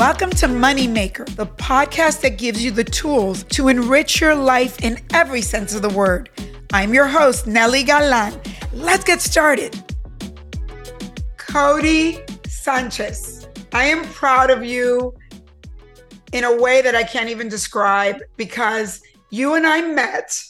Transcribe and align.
Welcome 0.00 0.30
to 0.30 0.46
Moneymaker, 0.46 1.26
the 1.36 1.46
podcast 1.46 2.22
that 2.22 2.38
gives 2.38 2.64
you 2.64 2.70
the 2.70 2.84
tools 2.84 3.44
to 3.44 3.68
enrich 3.68 4.20
your 4.20 4.34
life 4.34 4.82
in 4.82 4.98
every 5.12 5.42
sense 5.42 5.74
of 5.74 5.82
the 5.82 5.90
word. 5.90 6.30
I'm 6.72 6.94
your 6.94 7.06
host, 7.06 7.46
Nely 7.46 7.84
Galán. 7.84 8.34
Let's 8.72 9.04
get 9.04 9.20
started. 9.20 9.72
Codie 11.36 12.24
Sanchez, 12.48 13.46
I 13.72 13.84
am 13.84 14.04
proud 14.04 14.50
of 14.50 14.64
you 14.64 15.14
in 16.32 16.44
a 16.44 16.62
way 16.62 16.80
that 16.80 16.94
I 16.94 17.02
can't 17.02 17.28
even 17.28 17.48
describe 17.48 18.22
because 18.36 19.02
you 19.30 19.54
and 19.54 19.66
I 19.66 19.82
met 19.82 20.42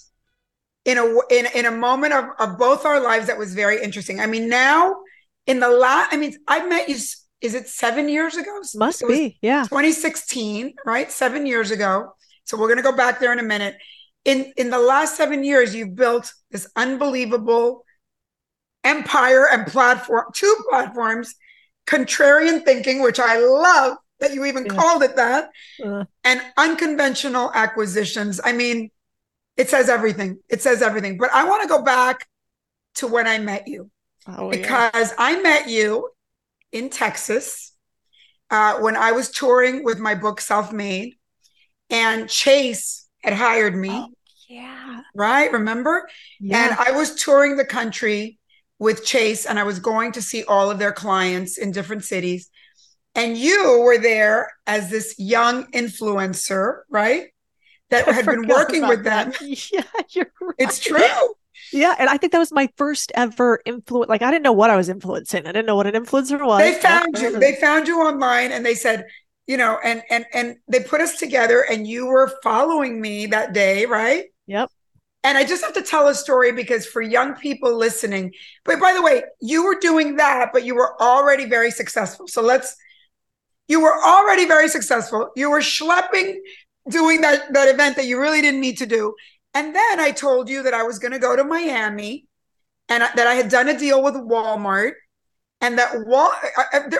in 0.84 0.98
a 0.98 1.04
in, 1.30 1.46
in 1.54 1.66
a 1.66 1.70
moment 1.70 2.12
of, 2.12 2.26
of 2.38 2.58
both 2.58 2.84
our 2.84 3.00
lives 3.00 3.26
that 3.26 3.38
was 3.38 3.54
very 3.54 3.82
interesting. 3.82 4.20
I 4.20 4.26
mean, 4.26 4.48
now 4.48 4.96
in 5.46 5.60
the 5.60 5.68
last, 5.68 6.12
I 6.12 6.16
mean, 6.16 6.36
I've 6.48 6.68
met 6.68 6.88
you 6.88 6.96
is 7.40 7.54
it 7.54 7.68
seven 7.68 8.08
years 8.08 8.36
ago? 8.36 8.60
Must 8.74 9.06
be, 9.06 9.38
yeah. 9.40 9.62
2016, 9.62 10.74
right? 10.84 11.10
Seven 11.10 11.46
years 11.46 11.70
ago. 11.70 12.14
So 12.44 12.58
we're 12.58 12.68
gonna 12.68 12.82
go 12.82 12.96
back 12.96 13.20
there 13.20 13.32
in 13.32 13.38
a 13.38 13.44
minute. 13.44 13.76
In 14.24 14.52
in 14.56 14.70
the 14.70 14.78
last 14.78 15.16
seven 15.16 15.44
years, 15.44 15.74
you've 15.74 15.94
built 15.94 16.32
this 16.50 16.68
unbelievable 16.76 17.84
empire 18.84 19.48
and 19.50 19.66
platform, 19.66 20.26
two 20.34 20.56
platforms, 20.68 21.34
contrarian 21.86 22.64
thinking, 22.64 23.02
which 23.02 23.20
I 23.20 23.38
love 23.38 23.96
that 24.18 24.34
you 24.34 24.44
even 24.44 24.66
yeah. 24.66 24.74
called 24.74 25.02
it 25.02 25.16
that, 25.16 25.50
uh. 25.84 26.04
and 26.24 26.42
unconventional 26.56 27.50
acquisitions. 27.54 28.40
I 28.44 28.52
mean, 28.52 28.90
it 29.56 29.68
says 29.70 29.88
everything. 29.88 30.38
It 30.48 30.60
says 30.62 30.82
everything. 30.82 31.16
But 31.16 31.30
I 31.32 31.48
want 31.48 31.62
to 31.62 31.68
go 31.68 31.82
back 31.82 32.26
to 32.96 33.06
when 33.06 33.26
I 33.26 33.38
met 33.38 33.66
you. 33.66 33.90
Oh, 34.26 34.50
because 34.50 35.10
yeah. 35.10 35.16
I 35.18 35.40
met 35.40 35.68
you 35.68 36.10
in 36.72 36.90
Texas 36.90 37.72
uh, 38.50 38.78
when 38.80 38.96
I 38.96 39.12
was 39.12 39.30
touring 39.30 39.84
with 39.84 39.98
my 39.98 40.14
book 40.14 40.40
Self 40.40 40.72
Made, 40.72 41.14
and 41.88 42.28
Chase 42.28 43.06
had 43.22 43.32
hired 43.32 43.76
me. 43.76 43.90
Oh, 43.90 44.08
yeah. 44.48 45.02
Right. 45.14 45.52
Remember? 45.52 46.08
Yeah. 46.40 46.64
And 46.64 46.76
I 46.78 46.92
was 46.92 47.14
touring 47.14 47.56
the 47.56 47.64
country 47.64 48.38
with 48.78 49.04
Chase, 49.04 49.46
and 49.46 49.58
I 49.58 49.62
was 49.64 49.78
going 49.78 50.12
to 50.12 50.22
see 50.22 50.42
all 50.44 50.70
of 50.70 50.78
their 50.78 50.92
clients 50.92 51.58
in 51.58 51.70
different 51.70 52.04
cities. 52.04 52.50
And 53.14 53.36
you 53.36 53.80
were 53.80 53.98
there 53.98 54.52
as 54.66 54.90
this 54.90 55.16
young 55.18 55.70
influencer, 55.72 56.80
right? 56.88 57.26
That 57.90 58.08
I 58.08 58.12
had 58.12 58.26
been 58.26 58.48
working 58.48 58.86
with 58.88 59.04
them. 59.04 59.30
That. 59.30 59.40
Yeah, 59.72 59.82
you're 60.10 60.32
right. 60.40 60.54
It's 60.58 60.78
true. 60.78 61.34
Yeah, 61.72 61.94
and 61.98 62.08
I 62.08 62.16
think 62.16 62.32
that 62.32 62.38
was 62.38 62.52
my 62.52 62.68
first 62.76 63.12
ever 63.14 63.60
influence. 63.64 64.08
Like 64.08 64.22
I 64.22 64.30
didn't 64.30 64.42
know 64.42 64.52
what 64.52 64.70
I 64.70 64.76
was 64.76 64.88
influencing. 64.88 65.46
I 65.46 65.52
didn't 65.52 65.66
know 65.66 65.76
what 65.76 65.86
an 65.86 65.94
influencer 65.94 66.44
was. 66.44 66.60
They 66.60 66.74
found 66.74 67.18
you. 67.18 67.38
They 67.38 67.56
found 67.56 67.86
you 67.86 68.00
online, 68.00 68.52
and 68.52 68.64
they 68.64 68.74
said, 68.74 69.06
you 69.46 69.56
know, 69.56 69.78
and 69.84 70.02
and 70.10 70.26
and 70.32 70.56
they 70.68 70.80
put 70.80 71.00
us 71.00 71.18
together, 71.18 71.60
and 71.60 71.86
you 71.86 72.06
were 72.06 72.32
following 72.42 73.00
me 73.00 73.26
that 73.26 73.52
day, 73.52 73.86
right? 73.86 74.24
Yep. 74.46 74.70
And 75.22 75.36
I 75.36 75.44
just 75.44 75.62
have 75.62 75.74
to 75.74 75.82
tell 75.82 76.08
a 76.08 76.14
story 76.14 76.50
because 76.50 76.86
for 76.86 77.02
young 77.02 77.34
people 77.34 77.76
listening, 77.76 78.32
but 78.64 78.80
by 78.80 78.94
the 78.94 79.02
way, 79.02 79.22
you 79.40 79.64
were 79.64 79.78
doing 79.78 80.16
that, 80.16 80.50
but 80.52 80.64
you 80.64 80.74
were 80.74 81.00
already 81.00 81.44
very 81.44 81.70
successful. 81.70 82.26
So 82.26 82.42
let's. 82.42 82.76
You 83.68 83.80
were 83.80 83.94
already 84.02 84.46
very 84.46 84.68
successful. 84.68 85.30
You 85.36 85.48
were 85.48 85.60
schlepping, 85.60 86.38
doing 86.88 87.20
that 87.20 87.52
that 87.52 87.68
event 87.68 87.94
that 87.96 88.06
you 88.06 88.20
really 88.20 88.40
didn't 88.40 88.60
need 88.60 88.78
to 88.78 88.86
do 88.86 89.14
and 89.54 89.74
then 89.74 90.00
I 90.00 90.10
told 90.10 90.48
you 90.48 90.62
that 90.64 90.74
I 90.74 90.82
was 90.82 90.98
going 90.98 91.12
to 91.12 91.18
go 91.18 91.36
to 91.36 91.44
Miami 91.44 92.26
and 92.88 93.02
that 93.02 93.26
I 93.26 93.34
had 93.34 93.48
done 93.48 93.68
a 93.68 93.78
deal 93.78 94.02
with 94.02 94.14
Walmart 94.14 94.92
and 95.60 95.78
that 95.78 96.06
Wal- 96.06 96.32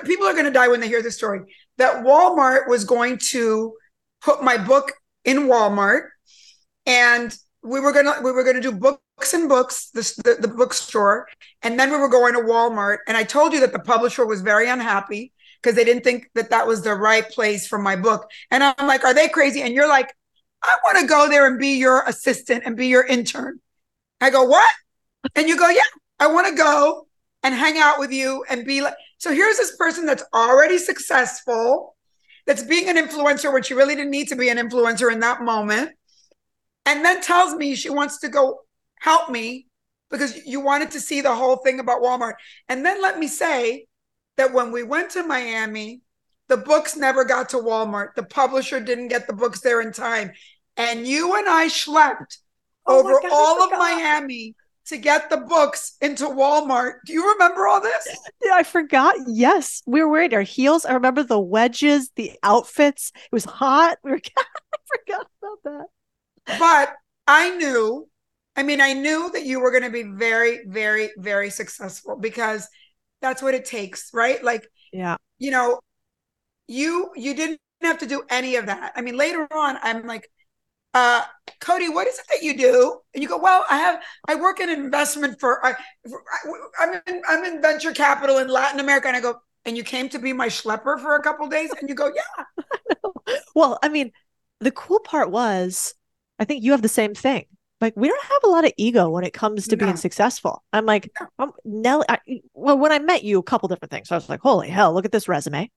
people 0.05 0.27
are 0.27 0.33
going 0.33 0.45
to 0.45 0.51
die 0.51 0.69
when 0.69 0.81
they 0.81 0.89
hear 0.89 1.03
this 1.03 1.17
story 1.17 1.41
that 1.79 2.05
Walmart 2.05 2.69
was 2.69 2.85
going 2.85 3.19
to 3.19 3.75
put 4.21 4.43
my 4.43 4.57
book 4.57 4.93
in 5.25 5.49
Walmart 5.49 6.09
and 6.87 7.35
we 7.63 7.81
were 7.81 7.93
going 7.93 8.07
to 8.07 8.21
we 8.23 8.33
were 8.33 8.45
going 8.45 8.57
to 8.57 8.63
do 8.63 8.73
books 8.73 9.35
and 9.35 9.49
books 9.49 9.91
the, 9.91 10.01
the, 10.25 10.47
the 10.47 10.55
bookstore 10.55 11.27
and 11.63 11.79
then 11.79 11.91
we 11.91 11.99
were 11.99 12.09
going 12.09 12.35
to 12.35 12.41
Walmart. 12.41 12.99
And 13.07 13.17
I 13.17 13.25
told 13.25 13.53
you 13.53 13.61
that 13.61 13.73
the 13.73 13.79
publisher 13.81 14.27
was 14.27 14.41
very 14.41 14.69
unhappy 14.69 15.33
because 15.63 15.77
they 15.77 15.85
didn't 15.85 16.05
think 16.05 16.31
that 16.35 16.51
that 16.51 16.67
was 16.67 16.83
the 16.83 16.95
right 16.95 17.29
place 17.29 17.67
for 17.67 17.79
my 17.79 17.97
book. 17.97 18.31
And 18.51 18.63
I'm 18.63 18.87
like 18.87 19.05
are 19.05 19.15
they 19.15 19.29
crazy? 19.29 19.63
And 19.63 19.75
you're 19.75 19.89
like 19.89 20.15
I 20.63 20.77
want 20.85 20.99
to 20.99 21.07
go 21.07 21.29
there 21.29 21.47
and 21.47 21.59
be 21.59 21.79
your 21.79 22.03
assistant 22.07 22.65
and 22.67 22.77
be 22.77 22.89
your 22.89 23.07
intern. 23.07 23.61
I 24.21 24.31
go, 24.31 24.45
what? 24.45 24.73
And 25.35 25.49
you 25.49 25.57
go, 25.59 25.69
yeah, 25.69 25.81
I 26.19 26.27
want 26.27 26.49
to 26.49 26.55
go 26.55 27.07
and 27.43 27.55
hang 27.55 27.79
out 27.79 27.99
with 27.99 28.13
you 28.13 28.45
and 28.51 28.67
be 28.67 28.83
like, 28.83 28.95
so 29.19 29.33
here's 29.33 29.57
this 29.57 29.77
person 29.77 30.07
that's 30.07 30.25
already 30.35 30.79
successful, 30.79 31.97
that's 32.47 32.63
being 32.63 32.89
an 32.89 32.97
influencer 32.97 33.53
when 33.53 33.63
she 33.63 33.75
really 33.75 33.95
didn't 33.95 34.11
need 34.11 34.29
to 34.29 34.37
be 34.37 34.49
an 34.49 34.59
influencer 34.59 35.13
in 35.13 35.21
that 35.21 35.43
moment. 35.43 35.93
And 36.87 37.05
then 37.05 37.23
tells 37.23 37.55
me 37.55 37.75
she 37.75 37.91
wants 37.91 38.19
to 38.21 38.29
go 38.29 38.61
help 39.01 39.31
me 39.31 39.67
because 40.11 40.45
you 40.45 40.61
wanted 40.61 40.91
to 40.93 41.01
see 41.01 41.21
the 41.21 41.35
whole 41.35 41.57
thing 41.57 41.81
about 41.81 42.03
Walmart. 42.03 42.35
And 42.69 42.85
then 42.85 43.01
let 43.01 43.19
me 43.19 43.29
say 43.29 43.87
that 44.37 44.53
when 44.53 44.73
we 44.73 44.83
went 44.83 45.11
to 45.11 45.23
Miami, 45.23 46.03
the 46.51 46.57
books 46.57 46.97
never 46.97 47.25
got 47.25 47.49
to 47.51 47.57
Walmart. 47.57 48.15
The 48.17 48.25
publisher 48.25 48.81
didn't 48.81 49.09
get 49.09 49.29
the 49.29 49.33
books 49.33 49.61
there 49.61 49.81
in 49.81 49.93
time. 49.93 50.33
And 50.77 51.07
you 51.07 51.37
and 51.37 51.49
I 51.49 51.69
schlepped 51.69 52.39
oh 52.87 52.99
over 52.99 53.21
God, 53.23 53.31
all 53.33 53.63
of 53.63 53.79
Miami 53.79 54.57
to 54.87 54.97
get 54.97 55.31
the 55.31 55.37
books 55.37 55.97
into 56.01 56.25
Walmart. 56.25 56.95
Do 57.07 57.13
you 57.13 57.33
remember 57.33 57.69
all 57.69 57.81
this? 57.81 58.09
Yeah, 58.45 58.55
I 58.55 58.65
forgot. 58.65 59.15
Yes, 59.29 59.83
we 59.87 60.03
were 60.03 60.09
wearing 60.09 60.35
our 60.35 60.43
heels. 60.43 60.85
I 60.85 60.95
remember 60.95 61.23
the 61.23 61.39
wedges, 61.39 62.11
the 62.17 62.33
outfits. 62.43 63.13
It 63.15 63.33
was 63.33 63.45
hot. 63.45 63.99
We 64.03 64.11
were. 64.13 64.21
I 64.37 64.99
forgot 64.99 65.27
about 65.41 65.59
that. 65.65 66.59
But 66.59 66.95
I 67.29 67.57
knew. 67.57 68.09
I 68.57 68.65
mean, 68.65 68.81
I 68.81 68.95
knew 68.95 69.31
that 69.33 69.45
you 69.45 69.61
were 69.61 69.71
going 69.71 69.85
to 69.85 69.91
be 69.91 70.03
very, 70.03 70.65
very, 70.67 71.11
very 71.17 71.51
successful 71.51 72.17
because 72.17 72.67
that's 73.23 73.41
what 73.41 73.55
it 73.55 73.67
takes, 73.67 74.11
right? 74.13 74.43
Like, 74.43 74.67
yeah, 74.93 75.17
you 75.39 75.53
know, 75.53 75.79
you 76.71 77.11
you 77.17 77.35
didn't 77.35 77.61
have 77.83 77.99
to 77.99 78.07
do 78.07 78.23
any 78.31 78.57
of 78.57 78.67
that. 78.67 78.93
I 78.95 79.03
mean, 79.03 79.17
later 79.17 79.47
on, 79.53 79.77
I'm 79.83 80.07
like, 80.07 80.31
uh, 80.95 81.23
Codie, 81.61 81.93
what 81.93 82.07
is 82.07 82.19
it 82.19 82.27
that 82.31 82.43
you 82.43 82.57
do? 82.57 82.99
And 83.15 83.23
you 83.23 83.29
go, 83.29 83.39
well, 83.39 83.65
I 83.71 83.79
have, 83.79 84.03
I 84.29 84.35
work 84.37 84.61
in 84.61 84.69
investment 84.69 85.41
for, 85.41 85.65
I, 85.65 85.75
I'm 86.79 87.01
in, 87.07 87.23
I'm 87.29 87.45
in 87.45 87.63
venture 87.63 87.93
capital 87.93 88.39
in 88.39 88.49
Latin 88.49 88.81
America. 88.81 89.09
And 89.09 89.17
I 89.17 89.21
go, 89.21 89.41
and 89.65 89.77
you 89.77 89.85
came 89.85 90.09
to 90.11 90.19
be 90.19 90.33
my 90.33 90.49
schlepper 90.49 91.01
for 91.01 91.17
a 91.17 91.23
couple 91.23 91.49
days? 91.49 91.71
And 91.81 91.89
you 91.89 91.95
go, 91.95 92.13
yeah. 92.15 93.35
well, 93.55 93.79
I 93.83 93.89
mean, 93.89 94.13
the 94.61 94.71
cool 94.71 95.01
part 95.01 95.31
was, 95.31 95.95
I 96.39 96.45
think 96.45 96.63
you 96.63 96.73
have 96.73 96.83
the 96.83 96.89
same 96.89 97.15
thing 97.15 97.47
like 97.81 97.95
we 97.97 98.09
don't 98.09 98.23
have 98.23 98.45
a 98.45 98.49
lot 98.49 98.65
of 98.65 98.73
ego 98.77 99.09
when 99.09 99.25
it 99.25 99.33
comes 99.33 99.69
to 99.69 99.77
no. 99.77 99.87
being 99.87 99.97
successful. 99.97 100.63
I'm 100.73 100.87
like, 100.87 101.11
I'm 101.39 101.53
Nely. 101.67 102.05
I, 102.09 102.19
well, 102.55 102.79
when 102.79 102.93
I 102.93 102.99
met 102.99 103.25
you, 103.25 103.39
a 103.39 103.43
couple 103.43 103.69
different 103.69 103.91
things. 103.91 104.13
I 104.13 104.17
was 104.17 104.29
like, 104.29 104.41
holy 104.41 104.69
hell, 104.69 104.93
look 104.93 105.05
at 105.05 105.13
this 105.13 105.29
resume. 105.29 105.71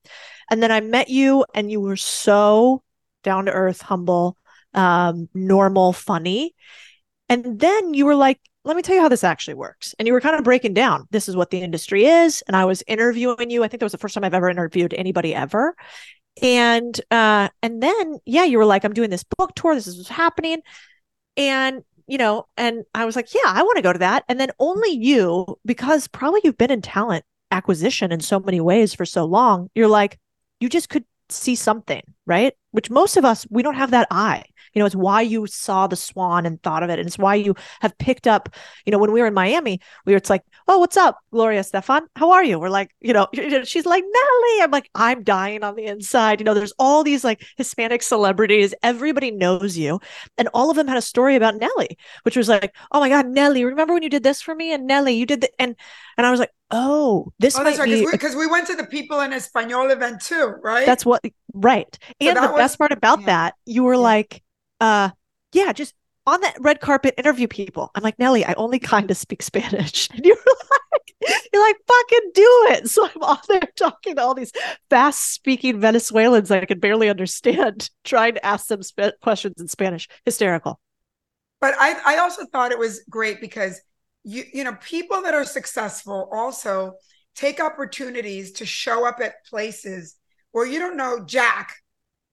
And 0.52 0.62
then 0.62 0.72
I 0.72 0.82
met 0.82 1.10
you, 1.10 1.46
and 1.56 1.72
you 1.72 1.80
were 1.80 1.96
so 1.96 2.84
down 3.24 3.46
to 3.46 3.52
earth, 3.52 3.82
humble, 3.82 4.38
um, 4.74 5.30
normal, 5.34 5.94
funny. 5.94 6.56
And 7.30 7.60
then 7.60 7.94
you 7.94 8.06
were 8.06 8.16
like, 8.16 8.40
let 8.66 8.76
me 8.76 8.82
tell 8.82 8.96
you 8.96 9.02
how 9.02 9.10
this 9.10 9.24
actually 9.24 9.56
works. 9.56 9.94
And 9.98 10.08
you 10.08 10.14
were 10.14 10.22
kind 10.22 10.36
of 10.36 10.44
breaking 10.44 10.74
down 10.74 11.08
this 11.12 11.28
is 11.28 11.36
what 11.36 11.52
the 11.52 11.62
industry 11.62 12.06
is. 12.06 12.44
And 12.48 12.56
I 12.56 12.66
was 12.66 12.84
interviewing 12.88 13.50
you. 13.50 13.64
I 13.64 13.68
think 13.68 13.80
that 13.80 13.86
was 13.86 13.92
the 13.92 13.98
first 13.98 14.14
time 14.14 14.24
I've 14.24 14.34
ever 14.34 14.50
interviewed 14.50 14.94
anybody 14.94 15.36
ever. 15.36 15.76
And 16.42 17.00
uh, 17.12 17.50
and 17.62 17.84
then 17.84 18.20
yeah, 18.26 18.44
you 18.44 18.58
were 18.58 18.66
like, 18.66 18.84
I'm 18.84 18.94
doing 18.94 19.10
this 19.10 19.24
book 19.24 19.54
tour. 19.56 19.76
This 19.76 19.88
is 19.88 19.98
what's 19.98 20.10
happening. 20.10 20.62
And 21.36 21.84
you 22.08 22.18
know, 22.18 22.48
and 22.58 22.84
I 22.94 23.06
was 23.06 23.16
like, 23.16 23.34
yeah, 23.34 23.42
I 23.46 23.64
want 23.64 23.78
to 23.78 23.84
go 23.84 23.94
to 23.94 24.00
that. 24.00 24.24
And 24.28 24.40
then 24.40 24.52
only 24.60 24.92
you, 24.92 25.58
because 25.66 26.08
probably 26.08 26.42
you've 26.44 26.58
been 26.58 26.72
in 26.72 26.82
talent 26.82 27.26
acquisition 27.52 28.12
in 28.12 28.20
so 28.20 28.40
many 28.40 28.60
ways 28.60 28.94
for 28.94 29.06
so 29.06 29.26
long, 29.26 29.70
you're 29.76 29.88
like, 29.88 30.20
you 30.60 30.70
just 30.70 30.90
could 30.90 31.06
see 31.30 31.56
something, 31.56 32.02
right? 32.26 32.54
Which 32.72 32.90
most 32.90 33.18
of 33.18 33.26
us, 33.26 33.46
we 33.50 33.64
don't 33.64 33.76
have 33.76 33.92
that 33.92 34.08
eye. 34.12 34.44
You 34.74 34.80
know, 34.80 34.86
it's 34.86 34.96
why 34.96 35.22
you 35.22 35.48
saw 35.48 35.88
the 35.88 35.96
swan 35.96 36.46
and 36.46 36.62
thought 36.62 36.84
of 36.84 36.90
it. 36.90 37.00
And 37.00 37.08
it's 37.08 37.18
why 37.18 37.36
you 37.36 37.56
have 37.82 37.98
picked 37.98 38.28
up, 38.28 38.50
you 38.86 38.92
know, 38.92 38.98
when 38.98 39.12
we 39.12 39.22
were 39.22 39.28
in 39.28 39.34
Miami, 39.34 39.80
we 40.06 40.14
were, 40.14 40.18
it's 40.18 40.30
like, 40.30 40.44
oh, 40.68 40.80
what's 40.80 40.98
up, 40.98 41.20
Gloria 41.32 41.62
Estefan? 41.62 42.02
How 42.16 42.32
are 42.32 42.44
you? 42.44 42.60
We're 42.60 42.70
like, 42.70 42.92
you 43.02 43.14
know, 43.14 43.28
she's 43.64 43.86
like, 43.86 44.04
Nely. 44.04 44.64
I'm 44.64 44.72
like, 44.72 44.90
I'm 44.96 45.24
dying 45.24 45.64
on 45.64 45.76
the 45.76 45.86
inside. 45.86 46.40
You 46.40 46.46
know, 46.46 46.54
there's 46.54 46.74
all 46.80 47.04
these 47.04 47.24
like 47.24 47.46
Hispanic 47.58 48.04
celebrities. 48.04 48.74
Everybody 48.84 49.32
knows 49.32 49.78
you. 49.78 50.00
And 50.38 50.50
all 50.54 50.70
of 50.70 50.76
them 50.76 50.88
had 50.88 50.98
a 50.98 51.02
story 51.02 51.36
about 51.36 51.56
Nely, 51.56 51.98
which 52.24 52.38
was 52.38 52.50
like, 52.50 52.76
oh 52.92 53.00
my 53.00 53.10
God, 53.10 53.28
Nely, 53.28 53.66
remember 53.66 53.94
when 53.94 54.04
you 54.04 54.10
did 54.10 54.24
this 54.24 54.42
for 54.42 54.56
me? 54.56 54.74
And 54.74 54.88
Nely, 54.90 55.18
you 55.18 55.26
did 55.26 55.42
the, 55.42 55.50
and, 55.60 55.76
and 56.18 56.28
I 56.28 56.32
was 56.32 56.40
like, 56.40 56.52
oh, 56.74 57.32
this 57.40 57.58
oh, 57.58 57.64
might 57.64 57.78
right, 57.78 57.86
be 57.86 58.06
because 58.12 58.36
we, 58.36 58.48
we, 58.48 58.52
went 58.52 58.68
to 58.68 58.76
the 58.76 58.86
People 58.86 59.22
en 59.22 59.32
Español 59.32 59.92
event 59.92 60.22
too, 60.22 60.56
right? 60.62 60.86
That's 60.86 61.06
what 61.06 61.24
right. 61.54 61.88
So 62.22 62.30
and 62.30 62.38
the 62.38 62.42
was, 62.42 62.58
best 62.58 62.78
part 62.78 62.92
about 62.92 63.22
yeah. 63.22 63.26
that, 63.28 63.56
you 63.66 63.84
were 63.84 63.94
yeah. 63.94 64.00
like, 64.00 64.43
uh, 64.84 65.10
yeah, 65.54 65.72
just 65.72 65.94
on 66.28 66.42
that 66.42 66.58
red 66.60 66.82
carpet 66.82 67.14
interview 67.18 67.48
people. 67.48 67.90
I'm 67.96 68.04
like, 68.04 68.18
Nely, 68.18 68.44
I 68.46 68.54
only 68.56 68.80
kind 68.80 69.10
of 69.10 69.18
speak 69.18 69.42
Spanish. 69.42 70.10
And 70.14 70.26
you're 70.26 70.36
like, 70.36 71.44
you're 71.54 71.66
like, 71.66 71.78
fucking 71.88 72.32
do 72.34 72.68
it. 72.72 72.88
So 72.90 73.08
I'm 73.08 73.24
on 73.24 73.38
there 73.48 73.62
talking 73.78 74.18
to 74.18 74.22
all 74.22 74.36
these 74.36 74.52
fast 74.90 75.34
speaking 75.34 75.80
Venezuelans 75.80 76.52
I 76.52 76.66
can 76.66 76.80
barely 76.80 77.10
understand, 77.10 77.90
trying 78.04 78.34
to 78.34 78.46
ask 78.46 78.68
them 78.68 78.84
sp- 78.84 79.16
questions 79.22 79.56
in 79.58 79.70
Spanish. 79.70 80.10
Hysterical. 80.26 80.82
But 81.62 81.76
I, 81.80 82.16
I 82.16 82.18
also 82.18 82.46
thought 82.46 82.74
it 82.74 82.80
was 82.80 83.06
great 83.10 83.40
because 83.40 83.80
you 84.26 84.44
you 84.54 84.66
know 84.66 84.78
people 84.82 85.22
that 85.22 85.34
are 85.34 85.46
successful 85.46 86.30
also 86.34 86.96
take 87.36 87.62
opportunities 87.62 88.52
to 88.54 88.66
show 88.66 89.06
up 89.08 89.22
at 89.22 89.46
places 89.46 90.18
where 90.52 90.66
you 90.66 90.80
don't 90.80 90.98
know 90.98 91.24
jack 91.26 91.83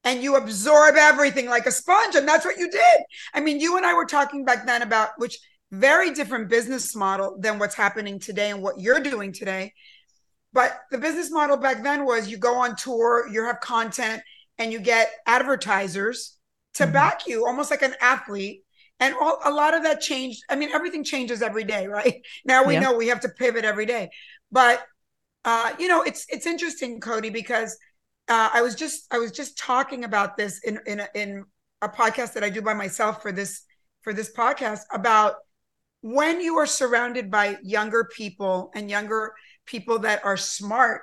and 0.04 0.22
you 0.22 0.36
absorb 0.36 0.94
everything 0.96 1.46
like 1.48 1.66
a 1.66 1.72
sponge 1.72 2.14
and 2.14 2.26
that's 2.26 2.44
what 2.44 2.58
you 2.58 2.70
did. 2.70 3.00
I 3.34 3.40
mean 3.40 3.60
you 3.60 3.76
and 3.76 3.86
i 3.86 3.94
were 3.94 4.06
talking 4.06 4.44
back 4.44 4.66
then 4.66 4.82
about 4.82 5.10
which 5.18 5.38
very 5.70 6.12
different 6.12 6.48
business 6.48 6.96
model 6.96 7.36
than 7.38 7.58
what's 7.58 7.74
happening 7.74 8.18
today 8.18 8.50
and 8.50 8.62
what 8.62 8.80
you're 8.80 9.00
doing 9.00 9.32
today. 9.32 9.72
But 10.52 10.80
the 10.90 10.98
business 10.98 11.30
model 11.30 11.56
back 11.56 11.82
then 11.82 12.04
was 12.04 12.28
you 12.28 12.38
go 12.38 12.56
on 12.56 12.76
tour 12.76 13.28
you 13.28 13.44
have 13.44 13.60
content 13.60 14.22
and 14.58 14.72
you 14.72 14.80
get 14.80 15.10
advertisers 15.26 16.36
to 16.74 16.84
mm-hmm. 16.84 16.92
back 16.92 17.26
you 17.26 17.46
almost 17.46 17.70
like 17.70 17.82
an 17.82 17.94
athlete. 18.00 18.62
And 19.02 19.14
all, 19.18 19.38
a 19.44 19.50
lot 19.50 19.74
of 19.74 19.82
that 19.84 20.00
changed 20.00 20.42
i 20.50 20.56
mean 20.56 20.70
everything 20.72 21.04
changes 21.04 21.42
every 21.42 21.64
day 21.64 21.86
right? 21.98 22.22
Now 22.44 22.64
we 22.64 22.74
yeah. 22.74 22.80
know 22.80 22.96
we 22.96 23.08
have 23.08 23.20
to 23.20 23.28
pivot 23.28 23.64
every 23.64 23.86
day. 23.86 24.10
But 24.50 24.82
uh, 25.44 25.72
you 25.78 25.88
know 25.88 26.02
it's 26.02 26.26
it's 26.28 26.46
interesting 26.46 27.00
codie 27.00 27.32
because 27.32 27.76
uh, 28.30 28.48
i 28.52 28.62
was 28.62 28.74
just 28.74 29.06
i 29.12 29.18
was 29.18 29.30
just 29.30 29.58
talking 29.58 30.04
about 30.04 30.36
this 30.36 30.60
in 30.64 30.78
in 30.86 31.00
a, 31.00 31.08
in 31.14 31.44
a 31.82 31.88
podcast 31.88 32.32
that 32.32 32.44
i 32.44 32.50
do 32.50 32.62
by 32.62 32.74
myself 32.74 33.20
for 33.20 33.32
this 33.32 33.62
for 34.02 34.12
this 34.12 34.32
podcast 34.32 34.80
about 34.92 35.34
when 36.00 36.40
you 36.40 36.56
are 36.56 36.66
surrounded 36.66 37.30
by 37.30 37.58
younger 37.62 38.08
people 38.16 38.70
and 38.74 38.88
younger 38.88 39.34
people 39.66 39.98
that 39.98 40.24
are 40.24 40.36
smart 40.36 41.02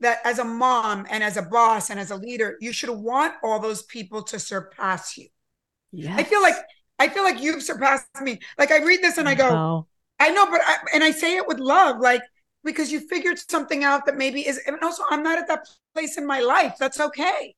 that 0.00 0.18
as 0.24 0.38
a 0.38 0.44
mom 0.44 1.06
and 1.10 1.24
as 1.24 1.38
a 1.38 1.42
boss 1.42 1.88
and 1.88 1.98
as 1.98 2.10
a 2.10 2.16
leader 2.16 2.58
you 2.60 2.72
should 2.72 2.90
want 2.90 3.32
all 3.42 3.58
those 3.58 3.82
people 3.84 4.22
to 4.22 4.38
surpass 4.38 5.16
you 5.16 5.28
yes. 5.92 6.18
i 6.18 6.22
feel 6.22 6.42
like 6.42 6.56
I 6.98 7.08
feel 7.08 7.24
like 7.24 7.40
you've 7.40 7.62
surpassed 7.62 8.06
me. 8.22 8.40
Like 8.58 8.70
I 8.70 8.78
read 8.78 9.02
this 9.02 9.18
and 9.18 9.28
I 9.28 9.34
go, 9.34 9.86
I 10.20 10.30
know, 10.30 10.46
but 10.50 10.60
I, 10.64 10.76
and 10.94 11.02
I 11.02 11.10
say 11.10 11.36
it 11.36 11.46
with 11.46 11.58
love, 11.58 12.00
like 12.00 12.22
because 12.64 12.90
you 12.90 13.00
figured 13.00 13.38
something 13.38 13.84
out 13.84 14.06
that 14.06 14.16
maybe 14.16 14.46
is, 14.46 14.60
and 14.66 14.76
also 14.82 15.02
I'm 15.10 15.22
not 15.22 15.38
at 15.38 15.48
that 15.48 15.68
place 15.94 16.16
in 16.18 16.26
my 16.26 16.40
life. 16.40 16.76
That's 16.78 17.00
okay. 17.00 17.54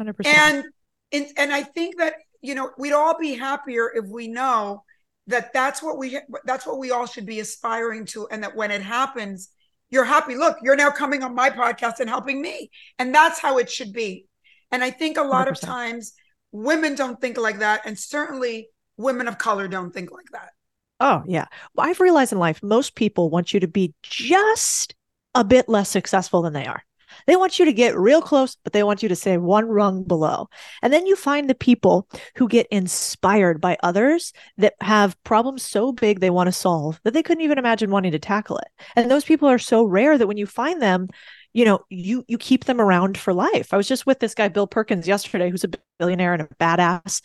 100%. 0.00 0.14
And, 0.26 0.64
and, 1.12 1.26
and 1.36 1.52
I 1.52 1.62
think 1.62 1.98
that, 1.98 2.14
you 2.40 2.54
know, 2.54 2.70
we'd 2.78 2.92
all 2.92 3.18
be 3.18 3.34
happier 3.34 3.90
if 3.94 4.06
we 4.06 4.28
know 4.28 4.82
that 5.26 5.52
that's 5.52 5.82
what 5.82 5.98
we, 5.98 6.18
that's 6.44 6.66
what 6.66 6.78
we 6.78 6.90
all 6.90 7.06
should 7.06 7.26
be 7.26 7.40
aspiring 7.40 8.06
to. 8.06 8.26
And 8.28 8.42
that 8.42 8.56
when 8.56 8.70
it 8.70 8.82
happens, 8.82 9.50
you're 9.90 10.04
happy. 10.04 10.36
Look, 10.36 10.56
you're 10.62 10.76
now 10.76 10.90
coming 10.90 11.22
on 11.22 11.34
my 11.34 11.50
podcast 11.50 12.00
and 12.00 12.08
helping 12.08 12.40
me. 12.40 12.70
And 12.98 13.14
that's 13.14 13.38
how 13.38 13.58
it 13.58 13.70
should 13.70 13.92
be. 13.92 14.26
And 14.72 14.82
I 14.82 14.90
think 14.90 15.18
a 15.18 15.22
lot 15.22 15.48
100%. 15.48 15.50
of 15.50 15.60
times 15.60 16.12
women 16.52 16.94
don't 16.94 17.20
think 17.20 17.36
like 17.36 17.58
that 17.58 17.82
and 17.84 17.98
certainly 17.98 18.68
women 18.96 19.28
of 19.28 19.38
color 19.38 19.68
don't 19.68 19.92
think 19.92 20.10
like 20.10 20.26
that 20.32 20.50
oh 21.00 21.22
yeah. 21.26 21.46
Well, 21.74 21.88
i've 21.88 22.00
realized 22.00 22.32
in 22.32 22.38
life 22.38 22.62
most 22.62 22.94
people 22.94 23.30
want 23.30 23.52
you 23.52 23.60
to 23.60 23.68
be 23.68 23.94
just 24.02 24.94
a 25.34 25.44
bit 25.44 25.68
less 25.68 25.88
successful 25.88 26.42
than 26.42 26.52
they 26.52 26.66
are. 26.66 26.82
They 27.26 27.36
want 27.36 27.58
you 27.58 27.64
to 27.64 27.72
get 27.72 27.98
real 27.98 28.22
close, 28.22 28.56
but 28.62 28.72
they 28.72 28.82
want 28.82 29.02
you 29.02 29.08
to 29.08 29.16
stay 29.16 29.36
one 29.36 29.66
rung 29.66 30.04
below. 30.04 30.48
And 30.82 30.92
then 30.92 31.06
you 31.06 31.16
find 31.16 31.48
the 31.48 31.54
people 31.54 32.08
who 32.36 32.48
get 32.48 32.66
inspired 32.70 33.60
by 33.60 33.76
others 33.82 34.32
that 34.58 34.74
have 34.80 35.22
problems 35.24 35.62
so 35.62 35.92
big 35.92 36.20
they 36.20 36.30
want 36.30 36.46
to 36.48 36.52
solve 36.52 37.00
that 37.04 37.12
they 37.12 37.22
couldn't 37.22 37.44
even 37.44 37.58
imagine 37.58 37.90
wanting 37.90 38.12
to 38.12 38.18
tackle 38.18 38.58
it. 38.58 38.68
And 38.96 39.10
those 39.10 39.24
people 39.24 39.48
are 39.48 39.58
so 39.58 39.84
rare 39.84 40.18
that 40.18 40.26
when 40.26 40.36
you 40.36 40.46
find 40.46 40.80
them, 40.80 41.08
you 41.52 41.64
know 41.64 41.80
you 41.90 42.24
you 42.28 42.38
keep 42.38 42.64
them 42.66 42.80
around 42.80 43.18
for 43.18 43.34
life. 43.34 43.74
I 43.74 43.76
was 43.76 43.88
just 43.88 44.06
with 44.06 44.20
this 44.20 44.34
guy 44.34 44.46
bill 44.46 44.68
perkins 44.68 45.08
yesterday 45.08 45.50
who's 45.50 45.64
a 45.64 45.70
billionaire 45.98 46.32
and 46.32 46.42
a 46.42 46.48
badass. 46.60 47.22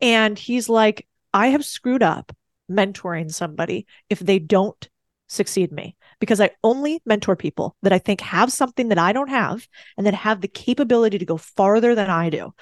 And 0.00 0.38
he's 0.38 0.68
like 0.68 1.06
i 1.32 1.48
have 1.48 1.64
screwed 1.64 2.02
up 2.02 2.32
mentoring 2.70 3.32
somebody 3.32 3.86
if 4.08 4.18
they 4.20 4.38
don't 4.38 4.88
succeed 5.28 5.70
me 5.70 5.96
because 6.18 6.40
i 6.40 6.50
only 6.64 7.00
mentor 7.06 7.36
people 7.36 7.76
that 7.82 7.92
i 7.92 7.98
think 7.98 8.20
have 8.20 8.52
something 8.52 8.88
that 8.88 8.98
i 8.98 9.12
don't 9.12 9.28
have 9.28 9.66
and 9.96 10.06
that 10.06 10.14
have 10.14 10.40
the 10.40 10.48
capability 10.48 11.18
to 11.18 11.24
go 11.24 11.36
farther 11.36 11.94
than 11.94 12.10
i 12.10 12.28
do 12.30 12.52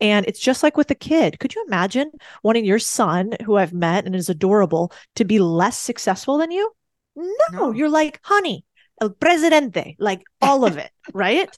and 0.00 0.26
it's 0.26 0.40
just 0.40 0.62
like 0.62 0.76
with 0.76 0.90
a 0.90 0.94
kid. 0.94 1.38
Could 1.38 1.54
you 1.54 1.64
imagine 1.66 2.10
wanting 2.42 2.64
your 2.64 2.78
son, 2.78 3.32
who 3.44 3.56
I've 3.56 3.72
met 3.72 4.06
and 4.06 4.14
is 4.14 4.28
adorable, 4.28 4.92
to 5.16 5.24
be 5.24 5.38
less 5.38 5.78
successful 5.78 6.38
than 6.38 6.50
you? 6.50 6.70
No, 7.16 7.34
no. 7.52 7.72
you're 7.72 7.88
like, 7.88 8.20
honey, 8.22 8.64
el 9.00 9.10
presidente, 9.10 9.96
like 9.98 10.22
all 10.40 10.64
of 10.64 10.76
it, 10.78 10.90
right? 11.12 11.48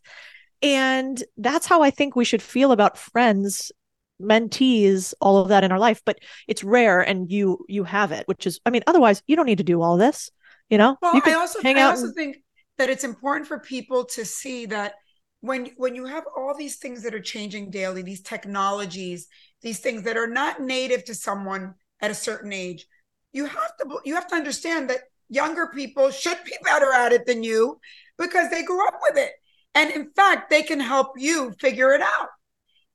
And 0.62 1.22
that's 1.36 1.66
how 1.66 1.82
I 1.82 1.90
think 1.90 2.16
we 2.16 2.24
should 2.24 2.42
feel 2.42 2.72
about 2.72 2.98
friends, 2.98 3.72
mentees, 4.20 5.14
all 5.20 5.38
of 5.38 5.48
that 5.48 5.64
in 5.64 5.72
our 5.72 5.78
life. 5.78 6.02
But 6.04 6.18
it's 6.46 6.62
rare, 6.64 7.00
and 7.00 7.30
you 7.30 7.64
you 7.68 7.84
have 7.84 8.12
it, 8.12 8.26
which 8.28 8.46
is, 8.46 8.60
I 8.66 8.70
mean, 8.70 8.82
otherwise 8.86 9.22
you 9.26 9.36
don't 9.36 9.46
need 9.46 9.58
to 9.58 9.64
do 9.64 9.82
all 9.82 9.96
this. 9.96 10.30
You 10.68 10.78
know, 10.78 10.96
well, 11.02 11.14
you 11.14 11.22
I 11.24 11.34
also 11.34 11.60
hang 11.62 11.76
I 11.76 11.82
out 11.82 11.90
also 11.90 12.06
and- 12.06 12.14
think 12.14 12.36
that 12.78 12.90
it's 12.90 13.04
important 13.04 13.46
for 13.48 13.58
people 13.58 14.04
to 14.06 14.24
see 14.24 14.66
that 14.66 14.94
when 15.40 15.70
when 15.76 15.94
you 15.94 16.06
have 16.06 16.24
all 16.36 16.54
these 16.56 16.76
things 16.76 17.02
that 17.02 17.14
are 17.14 17.20
changing 17.20 17.70
daily, 17.70 18.02
these 18.02 18.22
technologies, 18.22 19.26
these 19.62 19.80
things 19.80 20.02
that 20.04 20.16
are 20.16 20.26
not 20.26 20.60
native 20.60 21.04
to 21.04 21.14
someone 21.14 21.74
at 22.00 22.10
a 22.10 22.14
certain 22.14 22.52
age, 22.52 22.86
you 23.32 23.46
have 23.46 23.76
to 23.80 24.00
you 24.04 24.14
have 24.14 24.28
to 24.28 24.34
understand 24.36 24.90
that 24.90 25.00
younger 25.28 25.68
people 25.74 26.10
should 26.10 26.38
be 26.44 26.52
better 26.64 26.92
at 26.92 27.12
it 27.12 27.26
than 27.26 27.42
you 27.42 27.80
because 28.18 28.50
they 28.50 28.62
grew 28.62 28.86
up 28.86 28.98
with 29.02 29.18
it. 29.18 29.32
And 29.74 29.90
in 29.90 30.10
fact, 30.16 30.50
they 30.50 30.62
can 30.62 30.80
help 30.80 31.12
you 31.16 31.52
figure 31.60 31.92
it 31.92 32.00
out. 32.00 32.28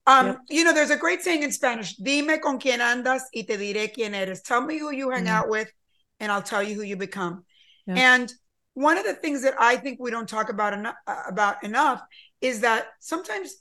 Um, 0.08 0.28
yep. 0.28 0.40
You 0.50 0.64
know, 0.64 0.74
there's 0.74 0.92
a 0.92 0.98
great 0.98 1.22
saying 1.22 1.44
in 1.44 1.52
Spanish, 1.52 1.96
dime 1.96 2.40
con 2.40 2.60
quién 2.60 2.80
andas 2.80 3.22
y 3.34 3.44
te 3.44 3.58
diré 3.58 3.92
quién 3.92 4.14
eres. 4.14 4.42
Tell 4.42 4.62
me 4.62 4.78
who 4.78 4.92
you 4.92 5.10
hang 5.10 5.26
mm. 5.26 5.30
out 5.30 5.50
with 5.50 5.72
and 6.20 6.32
I'll 6.32 6.44
tell 6.44 6.62
you 6.62 6.76
who 6.76 6.84
you 6.84 6.96
become. 6.96 7.44
Yep. 7.88 7.98
And 7.98 8.34
one 8.74 8.98
of 8.98 9.06
the 9.06 9.14
things 9.14 9.42
that 9.44 9.56
I 9.60 9.78
think 9.78 10.00
we 10.00 10.12
don't 10.12 10.30
talk 10.30 10.50
about 10.50 10.74
enough, 10.74 10.96
uh, 11.08 11.24
about 11.28 11.64
enough 11.64 12.02
is 12.42 12.62
that 12.62 12.88
sometimes 13.00 13.56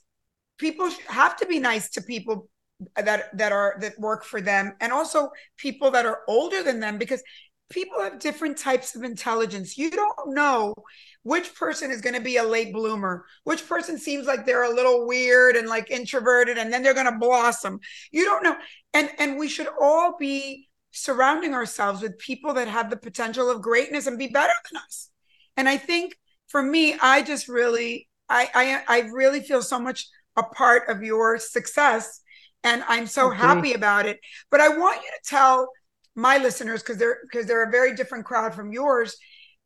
people 0.57 0.89
have 1.07 1.35
to 1.37 1.45
be 1.45 1.59
nice 1.59 1.89
to 1.91 2.01
people 2.01 2.49
that 2.95 3.35
that 3.37 3.51
are 3.51 3.77
that 3.79 3.97
work 3.97 4.25
for 4.25 4.41
them 4.41 4.75
and 4.81 4.91
also 4.91 5.29
people 5.57 5.91
that 5.91 6.05
are 6.05 6.19
older 6.27 6.61
than 6.61 6.81
them 6.81 6.97
because 6.97 7.23
people 7.69 7.99
have 7.99 8.19
different 8.19 8.57
types 8.57 8.95
of 8.95 9.03
intelligence. 9.03 9.77
You 9.77 9.89
don't 9.89 10.33
know 10.33 10.73
which 11.23 11.55
person 11.55 11.89
is 11.89 12.01
going 12.01 12.15
to 12.15 12.21
be 12.21 12.37
a 12.37 12.43
late 12.43 12.71
bloomer, 12.71 13.25
which 13.43 13.67
person 13.67 13.97
seems 13.97 14.27
like 14.27 14.45
they're 14.45 14.71
a 14.71 14.75
little 14.75 15.07
weird 15.07 15.55
and 15.55 15.67
like 15.67 15.89
introverted 15.89 16.57
and 16.57 16.71
then 16.71 16.83
they're 16.83 16.93
going 16.93 17.11
to 17.11 17.19
blossom. 17.19 17.79
You 18.11 18.25
don't 18.25 18.43
know. 18.43 18.55
And 18.93 19.09
and 19.17 19.37
we 19.37 19.47
should 19.47 19.67
all 19.81 20.15
be 20.17 20.69
surrounding 20.91 21.53
ourselves 21.53 22.01
with 22.01 22.17
people 22.19 22.53
that 22.53 22.67
have 22.67 22.89
the 22.89 22.97
potential 22.97 23.49
of 23.49 23.61
greatness 23.61 24.07
and 24.07 24.19
be 24.19 24.27
better 24.27 24.53
than 24.71 24.81
us. 24.81 25.09
And 25.57 25.67
I 25.67 25.77
think 25.77 26.15
for 26.47 26.61
me, 26.61 26.95
I 27.01 27.23
just 27.23 27.47
really 27.47 28.07
I 28.29 28.83
I 28.87 28.97
I 28.97 28.99
really 29.09 29.41
feel 29.41 29.61
so 29.61 29.79
much 29.79 30.07
a 30.37 30.43
part 30.43 30.89
of 30.89 31.01
your 31.01 31.39
success 31.39 32.21
and 32.63 32.83
I'm 32.87 33.07
so 33.07 33.27
okay. 33.27 33.37
happy 33.37 33.73
about 33.73 34.05
it. 34.05 34.19
But 34.51 34.59
I 34.59 34.69
want 34.69 35.01
you 35.01 35.09
to 35.09 35.29
tell 35.29 35.69
my 36.15 36.37
listeners 36.37 36.81
because 36.81 36.97
they're 36.97 37.19
because 37.23 37.45
they're 37.45 37.67
a 37.67 37.71
very 37.71 37.95
different 37.95 38.25
crowd 38.25 38.53
from 38.53 38.71
yours. 38.71 39.17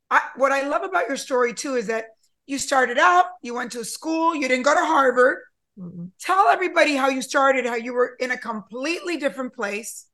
I, 0.10 0.22
what 0.36 0.52
I 0.52 0.68
love 0.68 0.84
about 0.84 1.08
your 1.08 1.18
story 1.18 1.54
too 1.54 1.76
is 1.76 1.88
that 1.88 2.06
you 2.48 2.58
started 2.58 2.98
out, 2.98 3.26
you 3.44 3.54
went 3.54 3.72
to 3.74 3.86
school, 3.86 4.36
you 4.36 4.48
didn't 4.48 4.64
go 4.64 4.74
to 4.74 4.86
Harvard. 4.86 5.40
Mm-hmm. 5.78 6.06
Tell 6.20 6.48
everybody 6.48 6.96
how 6.96 7.10
you 7.10 7.22
started, 7.22 7.66
how 7.66 7.76
you 7.76 7.94
were 7.94 8.16
in 8.20 8.32
a 8.32 8.38
completely 8.38 9.18
different 9.18 9.54
place, 9.54 10.08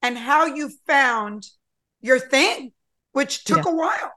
and 0.00 0.16
how 0.16 0.46
you 0.46 0.70
found 0.86 1.46
your 2.00 2.18
thing, 2.18 2.72
which 3.12 3.44
took 3.44 3.64
yeah. 3.64 3.70
a 3.70 3.74
while. 3.74 4.12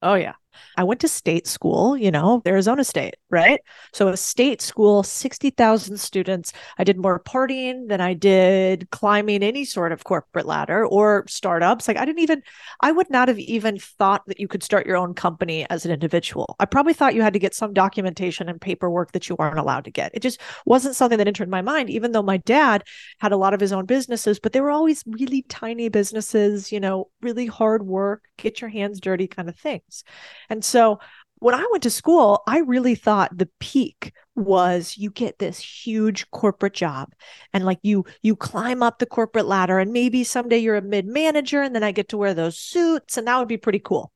Oh 0.00 0.14
yeah. 0.14 0.34
I 0.76 0.84
went 0.84 1.00
to 1.00 1.08
state 1.08 1.46
school, 1.46 1.96
you 1.96 2.10
know, 2.10 2.42
Arizona 2.46 2.84
State, 2.84 3.16
right? 3.30 3.60
So 3.92 4.08
a 4.08 4.16
state 4.16 4.62
school, 4.62 5.02
60,000 5.02 5.98
students. 5.98 6.52
I 6.78 6.84
did 6.84 6.98
more 6.98 7.20
partying 7.20 7.88
than 7.88 8.00
I 8.00 8.14
did 8.14 8.88
climbing 8.90 9.42
any 9.42 9.64
sort 9.64 9.92
of 9.92 10.04
corporate 10.04 10.46
ladder 10.46 10.86
or 10.86 11.24
startups. 11.28 11.88
Like 11.88 11.96
I 11.96 12.04
didn't 12.04 12.20
even, 12.20 12.42
I 12.80 12.92
would 12.92 13.10
not 13.10 13.28
have 13.28 13.38
even 13.38 13.78
thought 13.78 14.26
that 14.26 14.40
you 14.40 14.48
could 14.48 14.62
start 14.62 14.86
your 14.86 14.96
own 14.96 15.14
company 15.14 15.68
as 15.70 15.84
an 15.84 15.90
individual. 15.92 16.56
I 16.58 16.64
probably 16.64 16.94
thought 16.94 17.14
you 17.14 17.22
had 17.22 17.32
to 17.32 17.38
get 17.38 17.54
some 17.54 17.72
documentation 17.72 18.48
and 18.48 18.60
paperwork 18.60 19.12
that 19.12 19.28
you 19.28 19.36
weren't 19.38 19.58
allowed 19.58 19.84
to 19.84 19.90
get. 19.90 20.12
It 20.14 20.20
just 20.20 20.40
wasn't 20.64 20.96
something 20.96 21.18
that 21.18 21.28
entered 21.28 21.48
my 21.48 21.62
mind, 21.62 21.90
even 21.90 22.12
though 22.12 22.22
my 22.22 22.36
dad 22.38 22.84
had 23.18 23.32
a 23.32 23.36
lot 23.36 23.54
of 23.54 23.60
his 23.60 23.72
own 23.72 23.86
businesses, 23.86 24.38
but 24.38 24.52
they 24.52 24.60
were 24.60 24.70
always 24.70 25.02
really 25.06 25.42
tiny 25.42 25.88
businesses, 25.88 26.70
you 26.72 26.80
know, 26.80 27.08
really 27.20 27.46
hard 27.46 27.82
work, 27.84 28.24
get 28.36 28.60
your 28.60 28.70
hands 28.70 29.00
dirty 29.00 29.26
kind 29.26 29.48
of 29.48 29.56
things. 29.56 30.04
And 30.48 30.64
so 30.64 31.00
when 31.40 31.54
I 31.54 31.66
went 31.70 31.84
to 31.84 31.90
school, 31.90 32.42
I 32.46 32.58
really 32.58 32.94
thought 32.94 33.36
the 33.36 33.48
peak 33.60 34.12
was 34.34 34.96
you 34.96 35.10
get 35.10 35.38
this 35.38 35.58
huge 35.58 36.30
corporate 36.30 36.74
job 36.74 37.12
and 37.52 37.64
like 37.64 37.78
you 37.82 38.04
you 38.22 38.36
climb 38.36 38.82
up 38.82 38.98
the 38.98 39.06
corporate 39.06 39.46
ladder 39.46 39.80
and 39.80 39.92
maybe 39.92 40.22
someday 40.22 40.58
you're 40.58 40.76
a 40.76 40.82
mid 40.82 41.06
manager 41.06 41.60
and 41.60 41.74
then 41.74 41.82
I 41.82 41.90
get 41.90 42.10
to 42.10 42.16
wear 42.16 42.34
those 42.34 42.56
suits 42.56 43.16
and 43.16 43.26
that 43.26 43.38
would 43.38 43.48
be 43.48 43.56
pretty 43.56 43.80
cool. 43.80 44.12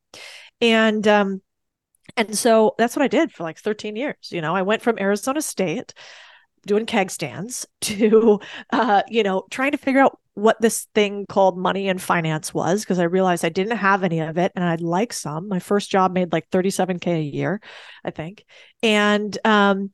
And 0.61 1.05
um 1.07 1.41
and 2.17 2.37
so 2.37 2.75
that's 2.77 2.95
what 2.95 3.03
I 3.03 3.07
did 3.07 3.31
for 3.31 3.43
like 3.43 3.57
13 3.57 3.95
years. 3.95 4.29
You 4.31 4.41
know, 4.41 4.55
I 4.55 4.61
went 4.61 4.81
from 4.81 4.99
Arizona 4.99 5.41
State 5.41 5.93
doing 6.65 6.85
keg 6.85 7.11
stands 7.11 7.65
to 7.81 8.39
uh 8.71 9.03
you 9.09 9.23
know 9.23 9.43
trying 9.51 9.71
to 9.71 9.77
figure 9.77 10.01
out 10.01 10.17
what 10.35 10.59
this 10.59 10.87
thing 10.95 11.25
called 11.29 11.57
money 11.57 11.87
and 11.89 12.01
finance 12.01 12.53
was 12.53 12.81
because 12.81 12.97
I 12.97 13.03
realized 13.03 13.45
I 13.45 13.49
didn't 13.49 13.77
have 13.77 14.03
any 14.03 14.19
of 14.19 14.37
it 14.37 14.51
and 14.55 14.65
I'd 14.65 14.81
like 14.81 15.13
some. 15.13 15.47
My 15.47 15.59
first 15.59 15.91
job 15.91 16.11
made 16.11 16.33
like 16.33 16.49
37k 16.49 17.07
a 17.07 17.21
year, 17.21 17.61
I 18.03 18.09
think. 18.09 18.45
And 18.81 19.37
um 19.45 19.91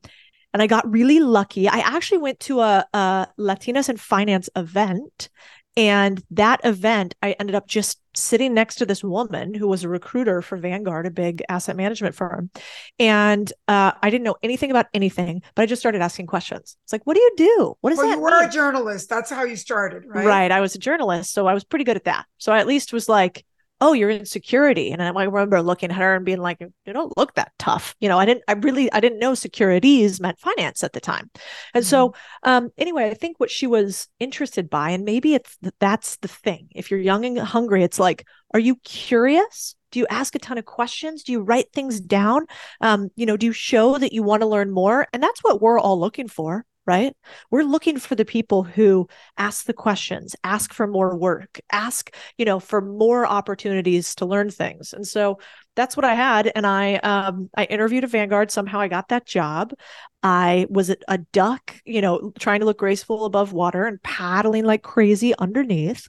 and 0.52 0.62
I 0.62 0.66
got 0.66 0.90
really 0.90 1.20
lucky. 1.20 1.68
I 1.68 1.78
actually 1.78 2.18
went 2.18 2.40
to 2.40 2.60
a, 2.60 2.84
a 2.92 3.28
Latinas 3.38 3.88
in 3.88 3.96
finance 3.96 4.48
event 4.56 5.28
and 5.76 6.22
that 6.32 6.60
event, 6.64 7.14
I 7.22 7.32
ended 7.38 7.54
up 7.54 7.68
just 7.68 8.00
sitting 8.14 8.54
next 8.54 8.76
to 8.76 8.86
this 8.86 9.04
woman 9.04 9.54
who 9.54 9.68
was 9.68 9.84
a 9.84 9.88
recruiter 9.88 10.42
for 10.42 10.58
Vanguard, 10.58 11.06
a 11.06 11.10
big 11.10 11.42
asset 11.48 11.76
management 11.76 12.14
firm. 12.14 12.50
And 12.98 13.52
uh, 13.68 13.92
I 14.02 14.10
didn't 14.10 14.24
know 14.24 14.36
anything 14.42 14.70
about 14.70 14.86
anything, 14.92 15.42
but 15.54 15.62
I 15.62 15.66
just 15.66 15.80
started 15.80 16.02
asking 16.02 16.26
questions. 16.26 16.76
It's 16.82 16.92
like, 16.92 17.06
what 17.06 17.14
do 17.14 17.20
you 17.20 17.32
do? 17.36 17.74
What 17.80 17.90
does 17.90 17.98
well, 17.98 18.08
that 18.08 18.16
you 18.16 18.20
were 18.20 18.30
mean? 18.30 18.48
a 18.48 18.52
journalist. 18.52 19.08
That's 19.08 19.30
how 19.30 19.44
you 19.44 19.56
started, 19.56 20.04
right? 20.06 20.26
Right. 20.26 20.50
I 20.50 20.60
was 20.60 20.74
a 20.74 20.78
journalist. 20.78 21.32
So 21.32 21.46
I 21.46 21.54
was 21.54 21.62
pretty 21.62 21.84
good 21.84 21.96
at 21.96 22.04
that. 22.04 22.26
So 22.38 22.52
I 22.52 22.58
at 22.58 22.66
least 22.66 22.92
was 22.92 23.08
like, 23.08 23.44
oh, 23.80 23.92
you're 23.92 24.10
in 24.10 24.26
security. 24.26 24.92
And 24.92 25.02
I 25.02 25.08
remember 25.24 25.62
looking 25.62 25.90
at 25.90 25.96
her 25.96 26.14
and 26.14 26.24
being 26.24 26.40
like, 26.40 26.60
you 26.60 26.92
don't 26.92 27.16
look 27.16 27.34
that 27.34 27.52
tough. 27.58 27.94
You 28.00 28.08
know, 28.08 28.18
I 28.18 28.26
didn't, 28.26 28.44
I 28.46 28.52
really, 28.52 28.92
I 28.92 29.00
didn't 29.00 29.18
know 29.18 29.34
securities 29.34 30.20
meant 30.20 30.38
finance 30.38 30.84
at 30.84 30.92
the 30.92 31.00
time. 31.00 31.30
And 31.74 31.82
mm-hmm. 31.82 31.90
so, 31.90 32.14
um, 32.42 32.70
anyway, 32.76 33.10
I 33.10 33.14
think 33.14 33.40
what 33.40 33.50
she 33.50 33.66
was 33.66 34.08
interested 34.18 34.68
by, 34.68 34.90
and 34.90 35.04
maybe 35.04 35.34
it's 35.34 35.56
that's 35.78 36.16
the 36.16 36.28
thing. 36.28 36.68
If 36.74 36.90
you're 36.90 37.00
young 37.00 37.24
and 37.24 37.38
hungry, 37.38 37.82
it's 37.82 37.98
like, 37.98 38.26
are 38.52 38.60
you 38.60 38.76
curious? 38.76 39.74
Do 39.90 39.98
you 39.98 40.06
ask 40.08 40.34
a 40.34 40.38
ton 40.38 40.58
of 40.58 40.64
questions? 40.64 41.24
Do 41.24 41.32
you 41.32 41.40
write 41.40 41.72
things 41.72 42.00
down? 42.00 42.46
Um, 42.80 43.10
you 43.16 43.26
know, 43.26 43.36
do 43.36 43.46
you 43.46 43.52
show 43.52 43.98
that 43.98 44.12
you 44.12 44.22
want 44.22 44.42
to 44.42 44.46
learn 44.46 44.70
more? 44.70 45.08
And 45.12 45.22
that's 45.22 45.42
what 45.42 45.60
we're 45.60 45.80
all 45.80 45.98
looking 45.98 46.28
for 46.28 46.64
right? 46.90 47.14
We're 47.52 47.62
looking 47.62 48.00
for 48.00 48.16
the 48.16 48.24
people 48.24 48.64
who 48.64 49.06
ask 49.38 49.64
the 49.64 49.72
questions, 49.72 50.34
ask 50.42 50.74
for 50.74 50.88
more 50.88 51.16
work, 51.16 51.60
ask, 51.70 52.12
you 52.36 52.44
know, 52.44 52.58
for 52.58 52.80
more 52.80 53.24
opportunities 53.24 54.16
to 54.16 54.26
learn 54.26 54.50
things. 54.50 54.92
And 54.92 55.06
so 55.06 55.38
that's 55.76 55.96
what 55.96 56.04
I 56.04 56.14
had. 56.14 56.50
And 56.56 56.66
I 56.66 56.96
um 56.96 57.48
I 57.56 57.64
interviewed 57.66 58.02
at 58.02 58.10
Vanguard. 58.10 58.50
Somehow 58.50 58.80
I 58.80 58.88
got 58.88 59.10
that 59.10 59.24
job. 59.24 59.72
I 60.24 60.66
was 60.68 60.90
a 60.90 61.18
duck, 61.32 61.76
you 61.84 62.02
know, 62.02 62.32
trying 62.40 62.60
to 62.60 62.66
look 62.66 62.78
graceful 62.78 63.24
above 63.24 63.52
water 63.52 63.86
and 63.86 64.02
paddling 64.02 64.64
like 64.64 64.82
crazy 64.82 65.32
underneath. 65.38 66.08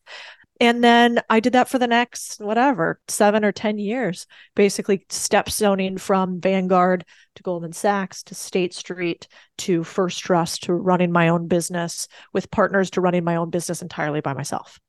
And 0.62 0.84
then 0.84 1.20
I 1.28 1.40
did 1.40 1.54
that 1.54 1.70
for 1.70 1.80
the 1.80 1.88
next 1.88 2.40
whatever, 2.40 3.02
seven 3.08 3.44
or 3.44 3.52
10 3.52 3.80
years, 3.80 4.28
basically 4.54 5.04
step 5.10 5.50
zoning 5.50 5.98
from 5.98 6.40
Vanguard 6.40 7.04
to 7.34 7.42
Goldman 7.42 7.74
Sachs 7.74 8.22
to 8.26 8.36
State 8.36 8.76
Street 8.76 9.28
to 9.58 9.84
First 9.84 10.20
Trust 10.20 10.64
to 10.64 10.74
running 10.76 11.12
my 11.12 11.30
own 11.30 11.48
business 11.48 12.08
with 12.32 12.52
partners 12.52 12.92
to 12.92 13.02
running 13.02 13.24
my 13.24 13.38
own 13.38 13.50
business 13.50 13.82
entirely 13.82 14.22
by 14.22 14.36
myself. 14.36 14.80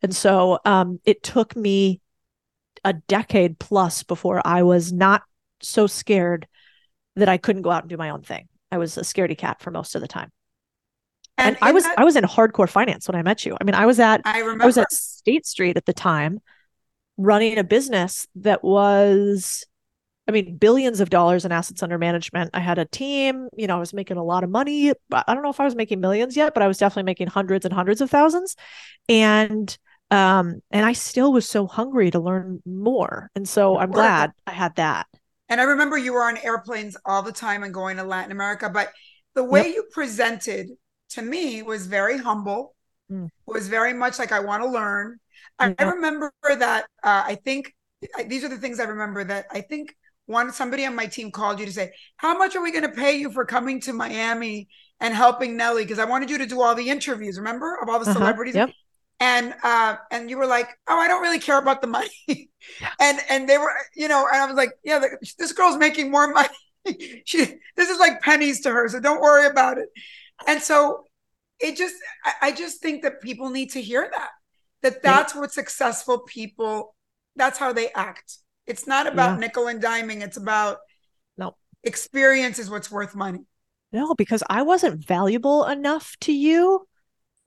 And 0.00 0.14
so 0.14 0.60
um, 0.64 1.00
it 1.04 1.24
took 1.24 1.56
me 1.56 2.00
a 2.84 2.92
decade 2.92 3.58
plus 3.58 4.04
before 4.04 4.40
I 4.44 4.62
was 4.62 4.92
not 4.92 5.24
so 5.60 5.88
scared 5.88 6.46
that 7.16 7.28
I 7.28 7.36
couldn't 7.36 7.62
go 7.62 7.72
out 7.72 7.82
and 7.82 7.90
do 7.90 7.96
my 7.96 8.10
own 8.10 8.22
thing. 8.22 8.46
I 8.70 8.78
was 8.78 8.96
a 8.96 9.00
scaredy 9.00 9.36
cat 9.36 9.60
for 9.60 9.72
most 9.72 9.96
of 9.96 10.02
the 10.02 10.08
time. 10.08 10.30
And, 11.38 11.56
and 11.56 11.58
I 11.60 11.72
was 11.72 11.84
that, 11.84 11.98
I 11.98 12.04
was 12.04 12.16
in 12.16 12.24
hardcore 12.24 12.68
finance 12.68 13.08
when 13.08 13.14
I 13.14 13.22
met 13.22 13.44
you. 13.44 13.56
I 13.60 13.64
mean, 13.64 13.74
I 13.74 13.86
was 13.86 14.00
at 14.00 14.22
I, 14.24 14.40
remember. 14.40 14.64
I 14.64 14.66
was 14.66 14.78
at 14.78 14.90
State 14.90 15.46
Street 15.46 15.76
at 15.76 15.84
the 15.84 15.92
time, 15.92 16.40
running 17.16 17.58
a 17.58 17.64
business 17.64 18.26
that 18.36 18.64
was, 18.64 19.64
I 20.26 20.32
mean, 20.32 20.56
billions 20.56 21.00
of 21.00 21.10
dollars 21.10 21.44
in 21.44 21.52
assets 21.52 21.82
under 21.82 21.98
management. 21.98 22.50
I 22.54 22.60
had 22.60 22.78
a 22.78 22.84
team. 22.86 23.48
You 23.56 23.66
know, 23.66 23.76
I 23.76 23.80
was 23.80 23.92
making 23.92 24.16
a 24.16 24.24
lot 24.24 24.44
of 24.44 24.50
money. 24.50 24.92
I 25.12 25.34
don't 25.34 25.42
know 25.42 25.50
if 25.50 25.60
I 25.60 25.64
was 25.64 25.76
making 25.76 26.00
millions 26.00 26.36
yet, 26.36 26.54
but 26.54 26.62
I 26.62 26.68
was 26.68 26.78
definitely 26.78 27.04
making 27.04 27.28
hundreds 27.28 27.64
and 27.64 27.74
hundreds 27.74 28.00
of 28.00 28.10
thousands. 28.10 28.56
And 29.08 29.76
um, 30.10 30.62
and 30.70 30.86
I 30.86 30.92
still 30.92 31.32
was 31.32 31.48
so 31.48 31.66
hungry 31.66 32.10
to 32.12 32.20
learn 32.20 32.62
more. 32.64 33.30
And 33.34 33.48
so 33.48 33.76
I'm 33.76 33.90
glad 33.90 34.32
I 34.46 34.52
had 34.52 34.76
that. 34.76 35.06
And 35.48 35.60
I 35.60 35.64
remember 35.64 35.98
you 35.98 36.12
were 36.12 36.22
on 36.22 36.38
airplanes 36.38 36.96
all 37.04 37.22
the 37.22 37.32
time 37.32 37.62
and 37.62 37.74
going 37.74 37.96
to 37.96 38.04
Latin 38.04 38.32
America, 38.32 38.68
but 38.68 38.90
the 39.34 39.44
way 39.44 39.66
yep. 39.66 39.74
you 39.74 39.84
presented 39.92 40.68
to 41.10 41.22
me 41.22 41.62
was 41.62 41.86
very 41.86 42.18
humble, 42.18 42.74
mm. 43.10 43.28
was 43.46 43.68
very 43.68 43.92
much 43.92 44.18
like, 44.18 44.32
I 44.32 44.40
want 44.40 44.62
to 44.62 44.68
learn. 44.68 45.18
I, 45.58 45.74
I 45.78 45.84
remember 45.84 46.32
that 46.44 46.84
uh, 47.02 47.24
I 47.26 47.36
think 47.36 47.74
these 48.26 48.44
are 48.44 48.48
the 48.48 48.58
things 48.58 48.80
I 48.80 48.84
remember 48.84 49.24
that 49.24 49.46
I 49.50 49.60
think 49.60 49.94
one 50.26 50.52
somebody 50.52 50.84
on 50.84 50.94
my 50.94 51.06
team 51.06 51.30
called 51.30 51.58
you 51.60 51.66
to 51.66 51.72
say, 51.72 51.92
How 52.16 52.36
much 52.36 52.56
are 52.56 52.62
we 52.62 52.72
going 52.72 52.82
to 52.82 52.90
pay 52.90 53.16
you 53.16 53.30
for 53.30 53.44
coming 53.44 53.80
to 53.82 53.92
Miami 53.92 54.68
and 55.00 55.14
helping 55.14 55.56
Nely? 55.56 55.82
Because 55.82 55.98
I 55.98 56.04
wanted 56.04 56.30
you 56.30 56.38
to 56.38 56.46
do 56.46 56.60
all 56.60 56.74
the 56.74 56.90
interviews, 56.90 57.38
remember, 57.38 57.78
of 57.80 57.88
all 57.88 57.98
the 57.98 58.10
uh-huh. 58.10 58.18
celebrities. 58.18 58.56
Yep. 58.56 58.70
And 59.18 59.54
uh, 59.62 59.96
and 60.10 60.28
you 60.28 60.36
were 60.36 60.46
like, 60.46 60.68
oh, 60.88 60.98
I 60.98 61.08
don't 61.08 61.22
really 61.22 61.38
care 61.38 61.58
about 61.58 61.80
the 61.80 61.86
money, 61.86 62.10
yeah. 62.28 62.90
and 63.00 63.18
and 63.30 63.48
they 63.48 63.56
were, 63.56 63.72
you 63.94 64.08
know, 64.08 64.26
and 64.30 64.42
I 64.42 64.44
was 64.44 64.56
like, 64.56 64.72
yeah, 64.84 65.02
this 65.38 65.52
girl's 65.54 65.78
making 65.78 66.10
more 66.10 66.30
money. 66.30 66.48
she, 67.24 67.46
this 67.76 67.88
is 67.88 67.98
like 67.98 68.20
pennies 68.20 68.60
to 68.62 68.70
her, 68.70 68.86
so 68.90 69.00
don't 69.00 69.22
worry 69.22 69.46
about 69.46 69.78
it. 69.78 69.88
And 70.46 70.62
so 70.62 71.04
it 71.60 71.76
just, 71.76 71.94
I 72.42 72.52
just 72.52 72.80
think 72.82 73.02
that 73.02 73.20
people 73.22 73.50
need 73.50 73.70
to 73.72 73.82
hear 73.82 74.08
that, 74.12 74.30
that 74.82 75.02
that's 75.02 75.34
what 75.34 75.52
successful 75.52 76.20
people, 76.20 76.94
that's 77.34 77.58
how 77.58 77.72
they 77.72 77.90
act. 77.92 78.38
It's 78.66 78.86
not 78.86 79.06
about 79.06 79.34
yeah. 79.34 79.40
nickel 79.40 79.68
and 79.68 79.82
diming. 79.82 80.22
It's 80.22 80.36
about 80.36 80.78
no 81.38 81.56
experience 81.84 82.58
is 82.58 82.68
what's 82.68 82.90
worth 82.90 83.14
money. 83.14 83.40
No, 83.92 84.14
because 84.14 84.42
I 84.50 84.62
wasn't 84.62 85.06
valuable 85.06 85.64
enough 85.64 86.16
to 86.22 86.32
you 86.32 86.86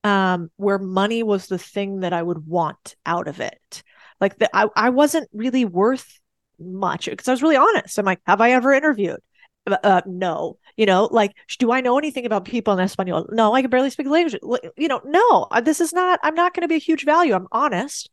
um, 0.03 0.49
where 0.55 0.79
money 0.79 1.23
was 1.23 1.47
the 1.47 1.57
thing 1.57 1.99
that 1.99 2.13
I 2.13 2.23
would 2.23 2.47
want 2.47 2.95
out 3.05 3.27
of 3.27 3.41
it. 3.41 3.83
Like 4.21 4.37
that, 4.37 4.49
I, 4.53 4.67
I 4.75 4.89
wasn't 4.89 5.29
really 5.33 5.65
worth 5.65 6.19
much 6.57 7.09
because 7.09 7.27
I 7.27 7.31
was 7.31 7.43
really 7.43 7.57
honest. 7.57 7.97
I'm 7.97 8.05
like, 8.05 8.21
have 8.25 8.41
I 8.41 8.51
ever 8.51 8.73
interviewed? 8.73 9.19
Uh, 9.67 9.77
uh, 9.83 10.01
no, 10.05 10.57
you 10.79 10.85
know, 10.85 11.09
like, 11.11 11.35
do 11.57 11.73
I 11.73 11.81
know 11.81 11.97
anything 11.97 12.25
about 12.25 12.45
people 12.45 12.79
en 12.79 12.87
Español? 12.87 13.25
No, 13.33 13.53
I 13.53 13.61
can 13.61 13.69
barely 13.69 13.89
speak 13.89 14.05
the 14.05 14.13
language. 14.13 14.39
You 14.77 14.87
know, 14.87 15.01
no, 15.03 15.47
uh, 15.51 15.59
this 15.59 15.81
is 15.81 15.91
not, 15.91 16.21
I'm 16.23 16.35
not 16.35 16.53
going 16.53 16.61
to 16.61 16.69
be 16.69 16.75
a 16.75 16.79
huge 16.79 17.03
value. 17.03 17.33
I'm 17.33 17.49
honest. 17.51 18.09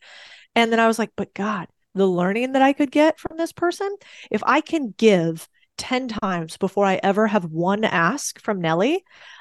And 0.57 0.73
then 0.73 0.81
I 0.81 0.89
was 0.89 0.99
like, 0.99 1.13
but 1.15 1.33
God, 1.33 1.69
the 1.95 2.09
learning 2.09 2.55
that 2.55 2.63
I 2.63 2.73
could 2.73 2.91
get 2.91 3.21
from 3.21 3.37
this 3.37 3.53
person, 3.53 3.95
if 4.33 4.43
I 4.45 4.61
can 4.63 4.93
give 4.99 5.49
10 5.79 6.09
times 6.09 6.57
before 6.57 6.85
I 6.85 6.99
ever 7.05 7.29
have 7.29 7.45
one 7.45 7.85
ask 7.85 8.41
from 8.41 8.61
Nely, 8.61 8.99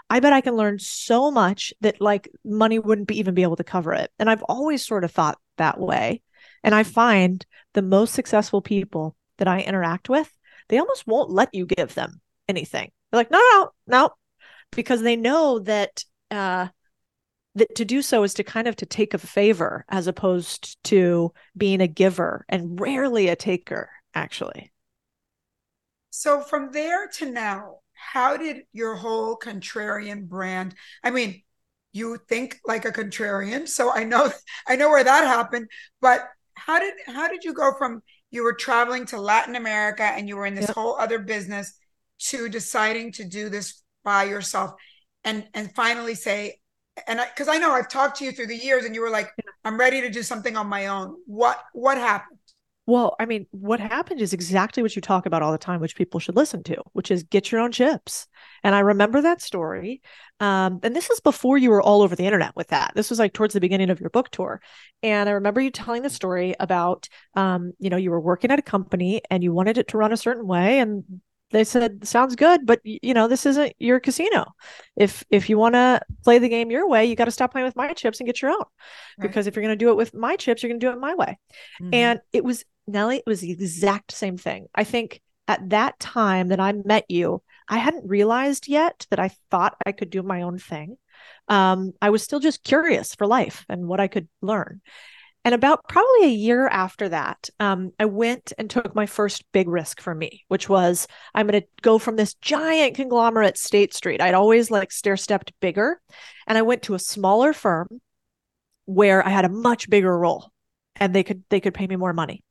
I 0.08 0.20
bet 0.20 0.32
I 0.32 0.42
can 0.42 0.54
learn 0.54 0.78
so 0.78 1.32
much 1.32 1.74
that 1.82 2.00
like 2.00 2.30
money 2.44 2.78
wouldn't 2.78 3.08
be, 3.08 3.18
even 3.18 3.34
be 3.34 3.42
able 3.42 3.56
to 3.56 3.64
cover 3.64 3.92
it. 3.94 4.12
And 4.20 4.30
I've 4.30 4.44
always 4.44 4.86
sort 4.86 5.04
of 5.04 5.10
thought 5.10 5.40
that 5.58 5.80
way. 5.80 6.22
And 6.64 6.76
I 6.76 6.84
find 6.84 7.44
the 7.74 7.82
most 7.82 8.14
successful 8.14 8.62
people 8.62 9.16
that 9.40 9.48
I 9.48 9.62
interact 9.62 10.10
with, 10.10 10.32
they 10.70 10.78
almost 10.78 11.08
won't 11.08 11.32
let 11.32 11.56
you 11.56 11.66
give 11.66 11.96
them 11.96 12.22
anything. 12.48 12.92
They're 13.16 13.22
like, 13.22 13.32
no, 13.32 13.40
no, 13.40 13.72
no, 13.88 14.10
because 14.72 15.02
they 15.02 15.16
know 15.16 15.60
that 15.60 16.04
uh, 16.32 16.70
that 17.56 17.76
to 17.76 17.86
do 17.86 18.02
so 18.02 18.24
is 18.24 18.34
to 18.36 18.44
kind 18.44 18.68
of 18.68 18.76
to 18.78 18.86
take 18.86 19.14
a 19.14 19.18
favor 19.20 19.86
as 19.90 20.08
opposed 20.08 20.84
to 20.86 21.34
being 21.58 21.82
a 21.82 21.88
giver 21.88 22.46
and 22.50 22.80
rarely 22.80 23.30
a 23.30 23.36
taker, 23.36 23.90
actually. 24.16 24.72
So 26.10 26.42
from 26.42 26.72
there 26.72 27.08
to 27.20 27.30
now, 27.30 27.80
how 27.94 28.38
did 28.38 28.64
your 28.72 28.96
whole 28.96 29.38
contrarian 29.38 30.28
brand? 30.28 30.76
I 31.04 31.12
mean, 31.12 31.44
you 31.92 32.18
think 32.30 32.60
like 32.66 32.86
a 32.86 32.92
contrarian, 32.92 33.68
so 33.68 33.92
I 33.92 34.04
know 34.04 34.32
I 34.68 34.76
know 34.76 34.90
where 34.90 35.04
that 35.04 35.24
happened, 35.26 35.70
but 36.02 36.28
how 36.56 36.80
did 36.80 36.94
how 37.08 37.28
did 37.28 37.44
you 37.44 37.54
go 37.54 37.74
from 37.78 38.02
you 38.32 38.44
were 38.44 38.54
traveling 38.54 39.06
to 39.08 39.20
Latin 39.20 39.56
America 39.56 40.04
and 40.04 40.28
you 40.28 40.36
were 40.36 40.46
in 40.46 40.56
this 40.56 40.68
Yep. 40.68 40.76
whole 40.76 40.98
other 40.98 41.20
business 41.20 41.78
to 42.20 42.50
deciding 42.50 43.12
to 43.14 43.24
do 43.24 43.50
this 43.50 43.84
by 44.04 44.24
yourself 44.24 44.72
and 45.24 45.48
and 45.54 45.74
finally 45.76 46.16
say 46.16 46.60
and 47.08 47.20
because 47.20 47.50
I, 47.50 47.58
know 47.58 47.72
I've 47.72 47.90
talked 47.90 48.20
to 48.20 48.26
you 48.26 48.32
through 48.32 48.48
the 48.48 48.56
years 48.56 48.86
and 48.86 48.96
you 48.96 49.02
were 49.02 49.10
like 49.10 49.30
I'm 49.66 49.78
ready 49.78 50.02
to 50.02 50.10
do 50.10 50.24
something 50.24 50.56
on 50.56 50.68
my 50.68 50.88
own. 50.88 51.16
What 51.26 51.60
what 51.74 51.98
happened? 51.98 52.40
Well, 52.88 53.16
I 53.20 53.26
mean, 53.26 53.48
what 53.50 53.80
happened 53.80 54.22
is 54.22 54.32
exactly 54.32 54.84
what 54.84 54.96
you 54.96 55.02
talk 55.02 55.26
about 55.26 55.42
all 55.42 55.52
the 55.52 55.58
time, 55.58 55.80
which 55.80 55.96
people 55.96 56.20
should 56.20 56.36
listen 56.36 56.62
to, 56.64 56.84
which 56.94 57.10
is 57.10 57.24
get 57.24 57.52
your 57.52 57.62
own 57.62 57.72
chips. 57.72 58.28
And 58.64 58.76
I 58.76 58.82
remember 58.82 59.24
that 59.24 59.42
story. 59.42 60.04
Um, 60.40 60.80
and 60.84 60.96
this 60.96 61.10
is 61.10 61.20
before 61.20 61.58
you 61.58 61.72
were 61.72 61.82
all 61.82 62.04
over 62.04 62.16
the 62.16 62.26
internet 62.26 62.56
with 62.56 62.68
that. 62.68 62.92
This 62.96 63.10
was 63.10 63.18
like 63.18 63.34
towards 63.34 63.56
the 63.56 63.60
beginning 63.60 63.90
of 63.90 64.00
your 64.00 64.12
book 64.12 64.30
tour. 64.30 64.62
And 65.02 65.28
I 65.28 65.32
remember 65.32 65.62
you 65.62 65.72
telling 65.72 66.04
the 66.04 66.12
story 66.12 66.54
about, 66.60 67.10
um, 67.34 67.74
you 67.80 67.90
know, 67.90 67.98
you 67.98 68.12
were 68.12 68.20
working 68.20 68.52
at 68.52 68.60
a 68.60 68.64
company 68.64 69.24
and 69.32 69.44
you 69.44 69.52
wanted 69.52 69.80
it 69.80 69.88
to 69.88 69.98
run 69.98 70.14
a 70.14 70.18
certain 70.18 70.46
way. 70.46 70.78
And 70.78 71.22
they 71.52 71.64
said, 71.64 72.08
sounds 72.08 72.36
good, 72.36 72.66
but 72.66 72.82
you 72.84 73.14
know, 73.14 73.28
this 73.28 73.46
isn't 73.46 73.74
your 73.80 74.00
casino. 74.00 74.46
If 74.96 75.24
if 75.30 75.50
you 75.50 75.58
want 75.58 75.76
to 75.76 76.02
play 76.24 76.40
the 76.40 76.50
game 76.50 76.72
your 76.72 76.88
way, 76.88 77.06
you 77.06 77.16
got 77.16 77.26
to 77.26 77.32
stop 77.32 77.52
playing 77.52 77.66
with 77.66 77.76
my 77.76 77.94
chips 77.94 78.20
and 78.20 78.28
get 78.28 78.42
your 78.42 78.52
own. 78.52 78.58
Right. 78.58 79.28
Because 79.28 79.48
if 79.48 79.56
you're 79.56 79.64
going 79.64 79.78
to 79.78 79.84
do 79.86 79.90
it 79.90 79.98
with 79.98 80.14
my 80.14 80.36
chips, 80.36 80.64
you're 80.64 80.70
going 80.70 80.80
to 80.80 80.86
do 80.86 80.92
it 80.92 81.00
my 81.00 81.14
way. 81.16 81.38
Mm-hmm. 81.82 81.94
And 81.94 82.20
it 82.34 82.44
was 82.44 82.66
Nely, 82.90 83.18
it 83.18 83.28
was 83.28 83.42
the 83.42 83.52
exact 83.52 84.12
same 84.12 84.38
thing. 84.38 84.68
I 84.74 84.84
think 84.84 85.22
at 85.48 85.70
that 85.70 86.00
time 86.00 86.50
that 86.50 86.60
I 86.60 86.72
met 86.72 87.06
you, 87.10 87.42
I 87.68 87.78
hadn't 87.78 88.10
realized 88.10 88.68
yet 88.68 89.06
that 89.10 89.20
I 89.20 89.30
thought 89.52 89.78
I 89.86 89.92
could 89.92 90.10
do 90.10 90.24
my 90.24 90.42
own 90.42 90.58
thing. 90.58 90.98
Um, 91.48 91.94
I 92.02 92.10
was 92.10 92.24
still 92.24 92.40
just 92.40 92.64
curious 92.64 93.16
for 93.16 93.28
life 93.28 93.66
and 93.70 93.88
what 93.88 94.00
I 94.00 94.08
could 94.08 94.28
learn. 94.42 94.82
And 95.46 95.54
about 95.54 95.88
probably 95.88 96.24
a 96.24 96.30
year 96.30 96.68
after 96.68 97.08
that, 97.10 97.52
um, 97.60 97.92
I 98.00 98.06
went 98.06 98.52
and 98.58 98.68
took 98.68 98.96
my 98.96 99.06
first 99.06 99.44
big 99.52 99.68
risk 99.68 100.02
for 100.02 100.16
me, 100.16 100.44
which 100.48 100.68
was 100.68 101.08
I'm 101.36 101.48
going 101.48 101.62
to 101.62 101.68
go 101.84 102.00
from 102.00 102.16
this 102.16 102.34
giant 102.34 102.96
conglomerate 102.96 103.56
State 103.56 103.94
Street. 103.94 104.22
I'd 104.22 104.34
always 104.34 104.72
like 104.72 104.92
stair 104.92 105.16
stepped 105.16 105.54
bigger. 105.60 106.02
And 106.48 106.58
I 106.58 106.64
went 106.64 106.82
to 106.84 106.96
a 106.96 107.00
smaller 107.00 107.54
firm 107.54 107.88
where 108.86 109.26
I 109.26 109.30
had 109.30 109.46
a 109.46 109.50
much 109.50 109.88
bigger 109.88 110.18
role 110.18 110.52
and 110.96 111.14
they 111.14 111.24
could 111.24 111.44
they 111.50 111.60
could 111.60 111.76
pay 111.76 111.86
me 111.86 111.96
more 111.96 112.14
money. 112.14 112.44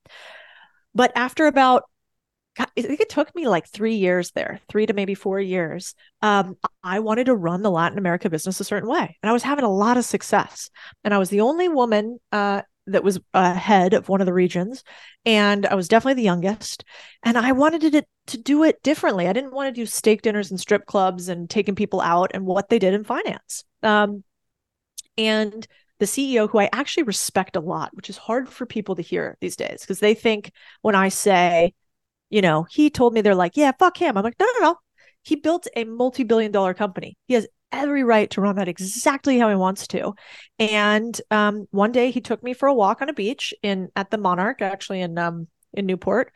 But 0.94 1.10
after 1.16 1.46
about 1.46 1.82
I 2.56 2.66
think 2.80 3.00
it 3.00 3.08
took 3.08 3.34
me 3.34 3.48
like 3.48 3.66
three 3.66 3.96
years 3.96 4.30
there, 4.30 4.60
three 4.68 4.86
to 4.86 4.92
maybe 4.92 5.14
four 5.14 5.40
years. 5.40 5.96
Um, 6.22 6.56
I 6.84 7.00
wanted 7.00 7.26
to 7.26 7.34
run 7.34 7.62
the 7.62 7.70
Latin 7.70 7.98
America 7.98 8.30
business 8.30 8.60
a 8.60 8.64
certain 8.64 8.88
way, 8.88 9.18
and 9.20 9.28
I 9.28 9.32
was 9.32 9.42
having 9.42 9.64
a 9.64 9.72
lot 9.72 9.96
of 9.96 10.04
success. 10.04 10.70
And 11.02 11.12
I 11.12 11.18
was 11.18 11.30
the 11.30 11.40
only 11.40 11.68
woman 11.68 12.20
uh, 12.30 12.62
that 12.86 13.04
was 13.04 13.18
uh, 13.32 13.54
head 13.54 13.94
of 13.94 14.08
one 14.08 14.20
of 14.20 14.26
the 14.26 14.32
regions, 14.32 14.84
and 15.24 15.66
I 15.66 15.74
was 15.74 15.88
definitely 15.88 16.14
the 16.14 16.22
youngest. 16.22 16.84
And 17.22 17.38
I 17.38 17.52
wanted 17.52 17.92
to 17.92 18.04
to 18.28 18.38
do 18.38 18.62
it 18.64 18.82
differently. 18.82 19.28
I 19.28 19.32
didn't 19.32 19.54
want 19.54 19.74
to 19.74 19.80
do 19.80 19.86
steak 19.86 20.22
dinners 20.22 20.50
and 20.50 20.60
strip 20.60 20.86
clubs 20.86 21.28
and 21.28 21.48
taking 21.48 21.74
people 21.74 22.00
out 22.00 22.30
and 22.34 22.46
what 22.46 22.68
they 22.68 22.78
did 22.78 22.94
in 22.94 23.04
finance. 23.04 23.64
Um, 23.82 24.24
and 25.18 25.66
the 25.98 26.06
CEO, 26.06 26.50
who 26.50 26.58
I 26.58 26.68
actually 26.72 27.04
respect 27.04 27.56
a 27.56 27.60
lot, 27.60 27.90
which 27.94 28.10
is 28.10 28.16
hard 28.16 28.48
for 28.48 28.66
people 28.66 28.96
to 28.96 29.02
hear 29.02 29.36
these 29.40 29.56
days 29.56 29.80
because 29.80 30.00
they 30.00 30.14
think 30.14 30.50
when 30.82 30.94
I 30.94 31.08
say, 31.08 31.74
you 32.30 32.42
know, 32.42 32.66
he 32.70 32.90
told 32.90 33.14
me 33.14 33.20
they're 33.20 33.34
like, 33.34 33.56
yeah, 33.56 33.72
fuck 33.78 33.96
him. 33.96 34.16
I'm 34.16 34.24
like, 34.24 34.38
no, 34.40 34.46
no, 34.58 34.60
no. 34.60 34.76
He 35.22 35.36
built 35.36 35.66
a 35.76 35.84
multi 35.84 36.24
billion 36.24 36.52
dollar 36.52 36.74
company. 36.74 37.16
He 37.26 37.34
has 37.34 37.46
every 37.74 38.04
right 38.04 38.30
to 38.30 38.40
run 38.40 38.56
that 38.56 38.68
exactly 38.68 39.38
how 39.38 39.48
he 39.48 39.54
wants 39.56 39.86
to. 39.88 40.14
And 40.58 41.20
um, 41.30 41.66
one 41.70 41.92
day 41.92 42.10
he 42.10 42.20
took 42.20 42.42
me 42.42 42.54
for 42.54 42.68
a 42.68 42.74
walk 42.74 43.02
on 43.02 43.08
a 43.08 43.12
beach 43.12 43.52
in 43.62 43.88
at 43.96 44.10
the 44.10 44.18
Monarch, 44.18 44.62
actually 44.62 45.00
in 45.00 45.18
um, 45.18 45.48
in 45.72 45.86
Newport, 45.86 46.32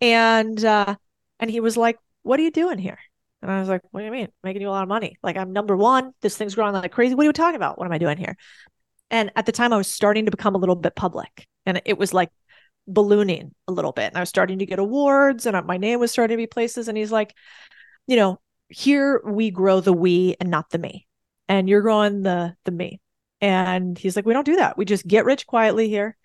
and 0.00 0.62
uh, 0.64 0.96
and 1.38 1.50
he 1.50 1.60
was 1.60 1.76
like, 1.76 1.98
"What 2.22 2.40
are 2.40 2.42
you 2.42 2.50
doing 2.50 2.78
here?" 2.78 2.98
And 3.42 3.50
I 3.50 3.60
was 3.60 3.68
like, 3.68 3.82
"What 3.90 4.00
do 4.00 4.06
you 4.06 4.12
mean? 4.12 4.28
Making 4.42 4.62
you 4.62 4.68
a 4.68 4.70
lot 4.70 4.82
of 4.82 4.88
money? 4.88 5.18
Like 5.22 5.36
I'm 5.36 5.52
number 5.52 5.76
one. 5.76 6.12
This 6.22 6.36
thing's 6.36 6.54
growing 6.54 6.72
like 6.72 6.92
crazy. 6.92 7.14
What 7.14 7.22
are 7.22 7.26
you 7.26 7.32
talking 7.32 7.56
about? 7.56 7.78
What 7.78 7.86
am 7.86 7.92
I 7.92 7.98
doing 7.98 8.16
here?" 8.16 8.36
And 9.10 9.30
at 9.36 9.46
the 9.46 9.52
time, 9.52 9.72
I 9.72 9.76
was 9.76 9.90
starting 9.90 10.24
to 10.24 10.30
become 10.30 10.54
a 10.54 10.58
little 10.58 10.76
bit 10.76 10.96
public, 10.96 11.46
and 11.66 11.80
it 11.84 11.98
was 11.98 12.14
like 12.14 12.30
ballooning 12.86 13.54
a 13.68 13.72
little 13.72 13.92
bit. 13.92 14.06
And 14.06 14.16
I 14.16 14.20
was 14.20 14.30
starting 14.30 14.60
to 14.60 14.66
get 14.66 14.78
awards, 14.78 15.44
and 15.44 15.66
my 15.66 15.76
name 15.76 16.00
was 16.00 16.10
starting 16.10 16.36
to 16.36 16.42
be 16.42 16.46
places. 16.46 16.88
And 16.88 16.96
he's 16.96 17.12
like, 17.12 17.34
"You 18.06 18.16
know, 18.16 18.40
here 18.68 19.20
we 19.24 19.50
grow 19.50 19.80
the 19.80 19.92
we 19.92 20.36
and 20.40 20.50
not 20.50 20.70
the 20.70 20.78
me, 20.78 21.06
and 21.48 21.68
you're 21.68 21.82
growing 21.82 22.22
the 22.22 22.54
the 22.64 22.70
me." 22.70 23.00
And 23.40 23.96
he's 23.98 24.16
like, 24.16 24.26
"We 24.26 24.32
don't 24.34 24.46
do 24.46 24.56
that. 24.56 24.76
We 24.76 24.84
just 24.84 25.06
get 25.06 25.24
rich 25.24 25.46
quietly 25.46 25.88
here, 25.88 26.16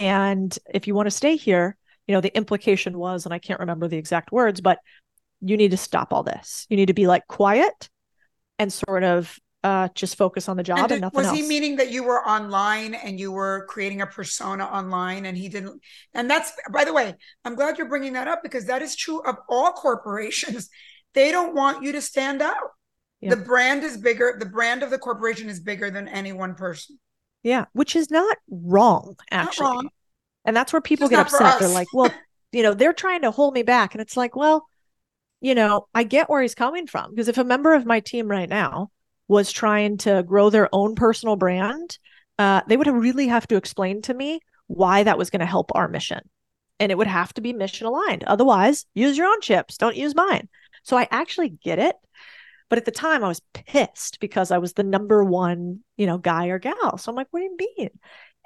and 0.00 0.56
if 0.72 0.86
you 0.86 0.94
want 0.94 1.06
to 1.06 1.10
stay 1.10 1.36
here." 1.36 1.76
You 2.08 2.14
know, 2.14 2.20
the 2.20 2.36
implication 2.36 2.98
was, 2.98 3.24
and 3.26 3.32
I 3.32 3.38
can't 3.38 3.60
remember 3.60 3.86
the 3.86 3.96
exact 3.96 4.32
words, 4.32 4.60
but 4.60 4.78
you 5.40 5.56
need 5.56 5.70
to 5.70 5.76
stop 5.76 6.12
all 6.12 6.24
this. 6.24 6.66
You 6.68 6.76
need 6.76 6.86
to 6.86 6.94
be 6.94 7.06
like 7.06 7.26
quiet 7.28 7.88
and 8.58 8.72
sort 8.72 9.04
of 9.04 9.38
uh, 9.64 9.88
just 9.94 10.16
focus 10.16 10.48
on 10.48 10.56
the 10.56 10.62
job 10.62 10.78
and, 10.78 10.88
did- 10.88 11.00
nothing 11.00 11.18
was 11.18 11.26
else. 11.28 11.36
he 11.36 11.46
meaning 11.46 11.76
that 11.76 11.90
you 11.90 12.02
were 12.02 12.26
online 12.26 12.94
and 12.94 13.20
you 13.20 13.30
were 13.30 13.66
creating 13.68 14.00
a 14.00 14.06
persona 14.06 14.64
online 14.64 15.24
and 15.26 15.36
he 15.36 15.48
didn't 15.48 15.80
and 16.14 16.28
that's 16.28 16.52
by 16.72 16.84
the 16.84 16.92
way 16.92 17.14
i'm 17.44 17.54
glad 17.54 17.78
you're 17.78 17.88
bringing 17.88 18.14
that 18.14 18.26
up 18.26 18.42
because 18.42 18.66
that 18.66 18.82
is 18.82 18.96
true 18.96 19.22
of 19.22 19.36
all 19.48 19.70
corporations 19.72 20.68
they 21.14 21.30
don't 21.30 21.54
want 21.54 21.82
you 21.82 21.92
to 21.92 22.00
stand 22.00 22.42
out 22.42 22.72
Yeah. 23.20 23.30
the 23.30 23.36
brand 23.44 23.84
is 23.84 23.96
bigger 23.96 24.36
the 24.38 24.46
brand 24.46 24.82
of 24.82 24.90
the 24.90 24.98
corporation 24.98 25.48
is 25.48 25.60
bigger 25.60 25.90
than 25.90 26.08
any 26.08 26.32
one 26.32 26.54
person 26.54 26.98
yeah, 27.42 27.64
which 27.72 27.96
is 27.96 28.10
not 28.10 28.36
wrong, 28.48 29.16
Not 29.32 29.46
actually. 29.48 29.64
wrong. 29.66 29.90
And 30.44 30.56
that's 30.56 30.72
where 30.72 30.80
people 30.80 31.08
get 31.08 31.18
upset. 31.18 31.58
They're 31.58 31.68
like, 31.68 31.88
well, 31.92 32.12
you 32.52 32.62
know, 32.62 32.74
they're 32.74 32.92
trying 32.92 33.22
to 33.22 33.30
hold 33.30 33.54
me 33.54 33.62
back. 33.62 33.94
And 33.94 34.00
it's 34.00 34.16
like, 34.16 34.36
well, 34.36 34.66
you 35.40 35.54
know, 35.54 35.86
I 35.94 36.04
get 36.04 36.30
where 36.30 36.42
he's 36.42 36.54
coming 36.54 36.86
from 36.86 37.10
because 37.10 37.28
if 37.28 37.38
a 37.38 37.44
member 37.44 37.74
of 37.74 37.84
my 37.84 38.00
team 38.00 38.28
right 38.28 38.48
now 38.48 38.90
was 39.28 39.50
trying 39.50 39.96
to 39.98 40.22
grow 40.22 40.50
their 40.50 40.68
own 40.72 40.94
personal 40.94 41.36
brand, 41.36 41.98
uh, 42.38 42.60
they 42.68 42.76
would 42.76 42.86
really 42.86 43.26
have 43.26 43.48
to 43.48 43.56
explain 43.56 44.02
to 44.02 44.14
me 44.14 44.40
why 44.68 45.02
that 45.02 45.18
was 45.18 45.30
going 45.30 45.40
to 45.40 45.46
help 45.46 45.72
our 45.74 45.88
mission. 45.88 46.20
And 46.78 46.92
it 46.92 46.98
would 46.98 47.06
have 47.08 47.34
to 47.34 47.40
be 47.40 47.52
mission 47.52 47.86
aligned. 47.86 48.24
Otherwise, 48.24 48.86
use 48.94 49.18
your 49.18 49.26
own 49.26 49.40
chips, 49.40 49.78
don't 49.78 49.96
use 49.96 50.14
mine. 50.14 50.48
So 50.82 50.96
I 50.96 51.08
actually 51.10 51.50
get 51.50 51.78
it. 51.78 51.96
But 52.68 52.78
at 52.78 52.84
the 52.86 52.90
time, 52.90 53.22
I 53.22 53.28
was 53.28 53.42
pissed 53.52 54.18
because 54.20 54.50
I 54.50 54.58
was 54.58 54.72
the 54.72 54.82
number 54.82 55.22
one, 55.22 55.80
you 55.96 56.06
know, 56.06 56.18
guy 56.18 56.46
or 56.46 56.58
gal. 56.58 56.96
So 56.96 57.10
I'm 57.10 57.16
like, 57.16 57.28
what 57.30 57.40
do 57.40 57.44
you 57.44 57.56
mean? 57.76 57.90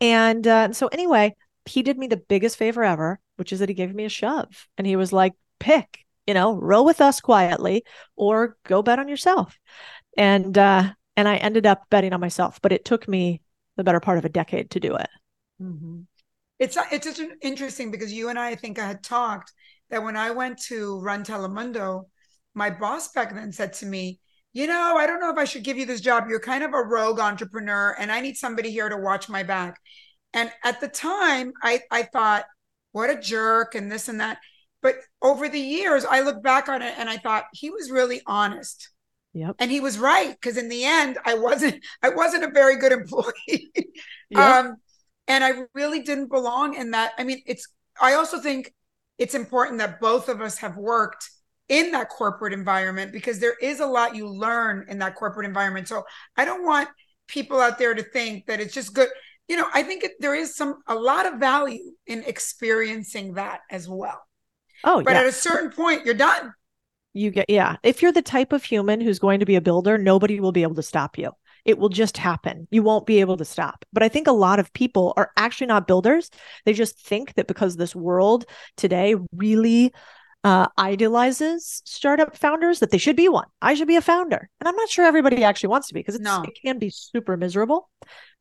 And 0.01 0.47
uh, 0.47 0.73
so 0.73 0.89
anyway, 0.89 1.35
he 1.65 1.83
did 1.83 1.97
me 1.99 2.07
the 2.09 2.17
biggest 2.17 2.57
favor 2.57 2.83
ever, 2.83 3.21
which 3.37 3.53
is 3.53 3.61
that 3.61 3.69
he 3.69 3.75
gave 3.75 3.95
me 3.95 4.05
a 4.05 4.09
shove. 4.09 4.69
And 4.77 4.87
he 4.87 4.97
was 4.97 5.13
like, 5.13 5.35
pick, 5.61 6.01
you 6.27 6.35
know, 6.35 6.55
roll 6.55 6.85
with 6.85 7.01
us 7.01 7.21
quietly 7.21 7.85
or 8.17 8.57
go 8.65 8.83
bet 8.83 8.99
on 8.99 9.09
yourself. 9.09 9.57
And 10.17 10.57
uh 10.59 10.93
and 11.17 11.29
I 11.29 11.37
ended 11.37 11.65
up 11.65 11.85
betting 11.89 12.13
on 12.13 12.21
myself, 12.21 12.61
but 12.61 12.73
it 12.73 12.85
took 12.85 13.09
me 13.09 13.41
the 13.77 13.85
better 13.85 14.01
part 14.01 14.19
of 14.19 14.25
a 14.25 14.29
decade 14.29 14.71
to 14.73 14.81
do 14.81 14.97
it. 14.97 15.09
it's 16.59 16.77
it's 16.91 17.07
just 17.07 17.23
interesting 17.43 17.91
because 17.91 18.13
you 18.13 18.29
and 18.29 18.39
i 18.39 18.51
i 18.51 18.55
think 18.55 18.79
i 18.79 18.87
had 18.87 19.03
talked 19.03 19.53
that 19.91 20.03
when 20.03 20.17
i 20.17 20.31
went 20.31 20.59
to 20.61 20.99
run 21.01 21.23
telemundo 21.23 22.05
my 22.57 22.71
boss 22.71 23.13
back 23.13 23.33
then 23.35 23.53
said 23.53 23.73
to 23.75 23.87
me 23.87 24.19
you 24.53 24.67
know 24.67 24.97
i 24.97 25.07
don't 25.07 25.21
know 25.21 25.31
if 25.31 25.37
i 25.37 25.45
should 25.45 25.63
give 25.63 25.77
you 25.77 25.87
this 25.87 26.01
job. 26.01 26.25
You're 26.29 26.41
kind 26.41 26.65
of 26.65 26.73
a 26.73 26.83
rogue 26.83 27.21
entrepreneur 27.21 27.95
and 27.99 28.11
i 28.11 28.21
need 28.21 28.37
somebody 28.37 28.71
here 28.73 28.89
to 28.89 28.97
watch 28.97 29.29
my 29.29 29.45
back. 29.45 29.79
And 30.33 30.51
at 30.65 30.81
the 30.81 30.89
time 30.89 31.53
i 31.63 31.83
i 31.93 32.03
thought 32.03 32.47
what 32.93 33.11
a 33.11 33.21
jerk 33.21 33.75
and 33.75 33.93
this 33.93 34.09
and 34.09 34.21
that. 34.21 34.39
But 34.83 34.97
over 35.21 35.49
the 35.49 35.61
years 35.61 36.07
i 36.07 36.23
look 36.23 36.43
back 36.43 36.69
on 36.69 36.81
it 36.81 36.95
and 36.97 37.09
i 37.11 37.19
thought 37.19 37.45
he 37.53 37.71
was 37.71 37.91
really 37.91 38.23
honest. 38.27 38.91
Yep. 39.35 39.57
and 39.59 39.71
he 39.71 39.81
was 39.81 39.99
right 39.99 40.33
because 40.33 40.57
in 40.57 40.71
the 40.71 40.83
end 40.83 41.19
i 41.27 41.35
wasn't 41.35 41.85
i 42.03 42.09
wasn't 42.09 42.45
a 42.45 42.51
very 42.51 42.77
good 42.79 42.93
employee. 42.93 43.71
Yep. 44.31 44.41
um 44.41 44.77
and 45.29 45.45
i 45.45 45.53
really 45.75 46.01
didn't 46.01 46.31
belong 46.31 46.75
in 46.75 46.93
that. 46.93 47.13
I 47.19 47.25
mean 47.25 47.43
it's 47.47 47.69
i 48.01 48.15
also 48.15 48.41
think 48.41 48.73
it's 49.19 49.35
important 49.35 49.79
that 49.81 50.01
both 50.01 50.31
of 50.31 50.41
us 50.41 50.59
have 50.59 50.79
worked 50.79 51.31
in 51.69 51.91
that 51.93 52.09
corporate 52.09 52.53
environment 52.53 53.13
because 53.13 53.39
there 53.41 53.57
is 53.61 53.81
a 53.81 53.87
lot 53.87 54.15
you 54.15 54.29
learn 54.29 54.85
in 54.89 54.99
that 54.99 55.15
corporate 55.15 55.47
environment 55.47 55.89
so 55.89 56.05
i 56.37 56.45
don't 56.45 56.65
want 56.65 56.89
people 57.29 57.61
out 57.61 57.79
there 57.79 57.95
to 57.95 58.03
think 58.03 58.47
that 58.47 58.61
it's 58.61 58.75
just 58.75 58.95
good 58.95 59.09
you 59.49 59.57
know 59.57 59.67
i 59.75 59.83
think 59.83 60.05
it, 60.05 60.13
there 60.21 60.35
is 60.35 60.55
some 60.55 60.77
a 60.87 60.95
lot 60.95 61.27
of 61.27 61.41
value 61.41 61.93
in 62.07 62.23
experiencing 62.25 63.35
that 63.35 63.61
as 63.71 63.89
well 63.89 64.23
oh, 64.85 65.03
but 65.03 65.15
yeah. 65.15 65.21
at 65.21 65.27
a 65.27 65.33
certain 65.33 65.71
point 65.71 66.05
you're 66.05 66.15
done 66.15 66.53
You 67.17 67.31
get, 67.31 67.49
yeah. 67.49 67.77
If 67.83 68.03
you're 68.03 68.13
the 68.13 68.21
type 68.21 68.53
of 68.53 68.63
human 68.63 69.01
who's 69.01 69.19
going 69.19 69.41
to 69.41 69.47
be 69.47 69.57
a 69.57 69.63
builder, 69.63 69.97
nobody 69.97 70.39
will 70.39 70.53
be 70.53 70.63
able 70.63 70.75
to 70.75 70.83
stop 70.83 71.17
you. 71.17 71.31
It 71.65 71.79
will 71.79 71.89
just 71.89 72.19
happen. 72.19 72.69
You 72.71 72.83
won't 72.83 73.07
be 73.07 73.21
able 73.21 73.39
to 73.39 73.45
stop. 73.47 73.87
But 73.91 74.03
I 74.03 74.11
think 74.11 74.27
a 74.27 74.33
lot 74.33 74.61
of 74.61 74.71
people 74.75 75.15
are 75.17 75.31
actually 75.35 75.69
not 75.69 75.87
builders. 75.87 76.31
They 76.67 76.75
just 76.75 77.01
think 77.01 77.33
that 77.35 77.49
because 77.49 77.75
this 77.75 77.97
world 77.97 78.45
today 78.77 79.15
really 79.33 79.95
uh, 80.47 80.69
idolizes 80.79 81.83
startup 81.85 82.37
founders, 82.37 82.79
that 82.79 82.91
they 82.91 82.99
should 82.99 83.17
be 83.17 83.29
one. 83.29 83.47
I 83.61 83.75
should 83.75 83.89
be 83.89 83.97
a 83.97 84.01
founder. 84.01 84.49
And 84.61 84.69
I'm 84.69 84.77
not 84.77 84.89
sure 84.89 85.05
everybody 85.05 85.43
actually 85.43 85.71
wants 85.71 85.89
to 85.89 85.95
be 85.95 86.01
because 86.01 86.21
No. 86.21 86.43
it 86.43 86.57
can 86.63 86.79
be 86.79 86.91
super 86.91 87.37
miserable. 87.37 87.91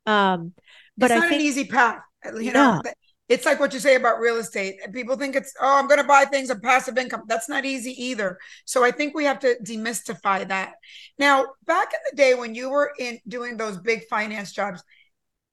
Um, 0.05 0.53
but 0.97 1.11
it's 1.11 1.13
I 1.13 1.19
not 1.19 1.29
think 1.29 1.41
an 1.41 1.47
easy 1.47 1.65
path 1.65 2.01
you 2.39 2.51
No. 2.51 2.75
know 2.75 2.81
it's 3.27 3.45
like 3.45 3.59
what 3.59 3.73
you 3.73 3.79
say 3.79 3.95
about 3.95 4.19
real 4.19 4.37
estate. 4.37 4.75
People 4.93 5.15
think 5.15 5.35
it's, 5.35 5.51
oh, 5.59 5.79
I'm 5.79 5.87
going 5.87 5.99
to 5.99 6.07
buy 6.07 6.25
things 6.25 6.51
of 6.51 6.61
passive 6.61 6.97
income. 6.97 7.23
That's 7.27 7.49
not 7.49 7.65
easy 7.65 7.91
either. 8.03 8.37
So 8.65 8.83
I 8.83 8.91
think 8.91 9.15
we 9.15 9.25
have 9.25 9.39
to 9.39 9.57
demystify 9.63 10.47
that. 10.47 10.73
Now, 11.17 11.47
back 11.65 11.91
in 11.91 11.99
the 12.11 12.15
day 12.15 12.35
when 12.35 12.53
you 12.53 12.69
were 12.69 12.91
in 12.99 13.17
doing 13.27 13.57
those 13.57 13.79
big 13.79 14.03
finance 14.07 14.51
jobs, 14.51 14.83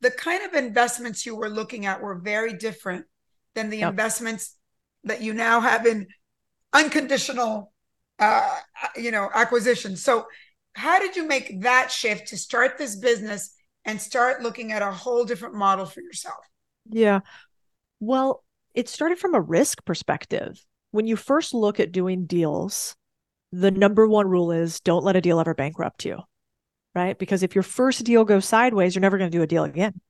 the 0.03 0.11
kind 0.11 0.45
of 0.45 0.53
investments 0.53 1.25
you 1.25 1.35
were 1.35 1.49
looking 1.49 1.87
at 1.87 2.03
were 2.03 2.17
very 2.17 2.53
different 2.53 3.07
than 3.55 3.71
the 3.71 3.79
yep. 3.79 3.91
investments 3.91 4.55
that 5.05 5.23
you 5.23 5.33
now 5.33 5.61
have 5.61 5.87
in 5.87 6.07
unconditional 6.73 7.73
uh, 8.19 8.57
you 8.97 9.11
know 9.11 9.31
acquisition. 9.35 9.97
So 9.97 10.27
how 10.75 10.99
did 10.99 11.17
you 11.17 11.27
make 11.27 11.63
that 11.63 11.91
shift 11.91 12.29
to 12.29 12.37
start 12.37 12.79
this 12.79 12.97
business 12.97 13.55
and 13.85 14.01
start 14.01 14.43
looking 14.43 14.73
at 14.73 14.83
a 14.83 14.91
whole 14.91 15.25
different 15.25 15.55
model 15.55 15.87
for 15.87 16.01
yourself? 16.01 16.45
Yeah. 16.89 17.21
Well 18.01 18.45
it 18.75 18.89
started 18.89 19.19
from 19.19 19.35
a 19.35 19.41
risk 19.41 19.85
perspective. 19.85 20.65
When 20.93 21.07
you 21.07 21.17
first 21.17 21.53
look 21.55 21.81
at 21.81 21.93
doing 21.93 22.27
deals 22.27 22.97
the 23.53 23.71
number 23.71 24.09
one 24.09 24.27
rule 24.29 24.51
is 24.51 24.81
don't 24.81 25.05
let 25.05 25.17
a 25.17 25.21
deal 25.21 25.39
ever 25.39 25.55
bankrupt 25.55 26.05
you 26.05 26.19
right? 26.95 27.19
Because 27.19 27.43
if 27.43 27.55
your 27.55 27.63
first 27.63 28.05
deal 28.05 28.25
goes 28.25 28.45
sideways 28.45 28.95
you're 28.95 29.01
never 29.01 29.19
going 29.19 29.31
to 29.31 29.37
do 29.37 29.43
a 29.43 29.47
deal 29.47 29.65
again. 29.65 30.01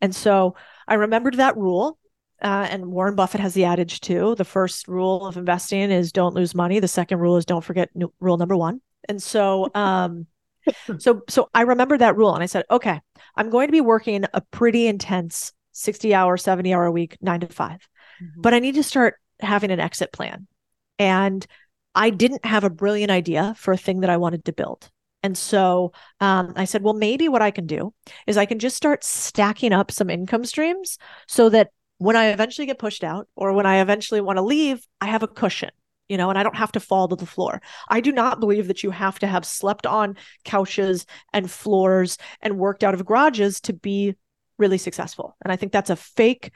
And 0.00 0.14
so 0.14 0.54
i 0.88 0.94
remembered 0.94 1.34
that 1.34 1.56
rule 1.56 1.98
uh, 2.42 2.68
and 2.70 2.86
Warren 2.86 3.14
Buffett 3.14 3.40
has 3.40 3.54
the 3.54 3.64
adage 3.64 4.00
too. 4.00 4.34
The 4.34 4.44
first 4.44 4.88
rule 4.88 5.26
of 5.26 5.36
investing 5.36 5.90
is 5.90 6.12
don't 6.12 6.34
lose 6.34 6.54
money. 6.54 6.80
The 6.80 6.88
second 6.88 7.18
rule 7.18 7.36
is 7.36 7.46
don't 7.46 7.64
forget 7.64 7.90
new, 7.94 8.12
rule 8.20 8.36
number 8.36 8.56
one. 8.56 8.80
And 9.08 9.22
so, 9.22 9.70
um, 9.74 10.26
so, 10.98 11.22
so 11.28 11.48
I 11.54 11.62
remember 11.62 11.96
that 11.98 12.16
rule, 12.16 12.34
and 12.34 12.42
I 12.42 12.46
said, 12.46 12.64
okay, 12.70 13.00
I'm 13.36 13.50
going 13.50 13.68
to 13.68 13.72
be 13.72 13.80
working 13.80 14.24
a 14.34 14.40
pretty 14.40 14.86
intense 14.86 15.52
60 15.72 16.14
hour, 16.14 16.36
70 16.36 16.72
hour 16.74 16.86
a 16.86 16.92
week, 16.92 17.16
nine 17.20 17.40
to 17.40 17.46
5 17.46 17.70
mm-hmm. 17.70 18.40
but 18.40 18.54
I 18.54 18.58
need 18.58 18.74
to 18.76 18.82
start 18.82 19.16
having 19.40 19.70
an 19.70 19.80
exit 19.80 20.12
plan. 20.12 20.46
And 20.98 21.46
I 21.94 22.10
didn't 22.10 22.44
have 22.44 22.64
a 22.64 22.70
brilliant 22.70 23.10
idea 23.10 23.54
for 23.56 23.72
a 23.72 23.76
thing 23.76 24.00
that 24.00 24.10
I 24.10 24.16
wanted 24.16 24.44
to 24.46 24.52
build. 24.52 24.90
And 25.22 25.36
so 25.36 25.92
um, 26.20 26.52
I 26.56 26.66
said, 26.66 26.82
well, 26.82 26.94
maybe 26.94 27.28
what 27.28 27.42
I 27.42 27.50
can 27.50 27.66
do 27.66 27.92
is 28.26 28.36
I 28.36 28.46
can 28.46 28.58
just 28.58 28.76
start 28.76 29.02
stacking 29.02 29.72
up 29.72 29.90
some 29.90 30.08
income 30.08 30.44
streams 30.44 30.98
so 31.26 31.48
that 31.48 31.70
when 31.98 32.16
I 32.16 32.28
eventually 32.28 32.66
get 32.66 32.78
pushed 32.78 33.04
out 33.04 33.28
or 33.36 33.52
when 33.52 33.66
I 33.66 33.80
eventually 33.80 34.20
want 34.20 34.36
to 34.36 34.42
leave, 34.42 34.86
I 35.00 35.06
have 35.06 35.22
a 35.22 35.28
cushion, 35.28 35.70
you 36.08 36.16
know, 36.16 36.30
and 36.30 36.38
I 36.38 36.42
don't 36.42 36.56
have 36.56 36.72
to 36.72 36.80
fall 36.80 37.08
to 37.08 37.16
the 37.16 37.26
floor. 37.26 37.60
I 37.88 38.00
do 38.00 38.12
not 38.12 38.40
believe 38.40 38.68
that 38.68 38.82
you 38.82 38.90
have 38.90 39.18
to 39.20 39.26
have 39.26 39.44
slept 39.44 39.86
on 39.86 40.16
couches 40.44 41.06
and 41.32 41.50
floors 41.50 42.18
and 42.42 42.58
worked 42.58 42.84
out 42.84 42.94
of 42.94 43.06
garages 43.06 43.60
to 43.62 43.72
be 43.72 44.14
really 44.58 44.78
successful. 44.78 45.36
And 45.42 45.52
I 45.52 45.56
think 45.56 45.72
that's 45.72 45.90
a 45.90 45.96
fake 45.96 46.50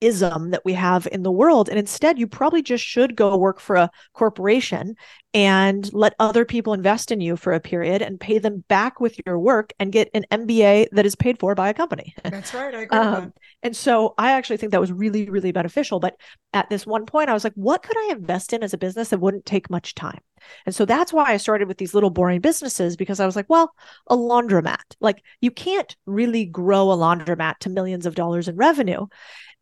ism 0.00 0.50
that 0.50 0.64
we 0.64 0.74
have 0.74 1.08
in 1.10 1.22
the 1.22 1.32
world. 1.32 1.68
And 1.68 1.78
instead, 1.78 2.18
you 2.18 2.26
probably 2.26 2.62
just 2.62 2.84
should 2.84 3.16
go 3.16 3.36
work 3.36 3.60
for 3.60 3.76
a 3.76 3.90
corporation 4.12 4.94
and 5.32 5.92
let 5.92 6.14
other 6.18 6.44
people 6.44 6.72
invest 6.72 7.12
in 7.12 7.20
you 7.20 7.36
for 7.36 7.52
a 7.52 7.60
period 7.60 8.02
and 8.02 8.18
pay 8.18 8.38
them 8.38 8.64
back 8.68 9.00
with 9.00 9.18
your 9.26 9.38
work 9.38 9.72
and 9.78 9.92
get 9.92 10.08
an 10.14 10.24
MBA 10.30 10.88
that 10.92 11.06
is 11.06 11.14
paid 11.14 11.38
for 11.38 11.54
by 11.54 11.68
a 11.68 11.74
company. 11.74 12.14
That's 12.24 12.54
right. 12.54 12.74
I 12.74 12.82
agree. 12.82 12.98
um, 12.98 13.32
and 13.62 13.76
so 13.76 14.14
I 14.16 14.32
actually 14.32 14.56
think 14.56 14.72
that 14.72 14.80
was 14.80 14.92
really, 14.92 15.28
really 15.28 15.52
beneficial. 15.52 16.00
But 16.00 16.16
at 16.52 16.70
this 16.70 16.86
one 16.86 17.06
point, 17.06 17.28
I 17.28 17.34
was 17.34 17.44
like, 17.44 17.54
what 17.54 17.82
could 17.82 17.96
I 17.96 18.12
invest 18.12 18.52
in 18.52 18.62
as 18.62 18.72
a 18.72 18.78
business 18.78 19.10
that 19.10 19.20
wouldn't 19.20 19.44
take 19.44 19.68
much 19.68 19.94
time? 19.94 20.20
And 20.64 20.74
so 20.74 20.84
that's 20.84 21.12
why 21.12 21.32
I 21.32 21.36
started 21.38 21.68
with 21.68 21.78
these 21.78 21.94
little 21.94 22.10
boring 22.10 22.40
businesses 22.40 22.96
because 22.96 23.20
I 23.20 23.26
was 23.26 23.36
like, 23.36 23.48
well, 23.48 23.72
a 24.06 24.16
laundromat. 24.16 24.84
Like 25.00 25.22
you 25.40 25.50
can't 25.50 25.96
really 26.06 26.44
grow 26.44 26.92
a 26.92 26.96
laundromat 26.96 27.58
to 27.60 27.70
millions 27.70 28.06
of 28.06 28.14
dollars 28.14 28.48
in 28.48 28.56
revenue 28.56 29.06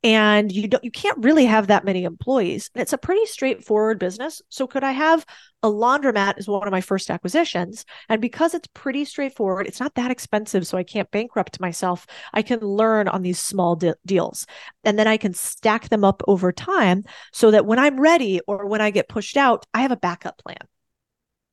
and 0.04 0.52
you 0.52 0.68
don't 0.68 0.84
you 0.84 0.90
can't 0.90 1.16
really 1.24 1.46
have 1.46 1.66
that 1.66 1.84
many 1.84 2.04
employees 2.04 2.70
and 2.74 2.82
it's 2.82 2.92
a 2.92 2.98
pretty 2.98 3.24
straightforward 3.24 3.98
business. 3.98 4.42
So 4.50 4.66
could 4.66 4.84
i 4.84 4.92
have 4.92 5.24
a 5.62 5.68
laundromat 5.68 6.36
as 6.36 6.46
one 6.46 6.68
of 6.68 6.72
my 6.72 6.82
first 6.82 7.10
acquisitions 7.10 7.86
and 8.10 8.20
because 8.20 8.52
it's 8.52 8.68
pretty 8.74 9.04
straightforward 9.06 9.66
it's 9.66 9.80
not 9.80 9.94
that 9.94 10.10
expensive 10.10 10.66
so 10.66 10.76
i 10.76 10.84
can't 10.84 11.10
bankrupt 11.10 11.58
myself. 11.58 12.06
I 12.34 12.42
can 12.42 12.60
learn 12.60 13.08
on 13.08 13.22
these 13.22 13.40
small 13.40 13.74
de- 13.74 13.96
deals 14.04 14.46
and 14.84 14.98
then 14.98 15.08
i 15.08 15.16
can 15.16 15.32
stack 15.32 15.88
them 15.88 16.04
up 16.04 16.22
over 16.28 16.52
time 16.52 17.04
so 17.32 17.50
that 17.50 17.66
when 17.66 17.78
i'm 17.78 17.98
ready 17.98 18.40
or 18.46 18.66
when 18.66 18.82
i 18.82 18.90
get 18.90 19.08
pushed 19.08 19.38
out 19.38 19.66
i 19.72 19.80
have 19.80 19.92
a 19.92 19.96
backup 19.96 20.38
plan. 20.38 20.58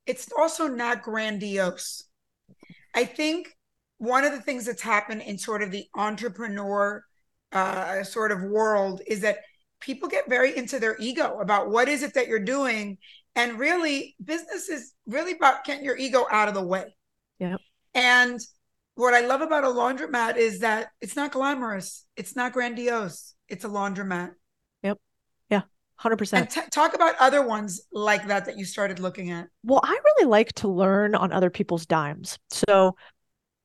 It's 0.05 0.29
also 0.37 0.67
not 0.67 1.03
grandiose. 1.03 2.05
I 2.93 3.05
think 3.05 3.55
one 3.99 4.25
of 4.25 4.31
the 4.33 4.41
things 4.41 4.65
that's 4.65 4.81
happened 4.81 5.21
in 5.21 5.37
sort 5.37 5.61
of 5.61 5.71
the 5.71 5.85
entrepreneur 5.95 7.05
uh, 7.51 8.03
sort 8.03 8.31
of 8.31 8.41
world 8.43 9.01
is 9.07 9.21
that 9.21 9.39
people 9.79 10.07
get 10.07 10.29
very 10.29 10.55
into 10.55 10.79
their 10.79 10.95
ego 10.99 11.39
about 11.39 11.69
what 11.69 11.89
is 11.89 12.03
it 12.03 12.13
that 12.13 12.27
you're 12.27 12.39
doing. 12.39 12.97
And 13.35 13.57
really 13.57 14.15
business 14.23 14.69
is 14.69 14.93
really 15.07 15.33
about 15.33 15.63
getting 15.63 15.85
your 15.85 15.97
ego 15.97 16.25
out 16.29 16.47
of 16.47 16.53
the 16.53 16.63
way. 16.63 16.95
Yeah 17.39 17.57
and 17.93 18.39
what 18.95 19.13
i 19.13 19.21
love 19.21 19.41
about 19.41 19.63
a 19.63 19.67
laundromat 19.67 20.37
is 20.37 20.59
that 20.59 20.89
it's 20.99 21.15
not 21.15 21.31
glamorous. 21.31 22.05
It's 22.17 22.35
not 22.35 22.53
grandiose. 22.53 23.33
It's 23.47 23.65
a 23.65 23.69
laundromat. 23.69 24.31
Yep. 24.83 24.97
Yeah. 25.49 25.61
100% 26.01 26.33
and 26.33 26.49
t- 26.49 26.61
talk 26.71 26.93
about 26.93 27.15
other 27.19 27.45
ones 27.45 27.81
like 27.91 28.27
that 28.27 28.45
that 28.45 28.57
you 28.57 28.65
started 28.65 28.99
looking 28.99 29.31
at. 29.31 29.47
Well 29.63 29.81
i 29.83 29.97
really 30.03 30.29
like 30.29 30.53
to 30.53 30.67
learn 30.67 31.15
on 31.15 31.31
other 31.31 31.49
people's 31.49 31.85
dimes. 31.85 32.37
So 32.49 32.95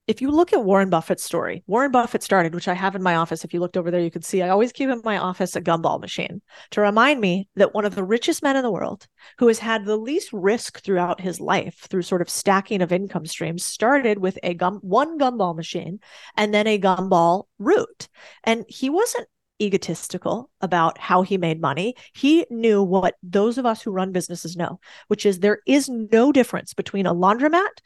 if 0.07 0.23
you 0.23 0.31
look 0.31 0.53
at 0.53 0.65
Warren 0.65 0.89
Buffett's 0.89 1.25
story, 1.25 1.65
Warren 1.67 1.91
Buffett 1.91 2.23
started, 2.23 2.55
which 2.55 2.69
I 2.69 2.75
have 2.75 2.95
in 2.95 3.03
my 3.03 3.17
office. 3.17 3.45
If 3.45 3.53
you 3.53 3.61
looked 3.61 3.77
over 3.77 3.91
there, 3.91 4.01
you 4.01 4.11
could 4.11 4.25
see 4.25 4.41
I 4.41 4.51
always 4.51 4.73
keep 4.73 4.89
in 4.89 5.01
my 5.05 5.19
office 5.19 5.57
a 5.57 5.61
gumball 5.61 6.01
machine 6.01 6.43
to 6.71 6.81
remind 6.81 7.21
me 7.21 7.49
that 7.57 7.75
one 7.75 7.85
of 7.85 7.97
the 7.97 8.05
richest 8.05 8.43
men 8.43 8.57
in 8.57 8.63
the 8.63 8.71
world, 8.71 9.09
who 9.39 9.49
has 9.49 9.59
had 9.59 9.85
the 9.85 9.97
least 9.97 10.33
risk 10.33 10.81
throughout 10.83 11.21
his 11.21 11.41
life 11.41 11.87
through 11.91 12.03
sort 12.03 12.23
of 12.23 12.31
stacking 12.31 12.83
of 12.83 12.93
income 12.93 13.27
streams, 13.27 13.65
started 13.65 14.19
with 14.19 14.39
a 14.43 14.55
gum 14.55 14.79
one 14.83 15.19
gumball 15.19 15.57
machine 15.57 15.99
and 16.37 16.55
then 16.55 16.69
a 16.69 16.79
gumball 16.79 17.45
route. 17.59 18.09
And 18.45 18.65
he 18.69 18.89
wasn't 18.89 19.27
egotistical 19.61 20.51
about 20.61 20.99
how 20.99 21.23
he 21.23 21.39
made 21.39 21.61
money. 21.61 21.95
He 22.15 22.47
knew 22.51 22.83
what 22.83 23.15
those 23.23 23.59
of 23.59 23.67
us 23.67 23.83
who 23.83 23.91
run 23.91 24.13
businesses 24.13 24.57
know, 24.57 24.79
which 25.09 25.27
is 25.27 25.41
there 25.41 25.61
is 25.67 25.89
no 25.89 26.31
difference 26.31 26.75
between 26.75 27.07
a 27.07 27.15
laundromat 27.15 27.79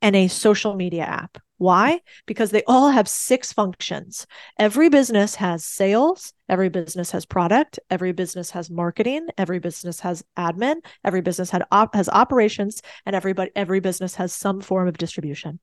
and 0.00 0.14
a 0.14 0.28
social 0.28 0.74
media 0.74 1.02
app. 1.02 1.38
Why? 1.58 2.00
Because 2.26 2.50
they 2.50 2.62
all 2.66 2.90
have 2.90 3.08
six 3.08 3.52
functions. 3.52 4.26
Every 4.58 4.88
business 4.88 5.34
has 5.36 5.64
sales, 5.64 6.32
every 6.48 6.68
business 6.68 7.10
has 7.12 7.24
product, 7.24 7.78
every 7.90 8.12
business 8.12 8.50
has 8.50 8.70
marketing, 8.70 9.28
every 9.38 9.58
business 9.58 10.00
has 10.00 10.22
admin, 10.36 10.76
every 11.04 11.22
business 11.22 11.50
had 11.50 11.64
op- 11.70 11.94
has 11.94 12.08
operations, 12.08 12.82
and 13.06 13.16
everybody 13.16 13.50
every 13.56 13.80
business 13.80 14.14
has 14.16 14.34
some 14.34 14.60
form 14.60 14.86
of 14.88 14.98
distribution. 14.98 15.58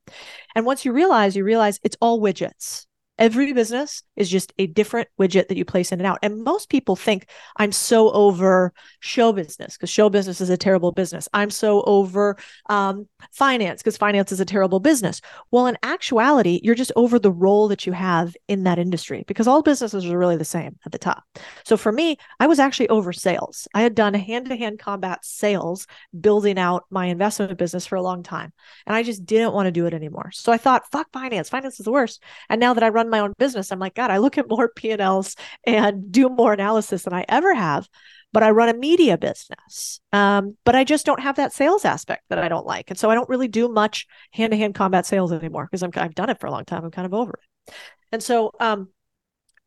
And 0.56 0.66
once 0.66 0.84
you 0.84 0.94
realize, 0.94 1.36
you 1.36 1.44
realize 1.44 1.80
it's 1.84 1.98
all 2.02 2.20
widgets. 2.20 2.86
Every 3.19 3.54
business 3.54 4.02
is 4.15 4.30
just 4.30 4.54
a 4.58 4.65
different 4.65 5.08
widget 5.19 5.47
that 5.47 5.58
you 5.58 5.65
place 5.65 5.91
in 5.91 5.99
and 5.99 6.08
out. 6.08 6.19
And 6.23 6.43
most 6.43 6.69
people 6.69 6.95
think 6.95 7.28
I'm 7.58 7.71
so 7.71 8.12
over 8.12 8.73
show 9.02 9.32
business 9.32 9.78
because 9.78 9.89
show 9.89 10.10
business 10.10 10.41
is 10.41 10.49
a 10.49 10.58
terrible 10.58 10.91
business. 10.91 11.30
I'm 11.34 11.52
so 11.52 11.84
over 11.84 12.38
um, 12.69 13.08
finance 13.32 13.82
because 13.84 13.97
finance 13.97 14.32
is 14.32 14.39
a 14.39 14.45
terrible 14.45 14.80
business. 14.80 15.21
Well, 15.52 15.67
in 15.67 15.78
actuality, 15.84 16.60
you're 16.63 16.73
just 16.73 16.91
over 16.95 17.19
the 17.19 17.32
role 17.32 17.67
that 17.67 17.86
you 17.86 17.93
have 17.93 18.36
in 18.47 18.63
that 18.63 18.80
industry 18.80 19.23
because 19.28 19.47
all 19.47 19.62
businesses 19.62 20.06
are 20.06 20.17
really 20.17 20.38
the 20.38 20.45
same 20.45 20.78
at 20.86 20.91
the 20.91 20.97
top. 20.97 21.23
So 21.65 21.78
for 21.78 21.91
me, 21.91 22.17
I 22.39 22.47
was 22.47 22.60
actually 22.60 22.89
over 22.89 23.13
sales. 23.13 23.67
I 23.76 23.82
had 23.82 23.93
done 23.93 24.15
hand 24.15 24.49
to 24.49 24.56
hand 24.56 24.80
combat 24.80 25.23
sales, 25.23 25.86
building 26.19 26.58
out 26.58 26.86
my 26.89 27.06
investment 27.06 27.58
business 27.58 27.86
for 27.86 27.95
a 27.95 28.02
long 28.02 28.23
time. 28.23 28.54
And 28.88 28.95
I 28.95 29.04
just 29.04 29.26
didn't 29.26 29.54
want 29.54 29.67
to 29.67 29.71
do 29.71 29.86
it 29.86 29.93
anymore. 29.93 30.32
So 30.34 30.52
I 30.52 30.58
thought, 30.58 30.89
fuck 30.91 31.12
finance. 31.13 31.49
Finance 31.49 31.80
is 31.80 31.86
the 31.86 31.91
worst. 31.91 32.23
And 32.49 32.60
now 32.60 32.73
that 32.73 32.84
I 32.84 32.89
run 32.89 33.03
run 33.04 33.10
my 33.10 33.20
own 33.20 33.34
business, 33.38 33.72
I'm 33.72 33.80
like, 33.80 33.96
God, 33.96 34.12
I 34.12 34.18
look 34.18 34.38
at 34.38 34.50
more 34.50 34.70
P&Ls 34.76 35.36
and 35.66 36.12
do 36.12 36.30
more 36.30 36.54
analysis 36.54 37.04
than 37.04 37.13
I 37.13 37.26
ever 37.28 37.54
have. 37.54 37.88
But 38.32 38.42
I 38.42 38.50
run 38.50 38.70
a 38.70 38.74
media 38.74 39.16
business. 39.16 40.00
Um, 40.12 40.58
but 40.66 40.76
I 40.76 40.84
just 40.84 41.06
don't 41.06 41.20
have 41.20 41.36
that 41.36 41.54
sales 41.54 41.86
aspect 41.86 42.24
that 42.30 42.39
I 42.39 42.48
don't 42.48 42.66
like. 42.66 42.89
And 42.89 42.98
so 42.98 43.12
I 43.12 43.16
don't 43.16 43.30
really 43.30 43.48
do 43.48 43.70
much 43.70 44.08
hand 44.32 44.52
to 44.52 44.58
hand 44.58 44.74
combat 44.74 45.06
sales 45.06 45.32
anymore 45.32 45.68
because 45.70 45.84
I've 45.84 46.16
done 46.16 46.30
it 46.32 46.39
for 46.39 46.48
a 46.48 46.52
long 46.52 46.66
time. 46.66 46.84
I'm 46.84 46.89
kind 46.89 47.06
of 47.06 47.13
over 47.13 47.34
it. 47.34 47.74
And 48.12 48.24
so 48.24 48.52
um, 48.60 48.89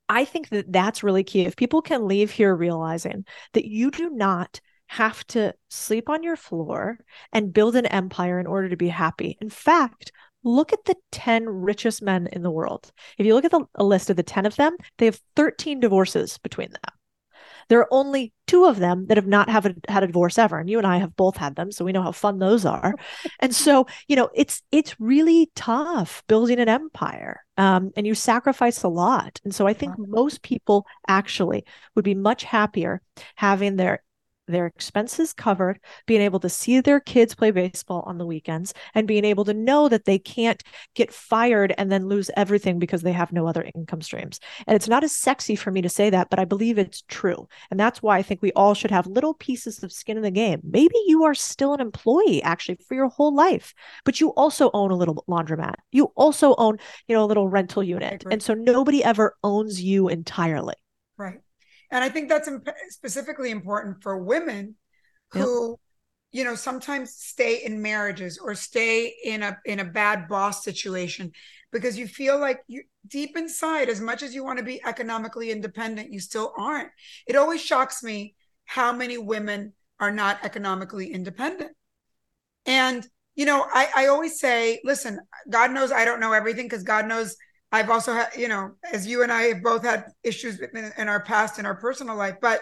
I 0.09 0.25
think 0.25 0.49
that 0.49 0.73
that's 0.73 1.05
really 1.05 1.23
key. 1.23 1.43
If 1.43 1.55
people 1.55 1.81
can 1.81 2.09
leave 2.09 2.33
here 2.33 2.57
realizing 2.57 3.25
that 3.53 3.67
you 3.67 3.93
do 3.93 4.11
not 4.11 4.61
have 4.89 5.25
to 5.29 5.55
sleep 5.69 6.09
on 6.09 6.23
your 6.23 6.37
floor 6.37 6.99
and 7.33 7.53
build 7.53 7.77
an 7.77 7.87
empire 7.87 8.39
in 8.39 8.47
order 8.47 8.69
to 8.69 8.77
be 8.77 8.89
happy. 8.89 9.37
In 9.41 9.51
fact, 9.51 10.13
look 10.47 10.73
at 10.73 10.85
the 10.85 10.97
10 11.13 11.49
richest 11.49 12.03
men 12.03 12.29
in 12.33 12.43
the 12.43 12.51
world. 12.51 12.93
If 13.19 13.27
you 13.27 13.35
look 13.35 13.45
at 13.45 13.51
the, 13.51 13.65
a 13.75 13.85
list 13.85 14.11
of 14.11 14.17
the 14.17 14.23
10 14.23 14.47
of 14.47 14.57
them, 14.57 14.77
they 14.99 15.07
have 15.07 15.21
13 15.35 15.81
divorces 15.81 16.39
between 16.39 16.71
them. 16.71 16.93
There 17.69 17.81
are 17.81 17.89
only 17.91 18.33
two 18.47 18.65
of 18.65 18.79
them 18.79 19.07
that 19.07 19.17
have 19.17 19.27
not 19.27 19.49
have 19.49 19.67
a, 19.67 19.75
had 19.89 20.05
a 20.05 20.07
divorce 20.07 20.39
ever, 20.39 20.59
and 20.59 20.71
you 20.71 20.79
and 20.79 20.87
I 20.87 20.99
have 20.99 21.17
both 21.17 21.37
had 21.37 21.57
them, 21.57 21.73
so 21.73 21.85
we 21.85 21.91
know 21.91 22.03
how 22.03 22.13
fun 22.13 22.39
those 22.39 22.65
are. 22.65 22.95
and 23.41 23.53
so, 23.53 23.89
you 24.07 24.15
know, 24.15 24.31
it's 24.35 24.63
it's 24.71 24.95
really 25.01 25.51
tough 25.57 26.23
building 26.29 26.61
an 26.61 26.69
empire, 26.69 27.45
um, 27.57 27.91
and 27.97 28.07
you 28.07 28.15
sacrifice 28.15 28.85
a 28.85 28.89
lot. 28.89 29.41
And 29.43 29.53
so, 29.53 29.67
I 29.67 29.73
think 29.73 29.95
most 29.99 30.43
people 30.43 30.87
actually 31.09 31.65
would 31.97 32.05
be 32.05 32.15
much 32.15 32.45
happier 32.45 33.03
having 33.35 33.75
their 33.75 34.05
their 34.47 34.67
expenses 34.67 35.33
covered, 35.33 35.81
being 36.07 36.21
able 36.21 36.41
to 36.41 36.49
see 36.49 36.81
their 36.81 37.01
kids 37.01 37.35
play 37.35 37.51
baseball 37.51 38.03
on 38.07 38.19
the 38.19 38.27
weekends, 38.27 38.75
and 38.95 39.07
being 39.07 39.25
able 39.25 39.45
to 39.45 39.55
know 39.55 39.89
that 39.89 40.05
they 40.05 40.19
can't 40.19 40.63
get 40.95 41.13
fired 41.13 41.75
and 41.79 41.91
then 41.91 42.09
lose 42.09 42.31
everything 42.37 42.79
because 42.79 43.03
they 43.03 43.13
have 43.13 43.33
no 43.33 43.47
other 43.47 43.69
income 43.75 44.03
streams. 44.03 44.41
And 44.67 44.75
it's 44.77 44.89
not 44.89 45.05
as 45.05 45.13
sexy 45.13 45.57
for 45.57 45.71
me 45.71 45.83
to 45.83 45.89
say 45.89 46.11
that, 46.11 46.31
but 46.31 46.39
I 46.39 46.45
believe 46.45 46.79
it's 46.79 47.03
true. 47.09 47.49
And 47.71 47.79
that's 47.79 48.03
why 48.03 48.19
I 48.19 48.23
think 48.23 48.43
we 48.43 48.53
all 48.53 48.75
should 48.75 48.91
have 48.91 49.07
little 49.07 49.35
pieces 49.35 49.83
of 49.83 49.93
skin 49.93 50.17
in 50.17 50.23
the 50.23 50.31
game. 50.31 50.61
Maybe 50.63 50.95
you 51.07 51.25
are 51.25 51.35
still 51.35 51.75
an 51.75 51.81
employee 51.81 52.43
actually 52.43 52.79
for 52.87 52.95
your 52.95 53.09
whole 53.09 53.35
life, 53.35 53.75
but 54.05 54.21
you 54.21 54.31
also 54.31 54.71
own 54.73 54.91
a 54.91 54.97
little 54.97 55.25
laundromat. 55.29 55.75
You 55.93 56.07
also 56.17 56.55
own, 56.57 56.79
you 57.09 57.15
know, 57.15 57.25
a 57.25 57.27
little 57.27 57.49
rental 57.49 57.83
unit. 57.83 58.25
And 58.31 58.43
so 58.43 58.55
nobody 58.55 59.03
ever 59.03 59.37
owns 59.43 59.83
you 59.83 60.09
entirely. 60.09 60.75
And 61.91 62.03
I 62.03 62.09
think 62.09 62.29
that's 62.29 62.49
imp- 62.49 62.69
specifically 62.91 63.51
important 63.51 64.03
for 64.03 64.19
women 64.19 64.75
who, 65.33 65.71
yep. 65.71 65.79
you 66.33 66.45
know, 66.45 66.55
sometimes 66.55 67.15
stay 67.15 67.63
in 67.65 67.83
marriages 67.83 68.39
or 68.39 68.55
stay 68.55 69.13
in 69.25 69.43
a 69.43 69.59
in 69.65 69.81
a 69.81 69.85
bad 69.85 70.29
boss 70.29 70.65
situation 70.65 71.33
because 71.73 71.99
you 71.99 72.07
feel 72.07 72.39
like 72.39 72.61
you 72.67 72.83
deep 73.07 73.37
inside, 73.37 73.89
as 73.89 74.01
much 74.01 74.23
as 74.23 74.35
you 74.35 74.45
want 74.45 74.59
to 74.59 74.65
be 74.65 74.83
economically 74.85 75.51
independent, 75.51 76.13
you 76.13 76.21
still 76.21 76.53
aren't. 76.57 76.91
It 77.27 77.37
always 77.37 77.63
shocks 77.63 78.03
me 78.03 78.35
how 78.65 78.93
many 78.93 79.19
women 79.19 79.73
are 80.01 80.11
not 80.11 80.45
economically 80.45 81.13
independent. 81.13 81.73
And 82.65 83.07
you 83.37 83.45
know, 83.45 83.67
I, 83.71 83.89
I 83.95 84.07
always 84.07 84.41
say, 84.41 84.81
listen, 84.83 85.21
God 85.51 85.71
knows 85.71 85.93
I 85.93 86.05
don't 86.07 86.21
know 86.21 86.33
everything 86.33 86.65
because 86.65 86.83
God 86.83 87.07
knows 87.07 87.37
I've 87.73 87.91
also 87.91 88.13
had, 88.13 88.29
you 88.37 88.49
know, 88.49 88.73
as 88.93 89.07
you 89.07 89.23
and 89.23 89.33
I 89.33 89.43
have 89.45 89.63
both 89.63 89.83
had 89.83 90.07
issues 90.23 90.61
in, 90.61 90.93
in 90.97 91.09
our 91.09 91.23
past 91.23 91.59
in 91.59 91.67
our 91.67 91.75
personal 91.75 92.17
life. 92.17 92.37
But 92.41 92.61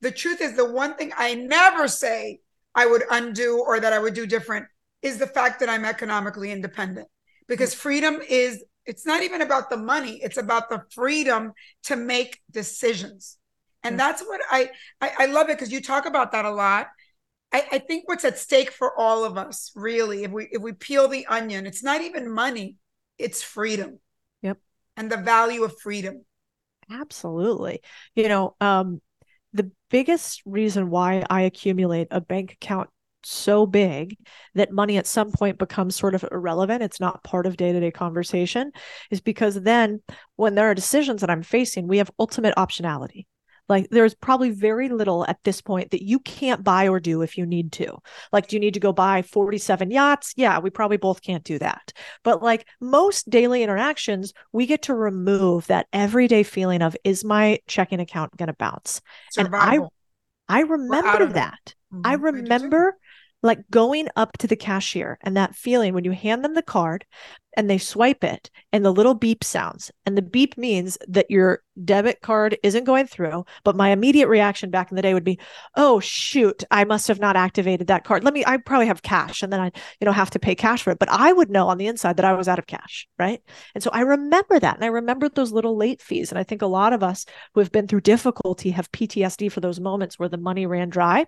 the 0.00 0.12
truth 0.12 0.40
is, 0.40 0.56
the 0.56 0.70
one 0.70 0.94
thing 0.94 1.12
I 1.16 1.34
never 1.34 1.88
say 1.88 2.40
I 2.74 2.86
would 2.86 3.02
undo 3.10 3.62
or 3.66 3.80
that 3.80 3.92
I 3.92 3.98
would 3.98 4.14
do 4.14 4.26
different 4.26 4.66
is 5.02 5.18
the 5.18 5.26
fact 5.26 5.60
that 5.60 5.68
I'm 5.68 5.84
economically 5.84 6.52
independent. 6.52 7.08
Because 7.48 7.70
mm-hmm. 7.70 7.80
freedom 7.80 8.20
is, 8.28 8.64
it's 8.86 9.04
not 9.04 9.22
even 9.22 9.42
about 9.42 9.70
the 9.70 9.76
money, 9.76 10.20
it's 10.22 10.38
about 10.38 10.70
the 10.70 10.82
freedom 10.94 11.52
to 11.84 11.96
make 11.96 12.40
decisions. 12.50 13.38
And 13.82 13.94
mm. 13.94 13.98
that's 13.98 14.22
what 14.22 14.40
I, 14.50 14.70
I, 15.00 15.12
I 15.18 15.26
love 15.26 15.50
it 15.50 15.56
because 15.56 15.70
you 15.70 15.80
talk 15.80 16.06
about 16.06 16.32
that 16.32 16.44
a 16.44 16.50
lot. 16.50 16.88
I, 17.52 17.64
I 17.72 17.78
think 17.78 18.08
what's 18.08 18.24
at 18.24 18.38
stake 18.38 18.70
for 18.70 18.98
all 18.98 19.24
of 19.24 19.36
us, 19.38 19.70
really, 19.74 20.24
if 20.24 20.30
we 20.30 20.48
if 20.50 20.60
we 20.60 20.72
peel 20.72 21.06
the 21.06 21.26
onion, 21.26 21.64
it's 21.64 21.82
not 21.82 22.00
even 22.00 22.30
money, 22.30 22.76
it's 23.18 23.42
freedom 23.42 24.00
and 24.98 25.10
the 25.10 25.16
value 25.16 25.62
of 25.62 25.78
freedom. 25.80 26.24
Absolutely. 26.90 27.80
You 28.14 28.28
know, 28.28 28.56
um, 28.60 29.00
the 29.52 29.70
biggest 29.90 30.42
reason 30.44 30.90
why 30.90 31.24
I 31.30 31.42
accumulate 31.42 32.08
a 32.10 32.20
bank 32.20 32.52
account 32.52 32.90
so 33.22 33.66
big 33.66 34.16
that 34.54 34.72
money 34.72 34.96
at 34.96 35.06
some 35.06 35.30
point 35.30 35.58
becomes 35.58 35.96
sort 35.96 36.14
of 36.14 36.24
irrelevant. 36.30 36.82
It's 36.82 37.00
not 37.00 37.22
part 37.24 37.46
of 37.46 37.56
day 37.56 37.72
to 37.72 37.80
day 37.80 37.90
conversation, 37.90 38.72
is 39.10 39.20
because 39.20 39.60
then 39.62 40.02
when 40.36 40.54
there 40.54 40.70
are 40.70 40.74
decisions 40.74 41.20
that 41.20 41.30
I'm 41.30 41.42
facing, 41.42 41.86
we 41.86 41.98
have 41.98 42.10
ultimate 42.18 42.54
optionality. 42.56 43.26
Like 43.68 43.88
there's 43.90 44.14
probably 44.14 44.50
very 44.50 44.88
little 44.88 45.24
at 45.26 45.38
this 45.44 45.60
point 45.60 45.90
that 45.90 46.02
you 46.02 46.18
can't 46.20 46.64
buy 46.64 46.88
or 46.88 47.00
do 47.00 47.22
if 47.22 47.36
you 47.36 47.46
need 47.46 47.72
to. 47.72 47.96
Like, 48.32 48.48
do 48.48 48.56
you 48.56 48.60
need 48.60 48.74
to 48.74 48.80
go 48.80 48.92
buy 48.92 49.22
47 49.22 49.90
yachts? 49.90 50.32
Yeah, 50.36 50.58
we 50.58 50.70
probably 50.70 50.96
both 50.96 51.22
can't 51.22 51.44
do 51.44 51.58
that. 51.58 51.92
But 52.24 52.42
like 52.42 52.66
most 52.80 53.28
daily 53.28 53.62
interactions, 53.62 54.32
we 54.52 54.66
get 54.66 54.82
to 54.82 54.94
remove 54.94 55.66
that 55.66 55.86
everyday 55.92 56.42
feeling 56.42 56.82
of 56.82 56.96
is 57.04 57.24
my 57.24 57.60
checking 57.66 58.00
account 58.00 58.36
going 58.36 58.48
to 58.48 58.54
bounce? 58.54 59.00
Survival. 59.30 59.68
And 59.68 59.82
I 59.84 59.88
I 60.48 60.60
remember 60.62 61.26
that. 61.26 61.74
Mm-hmm. 61.92 62.00
I 62.04 62.14
remember 62.14 62.96
like 63.42 63.60
going 63.70 64.08
up 64.16 64.36
to 64.38 64.46
the 64.46 64.56
cashier 64.56 65.18
and 65.20 65.36
that 65.36 65.54
feeling 65.54 65.94
when 65.94 66.04
you 66.04 66.10
hand 66.10 66.44
them 66.44 66.54
the 66.54 66.62
card 66.62 67.04
and 67.56 67.68
they 67.68 67.78
swipe 67.78 68.24
it 68.24 68.50
and 68.72 68.84
the 68.84 68.92
little 68.92 69.14
beep 69.14 69.42
sounds. 69.42 69.90
And 70.06 70.16
the 70.16 70.22
beep 70.22 70.56
means 70.56 70.98
that 71.08 71.30
your 71.30 71.62
debit 71.84 72.20
card 72.20 72.58
isn't 72.62 72.84
going 72.84 73.06
through 73.06 73.44
but 73.62 73.76
my 73.76 73.90
immediate 73.90 74.28
reaction 74.28 74.70
back 74.70 74.90
in 74.90 74.96
the 74.96 75.02
day 75.02 75.14
would 75.14 75.24
be 75.24 75.38
oh 75.76 76.00
shoot 76.00 76.64
i 76.70 76.84
must 76.84 77.06
have 77.06 77.20
not 77.20 77.36
activated 77.36 77.86
that 77.86 78.04
card. 78.04 78.24
Let 78.24 78.34
me 78.34 78.44
i 78.46 78.56
probably 78.56 78.86
have 78.86 79.02
cash 79.02 79.42
and 79.42 79.52
then 79.52 79.60
i 79.60 79.66
you 80.00 80.04
know 80.04 80.12
have 80.12 80.30
to 80.30 80.38
pay 80.38 80.54
cash 80.54 80.82
for 80.82 80.90
it 80.90 80.98
but 80.98 81.08
i 81.08 81.32
would 81.32 81.50
know 81.50 81.68
on 81.68 81.78
the 81.78 81.86
inside 81.86 82.16
that 82.16 82.24
i 82.24 82.32
was 82.32 82.48
out 82.48 82.58
of 82.58 82.66
cash 82.66 83.06
right? 83.18 83.40
And 83.74 83.82
so 83.84 83.90
i 83.92 84.00
remember 84.00 84.58
that 84.58 84.74
and 84.74 84.84
i 84.84 84.88
remember 84.88 85.28
those 85.28 85.52
little 85.52 85.76
late 85.76 86.02
fees 86.02 86.30
and 86.30 86.38
i 86.38 86.42
think 86.42 86.62
a 86.62 86.66
lot 86.66 86.92
of 86.92 87.02
us 87.02 87.26
who 87.54 87.60
have 87.60 87.72
been 87.72 87.86
through 87.86 88.00
difficulty 88.00 88.70
have 88.70 88.90
ptsd 88.90 89.50
for 89.52 89.60
those 89.60 89.80
moments 89.80 90.18
where 90.18 90.28
the 90.28 90.36
money 90.36 90.66
ran 90.66 90.88
dry 90.88 91.26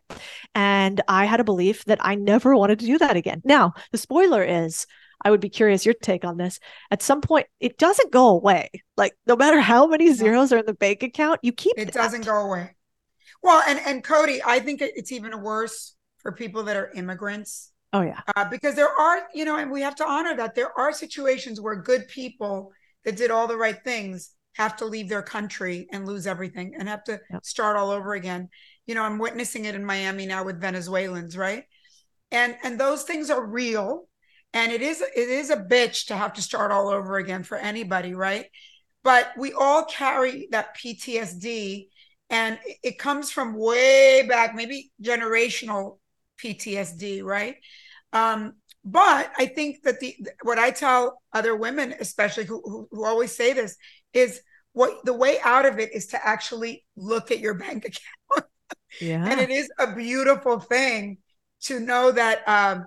and 0.55 1.01
i 1.07 1.25
had 1.25 1.41
a 1.41 1.45
belief 1.45 1.85
that 1.85 2.05
i 2.05 2.15
never 2.15 2.57
wanted 2.57 2.79
to 2.81 2.87
do 2.87 2.99
that 2.99 3.17
again. 3.17 3.41
Now 3.45 3.75
the 3.93 3.99
spoiler 3.99 4.43
is 4.43 4.87
I 5.23 5.31
would 5.31 5.41
be 5.41 5.49
curious 5.49 5.85
your 5.85 5.95
take 5.95 6.25
on 6.25 6.37
this. 6.37 6.61
At 6.91 7.03
some 7.03 7.21
point, 7.21 7.47
it 7.59 7.79
doesn't 7.79 8.13
go 8.13 8.29
away. 8.29 8.71
Like 8.97 9.13
no 9.27 9.37
matter 9.37 9.61
how 9.61 9.87
many 9.87 10.13
zeros 10.13 10.53
are 10.53 10.59
in 10.59 10.67
the 10.67 10.75
bank 10.75 11.03
account, 11.03 11.41
you 11.43 11.53
keep 11.53 11.79
it 11.79 11.87
that. 11.87 11.95
doesn't 11.95 12.25
go 12.25 12.47
away. 12.47 12.75
Well, 13.43 13.63
and 13.67 13.79
and 13.87 14.05
Codie, 14.05 14.41
I 14.45 14.61
think 14.61 14.81
it's 14.83 15.13
even 15.13 15.41
worse 15.43 15.95
for 16.19 16.33
people 16.33 16.65
that 16.65 16.77
are 16.77 16.91
immigrants. 16.95 17.73
Oh 17.93 18.03
yeah, 18.03 18.21
uh, 18.37 18.49
because 18.49 18.75
there 18.75 18.91
are 18.91 19.23
you 19.35 19.45
know, 19.45 19.57
and 19.57 19.71
we 19.71 19.83
have 19.83 19.97
to 19.97 20.07
honor 20.07 20.37
that 20.37 20.55
there 20.55 20.79
are 20.79 20.93
situations 20.93 21.61
where 21.61 21.77
good 21.77 22.07
people 22.09 22.73
that 23.05 23.17
did 23.17 23.31
all 23.31 23.47
the 23.47 23.57
right 23.57 23.83
things 23.83 24.33
have 24.57 24.77
to 24.77 24.85
leave 24.85 25.09
their 25.09 25.23
country 25.23 25.89
and 25.93 26.07
lose 26.07 26.27
everything 26.27 26.75
and 26.79 26.89
have 26.89 27.05
to 27.05 27.21
yep. 27.31 27.45
start 27.45 27.77
all 27.77 27.91
over 27.91 28.15
again. 28.15 28.49
You 28.87 28.95
know, 28.95 29.03
I'm 29.03 29.19
witnessing 29.19 29.65
it 29.65 29.75
in 29.75 29.85
Miami 29.85 30.27
now 30.27 30.45
with 30.45 30.61
Venezuelans, 30.61 31.37
right? 31.37 31.65
And 32.31 32.57
and 32.63 32.79
those 32.79 33.05
things 33.05 33.31
are 33.31 33.45
real 33.45 34.09
and 34.53 34.73
it 34.73 34.83
is 34.83 35.01
it 35.01 35.29
is 35.29 35.51
a 35.51 35.57
bitch 35.57 36.07
to 36.07 36.17
have 36.17 36.35
to 36.35 36.43
start 36.43 36.73
all 36.73 36.89
over 36.89 37.17
again 37.17 37.43
for 37.43 37.57
anybody 37.57 38.15
right? 38.15 38.47
But 39.03 39.33
we 39.39 39.53
all 39.53 39.85
carry 39.85 40.49
that 40.51 40.77
ptsd 40.77 41.89
and 42.29 42.59
it 42.83 42.99
comes 42.99 43.31
from 43.31 43.55
way 43.55 44.27
back 44.29 44.55
maybe 44.55 44.91
generational 45.03 45.99
ptsd 46.43 47.23
right? 47.23 47.57
Um, 48.13 48.55
but 48.83 49.31
i 49.37 49.45
think 49.45 49.83
that 49.83 50.01
the 50.01 50.17
what 50.43 50.59
i 50.59 50.71
tell 50.71 51.21
other 51.35 51.55
women 51.55 51.95
especially 52.01 52.47
who, 52.47 52.63
who, 52.65 52.89
who 52.91 53.05
always 53.05 53.31
say 53.31 53.53
this 53.53 53.77
is 54.15 54.41
what 54.73 55.05
the 55.05 55.13
way 55.13 55.39
out 55.45 55.67
of 55.67 55.79
it 55.79 55.95
is 55.95 56.09
to 56.09 56.27
actually 56.27 56.85
look 56.97 57.31
at 57.31 57.41
your 57.41 57.55
bank 57.55 57.85
account. 57.87 58.51
Yeah. 59.01 59.25
And 59.27 59.41
it 59.41 59.51
is 59.51 59.71
a 59.79 59.95
beautiful 59.95 60.61
thing 60.61 61.19
to 61.63 61.81
know 61.81 62.11
that 62.13 62.49
um, 62.49 62.87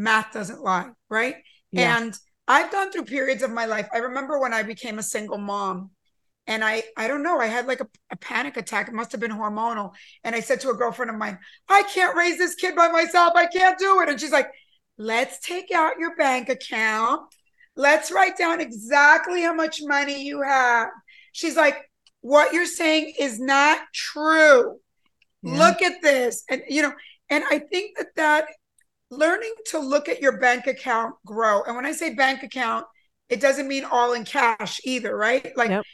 math 0.00 0.32
doesn't 0.32 0.62
lie, 0.62 0.90
right? 1.08 1.36
Yeah. 1.70 1.98
And 1.98 2.16
I've 2.48 2.72
gone 2.72 2.90
through 2.90 3.04
periods 3.04 3.42
of 3.42 3.50
my 3.50 3.66
life. 3.66 3.88
I 3.92 3.98
remember 3.98 4.40
when 4.40 4.52
I 4.52 4.62
became 4.62 4.98
a 4.98 5.02
single 5.02 5.38
mom 5.38 5.90
and 6.46 6.64
I 6.64 6.82
I 6.96 7.06
don't 7.06 7.22
know, 7.22 7.38
I 7.38 7.46
had 7.46 7.66
like 7.66 7.80
a, 7.80 7.86
a, 8.10 8.16
panic 8.16 8.56
attack. 8.56 8.88
It 8.88 8.94
must 8.94 9.12
have 9.12 9.20
been 9.20 9.30
hormonal. 9.30 9.92
And 10.24 10.34
I 10.34 10.40
said 10.40 10.60
to 10.60 10.70
a 10.70 10.74
girlfriend 10.74 11.10
of 11.10 11.16
mine, 11.16 11.38
I 11.68 11.82
can't 11.84 12.16
raise 12.16 12.38
this 12.38 12.56
kid 12.56 12.74
by 12.74 12.88
myself. 12.88 13.34
I 13.36 13.46
can't 13.46 13.78
do 13.78 14.00
it. 14.00 14.08
And 14.08 14.18
she's 14.18 14.32
like, 14.32 14.50
let's 14.98 15.38
take 15.40 15.70
out 15.70 15.98
your 16.00 16.16
bank 16.16 16.48
account. 16.48 17.22
Let's 17.76 18.10
write 18.10 18.36
down 18.36 18.60
exactly 18.60 19.42
how 19.42 19.54
much 19.54 19.80
money 19.82 20.24
you 20.24 20.42
have. 20.42 20.88
She's 21.32 21.56
like, 21.56 21.88
what 22.20 22.52
you're 22.52 22.66
saying 22.66 23.14
is 23.18 23.38
not 23.38 23.80
true. 23.94 24.78
Yeah. 25.42 25.58
Look 25.58 25.82
at 25.82 26.02
this. 26.02 26.42
And 26.50 26.62
you 26.68 26.82
know, 26.82 26.92
and 27.28 27.44
I 27.48 27.60
think 27.60 27.96
that 27.96 28.16
that 28.16 28.46
learning 29.10 29.52
to 29.66 29.78
look 29.78 30.08
at 30.08 30.20
your 30.20 30.38
bank 30.38 30.66
account 30.66 31.14
grow. 31.26 31.62
And 31.62 31.76
when 31.76 31.86
I 31.86 31.92
say 31.92 32.14
bank 32.14 32.42
account, 32.42 32.86
it 33.28 33.40
doesn't 33.40 33.68
mean 33.68 33.84
all 33.84 34.12
in 34.12 34.24
cash 34.24 34.80
either, 34.84 35.16
right? 35.16 35.56
Like, 35.56 35.70
yep. 35.70 35.84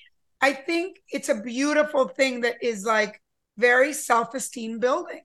I 0.41 0.53
think 0.53 0.99
it's 1.11 1.29
a 1.29 1.35
beautiful 1.35 2.09
thing 2.09 2.43
that 2.43 2.57
is 2.63 2.85
like 2.85 3.21
very 3.57 3.93
self 3.93 4.35
esteem 4.35 4.79
building. 4.79 5.23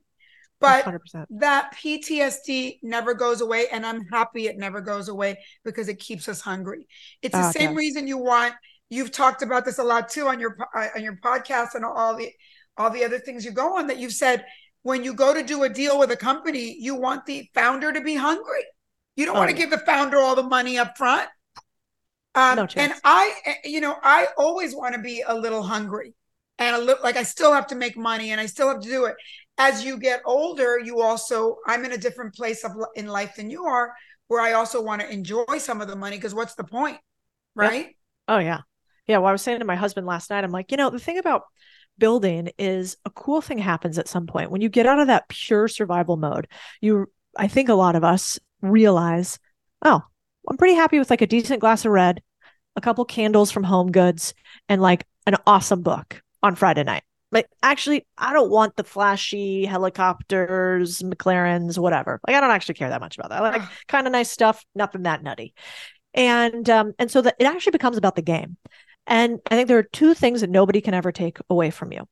But 0.59 0.85
100%. 0.85 1.25
that 1.39 1.73
PTSD 1.75 2.79
never 2.83 3.15
goes 3.15 3.41
away. 3.41 3.65
And 3.71 3.83
I'm 3.83 4.05
happy 4.05 4.47
it 4.47 4.57
never 4.57 4.79
goes 4.79 5.07
away 5.07 5.39
because 5.65 5.89
it 5.89 5.99
keeps 5.99 6.29
us 6.29 6.39
hungry. 6.39 6.87
It's 7.23 7.33
the 7.33 7.51
same 7.51 7.73
reason 7.75 8.07
you 8.07 8.19
want, 8.19 8.53
you've 8.87 9.11
talked 9.11 9.41
about 9.41 9.65
this 9.65 9.79
a 9.79 9.83
lot 9.83 10.09
too 10.09 10.27
on 10.27 10.39
your, 10.39 10.55
uh, 10.75 10.89
on 10.95 11.03
your 11.03 11.15
podcast 11.15 11.73
and 11.73 11.83
all 11.83 12.15
the, 12.15 12.29
all 12.77 12.91
the 12.91 13.03
other 13.03 13.17
things 13.17 13.43
you 13.43 13.51
go 13.51 13.77
on 13.77 13.87
that 13.87 13.97
you've 13.97 14.13
said 14.13 14.45
when 14.83 15.03
you 15.03 15.13
go 15.13 15.33
to 15.33 15.43
do 15.43 15.63
a 15.63 15.69
deal 15.69 15.99
with 15.99 16.11
a 16.11 16.17
company, 16.17 16.75
you 16.79 16.95
want 16.95 17.25
the 17.25 17.49
founder 17.53 17.91
to 17.91 18.01
be 18.01 18.15
hungry. 18.15 18.63
You 19.15 19.25
don't 19.25 19.35
oh, 19.35 19.39
want 19.39 19.51
to 19.51 19.55
yeah. 19.55 19.63
give 19.63 19.71
the 19.71 19.85
founder 19.85 20.17
all 20.17 20.35
the 20.35 20.43
money 20.43 20.77
up 20.77 20.97
front. 20.97 21.29
Um, 22.33 22.55
no 22.55 22.67
and 22.77 22.93
I, 23.03 23.33
you 23.65 23.81
know, 23.81 23.95
I 24.01 24.27
always 24.37 24.73
want 24.73 24.95
to 24.95 25.01
be 25.01 25.21
a 25.27 25.35
little 25.35 25.63
hungry. 25.63 26.13
and 26.61 26.75
a 26.75 26.79
little 26.79 27.03
like 27.03 27.17
I 27.17 27.23
still 27.23 27.53
have 27.53 27.67
to 27.67 27.75
make 27.75 27.97
money 27.97 28.31
and 28.31 28.39
I 28.39 28.45
still 28.45 28.69
have 28.69 28.81
to 28.81 28.87
do 28.89 29.05
it. 29.05 29.15
As 29.57 29.83
you 29.83 29.97
get 29.97 30.21
older, 30.25 30.79
you 30.79 31.01
also 31.01 31.57
I'm 31.67 31.83
in 31.85 31.91
a 31.91 31.97
different 31.97 32.33
place 32.35 32.63
of 32.63 32.71
in 32.95 33.07
life 33.07 33.35
than 33.35 33.49
you 33.49 33.65
are, 33.65 33.93
where 34.27 34.41
I 34.41 34.53
also 34.53 34.81
want 34.81 35.01
to 35.01 35.11
enjoy 35.11 35.57
some 35.57 35.81
of 35.81 35.87
the 35.87 35.95
money 35.95 36.17
because 36.17 36.33
what's 36.33 36.55
the 36.55 36.63
point, 36.63 36.97
right? 37.55 37.95
Oh 38.27 38.37
yeah, 38.37 38.61
yeah. 39.07 39.17
Well, 39.17 39.27
I 39.27 39.31
was 39.31 39.41
saying 39.41 39.59
to 39.59 39.65
my 39.65 39.75
husband 39.75 40.07
last 40.07 40.29
night, 40.29 40.43
I'm 40.43 40.51
like, 40.51 40.71
you 40.71 40.77
know, 40.77 40.89
the 40.89 40.99
thing 40.99 41.17
about 41.17 41.43
building 41.97 42.49
is 42.57 42.97
a 43.05 43.09
cool 43.09 43.41
thing 43.41 43.57
happens 43.57 43.97
at 43.97 44.07
some 44.07 44.27
point 44.27 44.51
when 44.51 44.61
you 44.61 44.69
get 44.69 44.85
out 44.85 44.99
of 44.99 45.07
that 45.07 45.29
pure 45.29 45.67
survival 45.67 46.17
mode. 46.17 46.47
You, 46.81 47.11
I 47.37 47.47
think, 47.47 47.69
a 47.69 47.73
lot 47.73 47.95
of 47.95 48.03
us 48.03 48.39
realize, 48.61 49.39
oh, 49.83 50.01
I'm 50.49 50.57
pretty 50.57 50.75
happy 50.75 50.99
with 50.99 51.09
like 51.09 51.21
a 51.21 51.27
decent 51.27 51.59
glass 51.59 51.85
of 51.85 51.91
red, 51.91 52.21
a 52.75 52.81
couple 52.81 53.05
candles 53.05 53.51
from 53.51 53.63
Home 53.63 53.91
Goods, 53.91 54.33
and 54.67 54.81
like 54.81 55.05
an 55.27 55.35
awesome 55.45 55.81
book 55.81 56.21
on 56.41 56.55
Friday 56.55 56.83
night. 56.83 57.03
Like, 57.31 57.47
actually, 57.63 58.05
I 58.17 58.33
don't 58.33 58.51
want 58.51 58.75
the 58.75 58.83
flashy 58.83 59.65
helicopters, 59.65 61.01
McLarens, 61.01 61.77
whatever. 61.77 62.19
Like, 62.27 62.35
I 62.35 62.41
don't 62.41 62.51
actually 62.51 62.75
care 62.75 62.89
that 62.89 62.99
much 62.99 63.17
about 63.17 63.29
that. 63.29 63.41
I 63.41 63.49
like 63.57 63.61
kind 63.87 64.05
of 64.05 64.11
nice 64.11 64.29
stuff, 64.29 64.65
nothing 64.75 65.03
that 65.03 65.23
nutty. 65.23 65.53
And 66.13 66.69
um, 66.69 66.93
and 66.99 67.09
so 67.09 67.21
that 67.21 67.35
it 67.39 67.45
actually 67.45 67.71
becomes 67.71 67.97
about 67.97 68.15
the 68.15 68.21
game. 68.21 68.57
And 69.07 69.39
I 69.49 69.55
think 69.55 69.67
there 69.67 69.77
are 69.77 69.83
two 69.83 70.13
things 70.13 70.41
that 70.41 70.49
nobody 70.49 70.81
can 70.81 70.93
ever 70.93 71.11
take 71.11 71.39
away 71.49 71.69
from 71.71 71.91
you. 71.91 72.07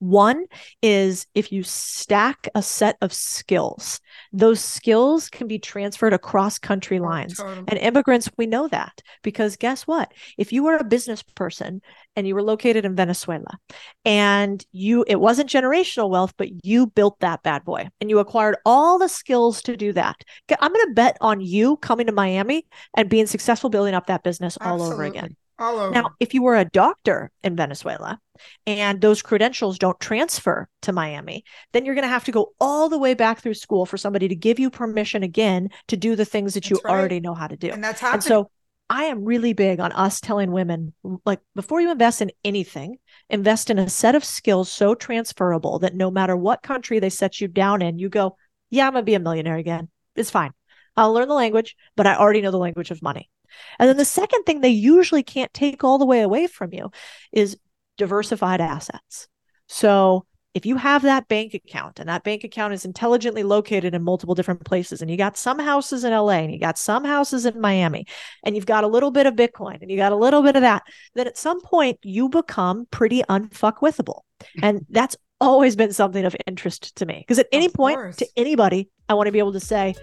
One 0.00 0.46
is 0.80 1.26
if 1.34 1.52
you 1.52 1.62
stack 1.62 2.48
a 2.54 2.62
set 2.62 2.96
of 3.02 3.12
skills, 3.12 4.00
those 4.32 4.58
skills 4.58 5.28
can 5.28 5.46
be 5.46 5.58
transferred 5.58 6.14
across 6.14 6.58
country 6.58 6.98
lines. 6.98 7.36
Totally. 7.36 7.64
And 7.68 7.78
immigrants, 7.78 8.30
we 8.38 8.46
know 8.46 8.66
that 8.68 9.02
because 9.22 9.58
guess 9.58 9.86
what? 9.86 10.12
If 10.38 10.54
you 10.54 10.64
were 10.64 10.76
a 10.76 10.84
business 10.84 11.22
person 11.22 11.82
and 12.16 12.26
you 12.26 12.34
were 12.34 12.42
located 12.42 12.86
in 12.86 12.96
Venezuela 12.96 13.58
and 14.06 14.64
you, 14.72 15.04
it 15.06 15.20
wasn't 15.20 15.50
generational 15.50 16.08
wealth, 16.08 16.32
but 16.38 16.48
you 16.64 16.86
built 16.86 17.20
that 17.20 17.42
bad 17.42 17.62
boy 17.64 17.90
and 18.00 18.08
you 18.08 18.20
acquired 18.20 18.56
all 18.64 18.98
the 18.98 19.08
skills 19.08 19.60
to 19.64 19.76
do 19.76 19.92
that. 19.92 20.16
I'm 20.60 20.72
going 20.72 20.86
to 20.86 20.94
bet 20.94 21.18
on 21.20 21.42
you 21.42 21.76
coming 21.76 22.06
to 22.06 22.12
Miami 22.12 22.66
and 22.96 23.10
being 23.10 23.26
successful 23.26 23.68
building 23.68 23.92
up 23.92 24.06
that 24.06 24.22
business 24.22 24.56
all 24.62 24.82
over 24.82 25.02
again. 25.02 25.36
All. 25.60 25.90
Now, 25.90 26.10
if 26.18 26.32
you 26.34 26.42
were 26.42 26.56
a 26.56 26.64
doctor 26.64 27.30
in 27.42 27.54
Venezuela 27.54 28.18
and 28.66 29.00
those 29.00 29.20
credentials 29.20 29.78
don't 29.78 30.00
transfer 30.00 30.68
to 30.82 30.92
Miami, 30.92 31.44
then 31.72 31.84
you're 31.84 31.94
going 31.94 32.06
to 32.06 32.08
have 32.08 32.24
to 32.24 32.32
go 32.32 32.52
all 32.60 32.88
the 32.88 32.98
way 32.98 33.14
back 33.14 33.40
through 33.40 33.54
school 33.54 33.84
for 33.84 33.98
somebody 33.98 34.26
to 34.28 34.34
give 34.34 34.58
you 34.58 34.70
permission 34.70 35.22
again 35.22 35.68
to 35.88 35.96
do 35.96 36.16
the 36.16 36.24
things 36.24 36.54
that 36.54 36.64
that's 36.64 36.70
you 36.70 36.80
right. 36.84 36.92
already 36.92 37.20
know 37.20 37.34
how 37.34 37.46
to 37.46 37.56
do. 37.56 37.68
And 37.68 37.84
that's 37.84 38.00
happening. 38.00 38.14
And 38.14 38.24
so 38.24 38.50
I 38.88 39.04
am 39.04 39.24
really 39.24 39.52
big 39.52 39.78
on 39.78 39.92
us 39.92 40.20
telling 40.20 40.50
women 40.50 40.94
like 41.24 41.40
before 41.54 41.80
you 41.80 41.92
invest 41.92 42.22
in 42.22 42.32
anything, 42.42 42.96
invest 43.28 43.70
in 43.70 43.78
a 43.78 43.88
set 43.88 44.14
of 44.14 44.24
skills 44.24 44.72
so 44.72 44.94
transferable 44.94 45.78
that 45.80 45.94
no 45.94 46.10
matter 46.10 46.36
what 46.36 46.62
country 46.62 46.98
they 46.98 47.10
set 47.10 47.40
you 47.40 47.46
down 47.48 47.82
in, 47.82 47.98
you 47.98 48.08
go, 48.08 48.36
yeah, 48.70 48.86
I'm 48.86 48.94
going 48.94 49.02
to 49.02 49.06
be 49.06 49.14
a 49.14 49.20
millionaire 49.20 49.56
again. 49.56 49.88
It's 50.16 50.30
fine. 50.30 50.52
I'll 50.96 51.12
learn 51.12 51.28
the 51.28 51.34
language, 51.34 51.76
but 51.96 52.06
I 52.06 52.16
already 52.16 52.40
know 52.40 52.50
the 52.50 52.58
language 52.58 52.90
of 52.90 53.02
money. 53.02 53.30
And 53.78 53.88
then 53.88 53.96
the 53.96 54.04
second 54.04 54.44
thing 54.44 54.60
they 54.60 54.68
usually 54.68 55.22
can't 55.22 55.52
take 55.52 55.84
all 55.84 55.98
the 55.98 56.06
way 56.06 56.22
away 56.22 56.46
from 56.46 56.72
you 56.72 56.90
is 57.32 57.58
diversified 57.96 58.60
assets. 58.60 59.28
So 59.68 60.26
if 60.52 60.66
you 60.66 60.76
have 60.76 61.02
that 61.02 61.28
bank 61.28 61.54
account 61.54 62.00
and 62.00 62.08
that 62.08 62.24
bank 62.24 62.42
account 62.42 62.74
is 62.74 62.84
intelligently 62.84 63.44
located 63.44 63.94
in 63.94 64.02
multiple 64.02 64.34
different 64.34 64.64
places 64.64 65.00
and 65.00 65.10
you 65.10 65.16
got 65.16 65.36
some 65.36 65.58
houses 65.58 66.02
in 66.02 66.12
LA 66.12 66.40
and 66.40 66.52
you 66.52 66.58
got 66.58 66.76
some 66.76 67.04
houses 67.04 67.46
in 67.46 67.60
Miami 67.60 68.04
and 68.44 68.56
you've 68.56 68.66
got 68.66 68.82
a 68.82 68.88
little 68.88 69.12
bit 69.12 69.26
of 69.26 69.34
Bitcoin 69.34 69.80
and 69.80 69.90
you 69.90 69.96
got 69.96 70.12
a 70.12 70.16
little 70.16 70.42
bit 70.42 70.56
of 70.56 70.62
that, 70.62 70.82
then 71.14 71.28
at 71.28 71.38
some 71.38 71.60
point 71.60 71.98
you 72.02 72.28
become 72.28 72.86
pretty 72.90 73.22
unfuckwithable. 73.28 74.20
And 74.62 74.86
that's 74.88 75.16
always 75.38 75.76
been 75.76 75.92
something 75.92 76.24
of 76.24 76.34
interest 76.46 76.96
to 76.96 77.06
me 77.06 77.18
because 77.18 77.38
at 77.38 77.46
any 77.52 77.68
point 77.68 78.16
to 78.16 78.26
anybody, 78.36 78.88
I 79.08 79.14
want 79.14 79.26
to 79.26 79.32
be 79.32 79.38
able 79.38 79.52
to 79.52 79.60
say, 79.60 79.94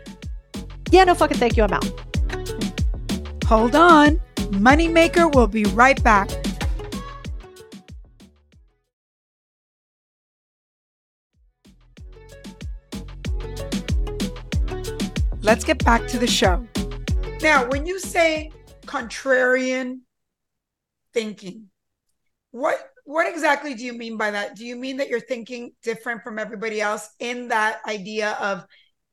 yeah, 0.91 1.03
no 1.03 1.15
fucking 1.15 1.37
thank 1.37 1.57
you, 1.57 1.63
I'm 1.63 1.73
out. 1.73 2.06
Hold 3.47 3.75
on. 3.75 4.19
Moneymaker 4.51 5.33
will 5.33 5.47
be 5.47 5.63
right 5.63 6.03
back. 6.03 6.29
Let's 15.41 15.63
get 15.63 15.85
back 15.85 16.07
to 16.09 16.19
the 16.19 16.27
show. 16.27 16.67
Now, 17.41 17.69
when 17.69 17.85
you 17.85 18.01
say 18.01 18.51
contrarian 18.85 19.99
thinking, 21.13 21.69
what 22.51 22.91
what 23.05 23.29
exactly 23.29 23.75
do 23.75 23.85
you 23.85 23.93
mean 23.93 24.17
by 24.17 24.29
that? 24.31 24.57
Do 24.57 24.65
you 24.65 24.75
mean 24.75 24.97
that 24.97 25.07
you're 25.07 25.21
thinking 25.21 25.71
different 25.83 26.21
from 26.21 26.37
everybody 26.37 26.81
else 26.81 27.11
in 27.19 27.47
that 27.47 27.79
idea 27.87 28.31
of 28.41 28.65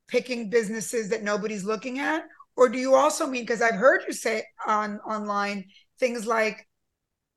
picking 0.08 0.50
businesses 0.50 1.08
that 1.10 1.22
nobody's 1.22 1.62
looking 1.62 2.00
at 2.00 2.24
or 2.56 2.68
do 2.68 2.78
you 2.78 2.94
also 2.94 3.26
mean 3.26 3.42
because 3.42 3.62
I've 3.62 3.74
heard 3.74 4.02
you 4.06 4.12
say 4.12 4.44
on 4.66 4.98
online 5.00 5.64
things 5.98 6.26
like 6.26 6.66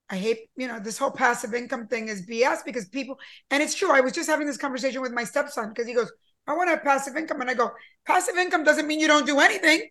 I 0.09 0.15
hate, 0.15 0.49
you 0.55 0.67
know, 0.67 0.79
this 0.79 0.97
whole 0.97 1.11
passive 1.11 1.53
income 1.53 1.87
thing 1.87 2.07
is 2.07 2.25
BS 2.25 2.63
because 2.65 2.87
people, 2.87 3.19
and 3.51 3.61
it's 3.61 3.75
true. 3.75 3.91
I 3.91 3.99
was 3.99 4.13
just 4.13 4.29
having 4.29 4.47
this 4.47 4.57
conversation 4.57 5.01
with 5.01 5.11
my 5.11 5.25
stepson 5.25 5.69
because 5.69 5.85
he 5.85 5.93
goes, 5.93 6.11
I 6.47 6.55
want 6.55 6.67
to 6.67 6.75
have 6.75 6.83
passive 6.83 7.17
income. 7.17 7.41
And 7.41 7.49
I 7.49 7.53
go, 7.53 7.71
passive 8.05 8.37
income 8.37 8.63
doesn't 8.63 8.87
mean 8.87 9.01
you 9.01 9.07
don't 9.07 9.25
do 9.25 9.39
anything. 9.39 9.89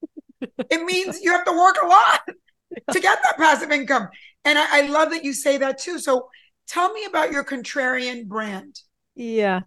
it 0.40 0.82
means 0.84 1.20
you 1.20 1.32
have 1.32 1.44
to 1.44 1.52
work 1.52 1.76
a 1.82 1.86
lot 1.86 2.20
to 2.92 3.00
get 3.00 3.18
that 3.22 3.36
passive 3.36 3.70
income. 3.70 4.08
And 4.46 4.58
I, 4.58 4.84
I 4.84 4.86
love 4.86 5.10
that 5.10 5.24
you 5.24 5.34
say 5.34 5.58
that 5.58 5.78
too. 5.78 5.98
So 5.98 6.28
tell 6.66 6.90
me 6.94 7.04
about 7.04 7.30
your 7.30 7.44
contrarian 7.44 8.26
brand. 8.26 8.80
Yeah. 9.14 9.60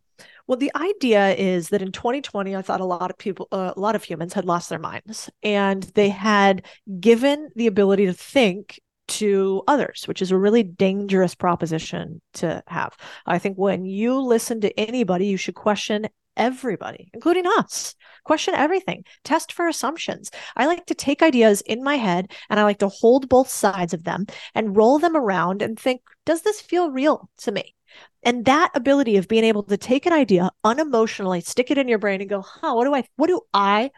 Well, 0.47 0.57
the 0.57 0.71
idea 0.75 1.33
is 1.35 1.69
that 1.69 1.81
in 1.81 1.91
2020, 1.91 2.55
I 2.55 2.61
thought 2.61 2.81
a 2.81 2.85
lot 2.85 3.09
of 3.09 3.17
people, 3.17 3.47
uh, 3.51 3.73
a 3.75 3.79
lot 3.79 3.95
of 3.95 4.03
humans 4.03 4.33
had 4.33 4.45
lost 4.45 4.69
their 4.69 4.79
minds 4.79 5.29
and 5.41 5.83
they 5.95 6.09
had 6.09 6.65
given 6.99 7.49
the 7.55 7.67
ability 7.67 8.05
to 8.07 8.13
think 8.13 8.81
to 9.07 9.63
others, 9.67 10.03
which 10.05 10.21
is 10.21 10.31
a 10.31 10.37
really 10.37 10.63
dangerous 10.63 11.35
proposition 11.35 12.21
to 12.33 12.61
have. 12.67 12.97
I 13.25 13.39
think 13.39 13.57
when 13.57 13.85
you 13.85 14.19
listen 14.19 14.61
to 14.61 14.79
anybody, 14.79 15.27
you 15.27 15.37
should 15.37 15.55
question 15.55 16.07
everybody, 16.35 17.09
including 17.13 17.45
us. 17.57 17.95
Question 18.23 18.55
everything, 18.55 19.03
test 19.23 19.51
for 19.51 19.67
assumptions. 19.67 20.31
I 20.55 20.65
like 20.65 20.85
to 20.87 20.95
take 20.95 21.21
ideas 21.21 21.61
in 21.61 21.83
my 21.83 21.95
head 21.95 22.31
and 22.49 22.59
I 22.59 22.63
like 22.63 22.79
to 22.79 22.87
hold 22.87 23.29
both 23.29 23.49
sides 23.49 23.93
of 23.93 24.03
them 24.03 24.25
and 24.55 24.75
roll 24.75 24.99
them 24.99 25.15
around 25.15 25.61
and 25.61 25.79
think, 25.79 26.01
does 26.25 26.41
this 26.41 26.61
feel 26.61 26.89
real 26.89 27.29
to 27.39 27.51
me? 27.51 27.75
And 28.23 28.45
that 28.45 28.71
ability 28.73 29.17
of 29.17 29.27
being 29.27 29.43
able 29.43 29.63
to 29.63 29.77
take 29.77 30.05
an 30.05 30.13
idea 30.13 30.51
unemotionally, 30.65 31.45
stick 31.45 31.71
it 31.71 31.77
in 31.77 31.87
your 31.87 31.99
brain 31.99 32.21
and 32.21 32.29
go, 32.29 32.41
huh, 32.41 32.73
what 32.73 32.85
do 32.85 32.95
I, 32.95 33.03
what 33.15 33.27
do 33.27 33.41
I 33.53 33.91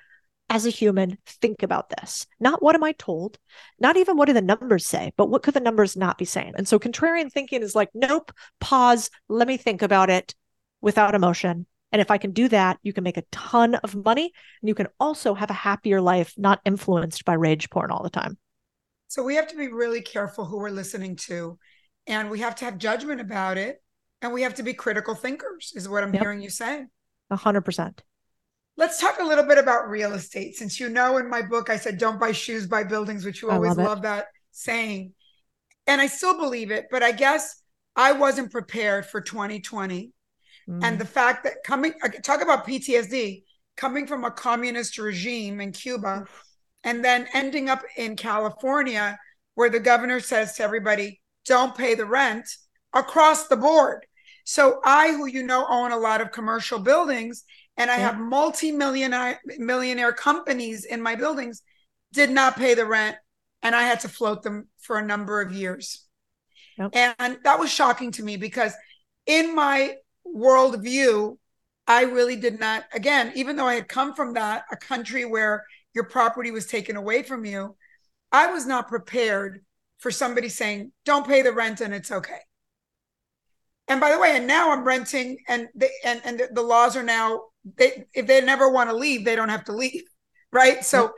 as 0.49 0.65
a 0.65 0.71
human 0.71 1.17
think 1.25 1.63
about 1.63 1.89
this? 1.89 2.25
Not 2.39 2.61
what 2.61 2.75
am 2.75 2.83
I 2.83 2.93
told? 2.93 3.37
Not 3.79 3.97
even 3.97 4.17
what 4.17 4.25
do 4.25 4.33
the 4.33 4.41
numbers 4.41 4.85
say, 4.85 5.11
but 5.17 5.29
what 5.29 5.43
could 5.43 5.53
the 5.53 5.59
numbers 5.59 5.95
not 5.95 6.17
be 6.17 6.25
saying? 6.25 6.53
And 6.55 6.67
so 6.67 6.79
contrarian 6.79 7.31
thinking 7.31 7.61
is 7.61 7.75
like, 7.75 7.89
nope, 7.93 8.31
pause, 8.59 9.09
let 9.29 9.47
me 9.47 9.57
think 9.57 9.81
about 9.81 10.09
it 10.09 10.35
without 10.81 11.15
emotion. 11.15 11.65
And 11.91 12.01
if 12.01 12.11
I 12.11 12.17
can 12.17 12.31
do 12.31 12.47
that, 12.49 12.77
you 12.83 12.93
can 12.93 13.03
make 13.03 13.17
a 13.17 13.23
ton 13.31 13.75
of 13.75 13.95
money 13.95 14.33
and 14.61 14.67
you 14.67 14.75
can 14.75 14.87
also 14.99 15.33
have 15.33 15.49
a 15.49 15.53
happier 15.53 16.01
life, 16.01 16.33
not 16.37 16.61
influenced 16.65 17.25
by 17.25 17.33
rage 17.33 17.69
porn 17.69 17.91
all 17.91 18.03
the 18.03 18.09
time. 18.09 18.37
So 19.07 19.23
we 19.23 19.35
have 19.35 19.47
to 19.47 19.55
be 19.55 19.67
really 19.67 20.01
careful 20.01 20.45
who 20.45 20.57
we're 20.57 20.71
listening 20.71 21.15
to 21.27 21.57
and 22.07 22.29
we 22.29 22.39
have 22.39 22.55
to 22.55 22.65
have 22.65 22.77
judgment 22.77 23.21
about 23.21 23.57
it 23.57 23.81
and 24.25 24.33
we 24.33 24.41
have 24.41 24.55
to 24.55 24.63
be 24.63 24.73
critical 24.73 25.13
thinkers 25.13 25.71
is 25.75 25.87
what 25.87 26.03
i'm 26.03 26.13
yep. 26.13 26.23
hearing 26.23 26.41
you 26.41 26.49
say. 26.49 26.83
A 27.29 27.35
hundred 27.35 27.61
percent. 27.61 28.03
Let's 28.75 28.99
talk 28.99 29.19
a 29.19 29.23
little 29.23 29.45
bit 29.45 29.57
about 29.57 29.87
real 29.87 30.13
estate. 30.13 30.55
Since 30.55 30.79
you 30.79 30.89
know 30.89 31.17
in 31.17 31.29
my 31.29 31.43
book 31.43 31.69
i 31.69 31.77
said 31.77 31.97
don't 31.99 32.19
buy 32.19 32.31
shoes 32.31 32.65
buy 32.67 32.83
buildings 32.83 33.23
which 33.23 33.41
you 33.41 33.51
always 33.51 33.77
love, 33.77 33.87
love 33.87 34.01
that 34.01 34.25
saying. 34.51 35.13
And 35.87 36.01
i 36.01 36.07
still 36.07 36.37
believe 36.37 36.71
it 36.71 36.87
but 36.89 37.03
i 37.03 37.11
guess 37.11 37.61
i 37.95 38.11
wasn't 38.11 38.51
prepared 38.51 39.05
for 39.05 39.21
2020 39.21 40.11
mm. 40.67 40.83
and 40.83 40.97
the 40.97 41.05
fact 41.05 41.43
that 41.43 41.63
coming 41.63 41.93
talk 42.23 42.41
about 42.41 42.65
ptsd 42.65 43.43
coming 43.77 44.07
from 44.07 44.25
a 44.25 44.31
communist 44.31 44.97
regime 44.97 45.61
in 45.61 45.71
cuba 45.71 46.25
and 46.83 47.05
then 47.05 47.27
ending 47.35 47.69
up 47.69 47.83
in 47.97 48.15
california 48.15 49.19
where 49.53 49.69
the 49.69 49.79
governor 49.79 50.19
says 50.19 50.53
to 50.55 50.63
everybody 50.63 51.21
don't 51.45 51.77
pay 51.77 51.93
the 51.93 52.05
rent 52.05 52.49
across 52.95 53.47
the 53.47 53.57
board. 53.57 54.05
So 54.45 54.79
I, 54.85 55.11
who 55.11 55.25
you 55.25 55.43
know, 55.43 55.65
own 55.67 55.91
a 55.91 55.97
lot 55.97 56.21
of 56.21 56.31
commercial 56.31 56.79
buildings 56.79 57.43
and 57.77 57.91
I 57.91 57.97
yeah. 57.97 58.11
have 58.11 58.19
multi-millionaire 58.19 59.41
millionaire 59.57 60.13
companies 60.13 60.85
in 60.85 61.01
my 61.01 61.15
buildings, 61.15 61.61
did 62.13 62.29
not 62.29 62.55
pay 62.55 62.73
the 62.73 62.85
rent. 62.85 63.17
And 63.61 63.75
I 63.75 63.81
had 63.81 64.01
to 64.01 64.09
float 64.09 64.43
them 64.43 64.67
for 64.79 64.97
a 64.97 65.05
number 65.05 65.41
of 65.41 65.51
years. 65.51 66.05
Yep. 66.77 66.91
And 66.93 67.37
that 67.43 67.59
was 67.59 67.71
shocking 67.71 68.11
to 68.11 68.23
me 68.23 68.37
because 68.37 68.73
in 69.25 69.55
my 69.55 69.95
worldview, 70.25 71.37
I 71.87 72.03
really 72.03 72.35
did 72.35 72.59
not, 72.59 72.83
again, 72.93 73.31
even 73.35 73.55
though 73.55 73.67
I 73.67 73.75
had 73.75 73.87
come 73.87 74.13
from 74.13 74.33
that, 74.33 74.65
a 74.71 74.75
country 74.75 75.25
where 75.25 75.65
your 75.93 76.03
property 76.03 76.51
was 76.51 76.67
taken 76.67 76.95
away 76.95 77.23
from 77.23 77.45
you, 77.45 77.75
I 78.31 78.51
was 78.51 78.65
not 78.65 78.87
prepared 78.87 79.63
for 79.99 80.11
somebody 80.11 80.49
saying, 80.49 80.91
don't 81.05 81.27
pay 81.27 81.41
the 81.41 81.53
rent 81.53 81.81
and 81.81 81.93
it's 81.93 82.11
okay. 82.11 82.39
And 83.87 84.01
by 84.01 84.11
the 84.11 84.19
way, 84.19 84.35
and 84.35 84.47
now 84.47 84.71
I'm 84.71 84.83
renting, 84.83 85.37
and 85.47 85.67
they, 85.75 85.89
and 86.03 86.21
and 86.25 86.41
the 86.51 86.61
laws 86.61 86.95
are 86.95 87.03
now 87.03 87.41
they 87.77 88.05
if 88.13 88.27
they 88.27 88.41
never 88.41 88.69
want 88.69 88.89
to 88.89 88.95
leave, 88.95 89.25
they 89.25 89.35
don't 89.35 89.49
have 89.49 89.65
to 89.65 89.73
leave, 89.73 90.03
right? 90.51 90.83
So, 90.83 91.13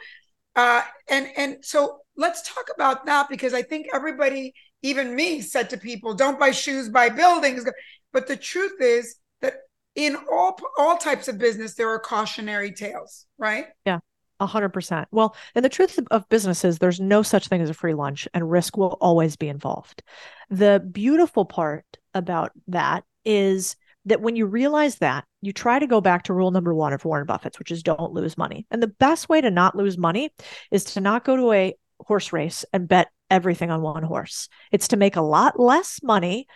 uh, 0.56 0.82
and 1.10 1.28
and 1.38 1.58
so 1.64 2.00
let's 2.16 2.42
talk 2.54 2.68
about 2.74 3.06
that 3.06 3.30
because 3.30 3.54
I 3.54 3.62
think 3.62 3.88
everybody, 3.94 4.54
even 4.82 5.16
me, 5.16 5.42
said 5.42 5.70
to 5.70 5.78
people, 5.78 6.14
"Don't 6.14 6.40
buy 6.40 6.52
shoes, 6.52 6.90
buy 6.90 7.10
buildings." 7.10 7.66
But 8.12 8.28
the 8.28 8.38
truth 8.38 8.82
is 8.82 9.18
that 9.42 9.56
in 9.96 10.18
all 10.32 10.60
all 10.78 10.98
types 10.98 11.28
of 11.28 11.38
business, 11.38 11.76
there 11.76 11.90
are 11.90 12.00
cautionary 12.00 12.74
tales, 12.74 13.28
right? 13.38 13.68
Yeah. 13.86 14.00
A 14.40 14.46
hundred 14.46 14.70
percent. 14.70 15.08
Well, 15.12 15.36
and 15.56 15.66
the 15.66 15.70
truth 15.70 16.00
of 16.12 16.30
business 16.30 16.64
is 16.64 16.78
there's 16.78 17.00
no 17.00 17.24
such 17.24 17.48
thing 17.48 17.62
as 17.62 17.70
a 17.70 17.74
free 17.74 17.96
lunch 17.96 18.28
and 18.34 18.50
risk 18.50 18.78
will 18.78 18.98
always 19.02 19.36
be 19.36 19.50
involved. 19.50 20.04
The 20.50 20.86
beautiful 20.92 21.46
part 21.46 21.86
about 22.14 22.52
that 22.68 23.04
is 23.26 23.76
that 24.06 24.22
when 24.22 24.36
you 24.36 24.46
realize 24.46 24.96
that, 24.98 25.26
you 25.42 25.52
try 25.52 25.80
to 25.80 25.88
go 25.88 26.02
back 26.02 26.24
to 26.24 26.34
rule 26.34 26.52
number 26.52 26.74
one 26.74 26.94
of 26.94 27.04
Warren 27.04 27.26
Buffett's, 27.26 27.60
which 27.60 27.72
is 27.72 27.84
don't 27.84 28.14
lose 28.14 28.38
money. 28.38 28.66
And 28.72 28.82
the 28.82 28.88
best 28.88 29.28
way 29.28 29.42
to 29.42 29.52
not 29.52 29.76
lose 29.76 29.98
money 29.98 30.34
is 30.72 30.84
to 30.86 31.02
not 31.02 31.26
go 31.26 31.36
to 31.36 31.52
a 31.52 31.76
horse 32.00 32.32
race 32.32 32.64
and 32.72 32.88
bet 32.88 33.10
everything 33.30 33.72
on 33.72 33.82
one 33.82 34.04
horse. 34.04 34.48
It's 34.72 34.90
to 34.90 34.98
make 34.98 35.16
a 35.16 35.22
lot 35.22 35.60
less 35.60 36.00
money 36.02 36.48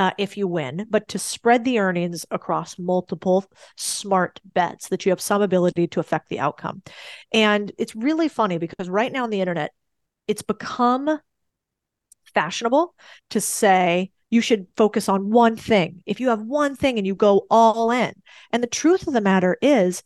uh, 0.00 0.12
if 0.16 0.38
you 0.38 0.48
win, 0.48 0.86
but 0.88 1.08
to 1.08 1.18
spread 1.18 1.62
the 1.62 1.78
earnings 1.78 2.24
across 2.30 2.78
multiple 2.78 3.44
smart 3.76 4.40
bets 4.54 4.88
that 4.88 5.04
you 5.04 5.12
have 5.12 5.20
some 5.20 5.42
ability 5.42 5.86
to 5.86 6.00
affect 6.00 6.30
the 6.30 6.38
outcome. 6.38 6.82
And 7.32 7.70
it's 7.76 7.94
really 7.94 8.30
funny 8.30 8.56
because 8.56 8.88
right 8.88 9.12
now 9.12 9.24
on 9.24 9.30
the 9.30 9.42
internet, 9.42 9.72
it's 10.26 10.40
become 10.40 11.20
fashionable 12.32 12.94
to 13.28 13.42
say 13.42 14.10
you 14.30 14.40
should 14.40 14.68
focus 14.74 15.06
on 15.06 15.28
one 15.28 15.54
thing. 15.54 16.02
If 16.06 16.18
you 16.18 16.30
have 16.30 16.40
one 16.40 16.76
thing 16.76 16.96
and 16.96 17.06
you 17.06 17.14
go 17.14 17.46
all 17.50 17.90
in. 17.90 18.14
And 18.52 18.62
the 18.62 18.68
truth 18.68 19.06
of 19.06 19.12
the 19.12 19.20
matter 19.20 19.58
is, 19.60 20.02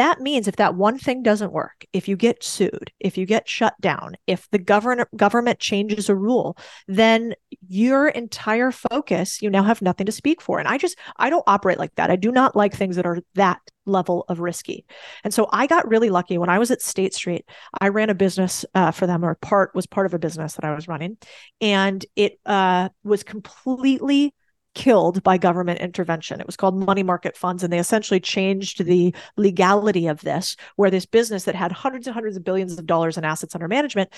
that 0.00 0.20
means 0.20 0.48
if 0.48 0.56
that 0.56 0.74
one 0.74 0.98
thing 0.98 1.22
doesn't 1.22 1.52
work, 1.52 1.84
if 1.92 2.08
you 2.08 2.16
get 2.16 2.42
sued, 2.42 2.90
if 3.00 3.18
you 3.18 3.26
get 3.26 3.46
shut 3.46 3.74
down, 3.82 4.16
if 4.26 4.48
the 4.50 4.58
government 4.58 5.08
government 5.14 5.58
changes 5.58 6.08
a 6.08 6.16
rule, 6.16 6.56
then 6.88 7.34
your 7.68 8.08
entire 8.08 8.70
focus, 8.70 9.42
you 9.42 9.50
now 9.50 9.62
have 9.62 9.82
nothing 9.82 10.06
to 10.06 10.12
speak 10.12 10.40
for. 10.40 10.58
And 10.58 10.66
I 10.66 10.78
just 10.78 10.96
I 11.18 11.28
don't 11.28 11.44
operate 11.46 11.78
like 11.78 11.94
that. 11.96 12.10
I 12.10 12.16
do 12.16 12.32
not 12.32 12.56
like 12.56 12.74
things 12.74 12.96
that 12.96 13.04
are 13.04 13.18
that 13.34 13.60
level 13.84 14.24
of 14.30 14.40
risky. 14.40 14.86
And 15.22 15.34
so 15.34 15.48
I 15.52 15.66
got 15.66 15.88
really 15.88 16.08
lucky 16.08 16.38
when 16.38 16.48
I 16.48 16.58
was 16.58 16.70
at 16.70 16.80
State 16.80 17.12
Street. 17.12 17.44
I 17.78 17.88
ran 17.88 18.08
a 18.08 18.14
business 18.14 18.64
uh, 18.74 18.92
for 18.92 19.06
them, 19.06 19.22
or 19.22 19.34
part 19.34 19.74
was 19.74 19.86
part 19.86 20.06
of 20.06 20.14
a 20.14 20.18
business 20.18 20.54
that 20.54 20.64
I 20.64 20.74
was 20.74 20.88
running, 20.88 21.18
and 21.60 22.02
it 22.16 22.40
uh, 22.46 22.88
was 23.04 23.22
completely 23.22 24.34
killed 24.74 25.22
by 25.22 25.36
government 25.36 25.80
intervention. 25.80 26.40
It 26.40 26.46
was 26.46 26.56
called 26.56 26.76
money 26.76 27.02
market 27.02 27.36
funds, 27.36 27.62
and 27.62 27.72
they 27.72 27.78
essentially 27.78 28.20
changed 28.20 28.84
the 28.84 29.14
legality 29.36 30.06
of 30.06 30.20
this, 30.20 30.56
where 30.76 30.90
this 30.90 31.06
business 31.06 31.44
that 31.44 31.54
had 31.54 31.72
hundreds 31.72 32.06
and 32.06 32.14
hundreds 32.14 32.36
of 32.36 32.44
billions 32.44 32.78
of 32.78 32.86
dollars 32.86 33.18
in 33.18 33.24
assets 33.24 33.54
under 33.54 33.68
management 33.68 34.12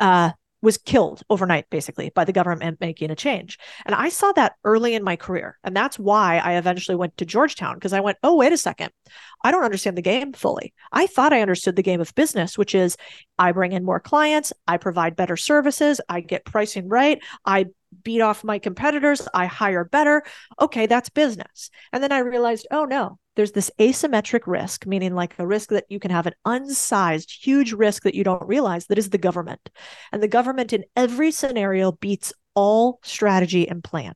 uh, 0.00 0.30
was 0.64 0.78
killed 0.78 1.22
overnight, 1.28 1.68
basically, 1.68 2.10
by 2.14 2.24
the 2.24 2.32
government 2.32 2.80
making 2.80 3.10
a 3.10 3.14
change. 3.14 3.58
And 3.84 3.94
I 3.94 4.08
saw 4.08 4.32
that 4.32 4.54
early 4.64 4.94
in 4.94 5.04
my 5.04 5.14
career. 5.14 5.58
And 5.62 5.76
that's 5.76 5.98
why 5.98 6.38
I 6.38 6.54
eventually 6.54 6.96
went 6.96 7.16
to 7.18 7.26
Georgetown 7.26 7.74
because 7.74 7.92
I 7.92 8.00
went, 8.00 8.16
oh, 8.22 8.34
wait 8.34 8.52
a 8.52 8.56
second. 8.56 8.90
I 9.44 9.50
don't 9.50 9.62
understand 9.62 9.96
the 9.98 10.02
game 10.02 10.32
fully. 10.32 10.72
I 10.90 11.06
thought 11.06 11.34
I 11.34 11.42
understood 11.42 11.76
the 11.76 11.82
game 11.82 12.00
of 12.00 12.14
business, 12.14 12.56
which 12.56 12.74
is 12.74 12.96
I 13.38 13.52
bring 13.52 13.72
in 13.72 13.84
more 13.84 14.00
clients, 14.00 14.54
I 14.66 14.78
provide 14.78 15.16
better 15.16 15.36
services, 15.36 16.00
I 16.08 16.20
get 16.20 16.46
pricing 16.46 16.88
right, 16.88 17.22
I 17.44 17.66
beat 18.02 18.20
off 18.20 18.44
my 18.44 18.58
competitors, 18.58 19.26
I 19.34 19.46
hire 19.46 19.84
better. 19.84 20.22
Okay, 20.60 20.86
that's 20.86 21.08
business. 21.08 21.70
And 21.92 22.02
then 22.02 22.12
I 22.12 22.18
realized, 22.18 22.66
oh 22.70 22.84
no, 22.84 23.18
there's 23.36 23.52
this 23.52 23.70
asymmetric 23.78 24.46
risk, 24.46 24.86
meaning 24.86 25.14
like 25.14 25.38
a 25.38 25.46
risk 25.46 25.70
that 25.70 25.86
you 25.88 25.98
can 25.98 26.10
have 26.10 26.26
an 26.26 26.34
unsized, 26.46 27.30
huge 27.30 27.72
risk 27.72 28.04
that 28.04 28.14
you 28.14 28.24
don't 28.24 28.46
realize 28.46 28.86
that 28.86 28.98
is 28.98 29.10
the 29.10 29.18
government. 29.18 29.70
And 30.12 30.22
the 30.22 30.28
government 30.28 30.72
in 30.72 30.84
every 30.96 31.30
scenario 31.30 31.92
beats 31.92 32.32
all 32.54 33.00
strategy 33.02 33.68
and 33.68 33.82
plan. 33.82 34.14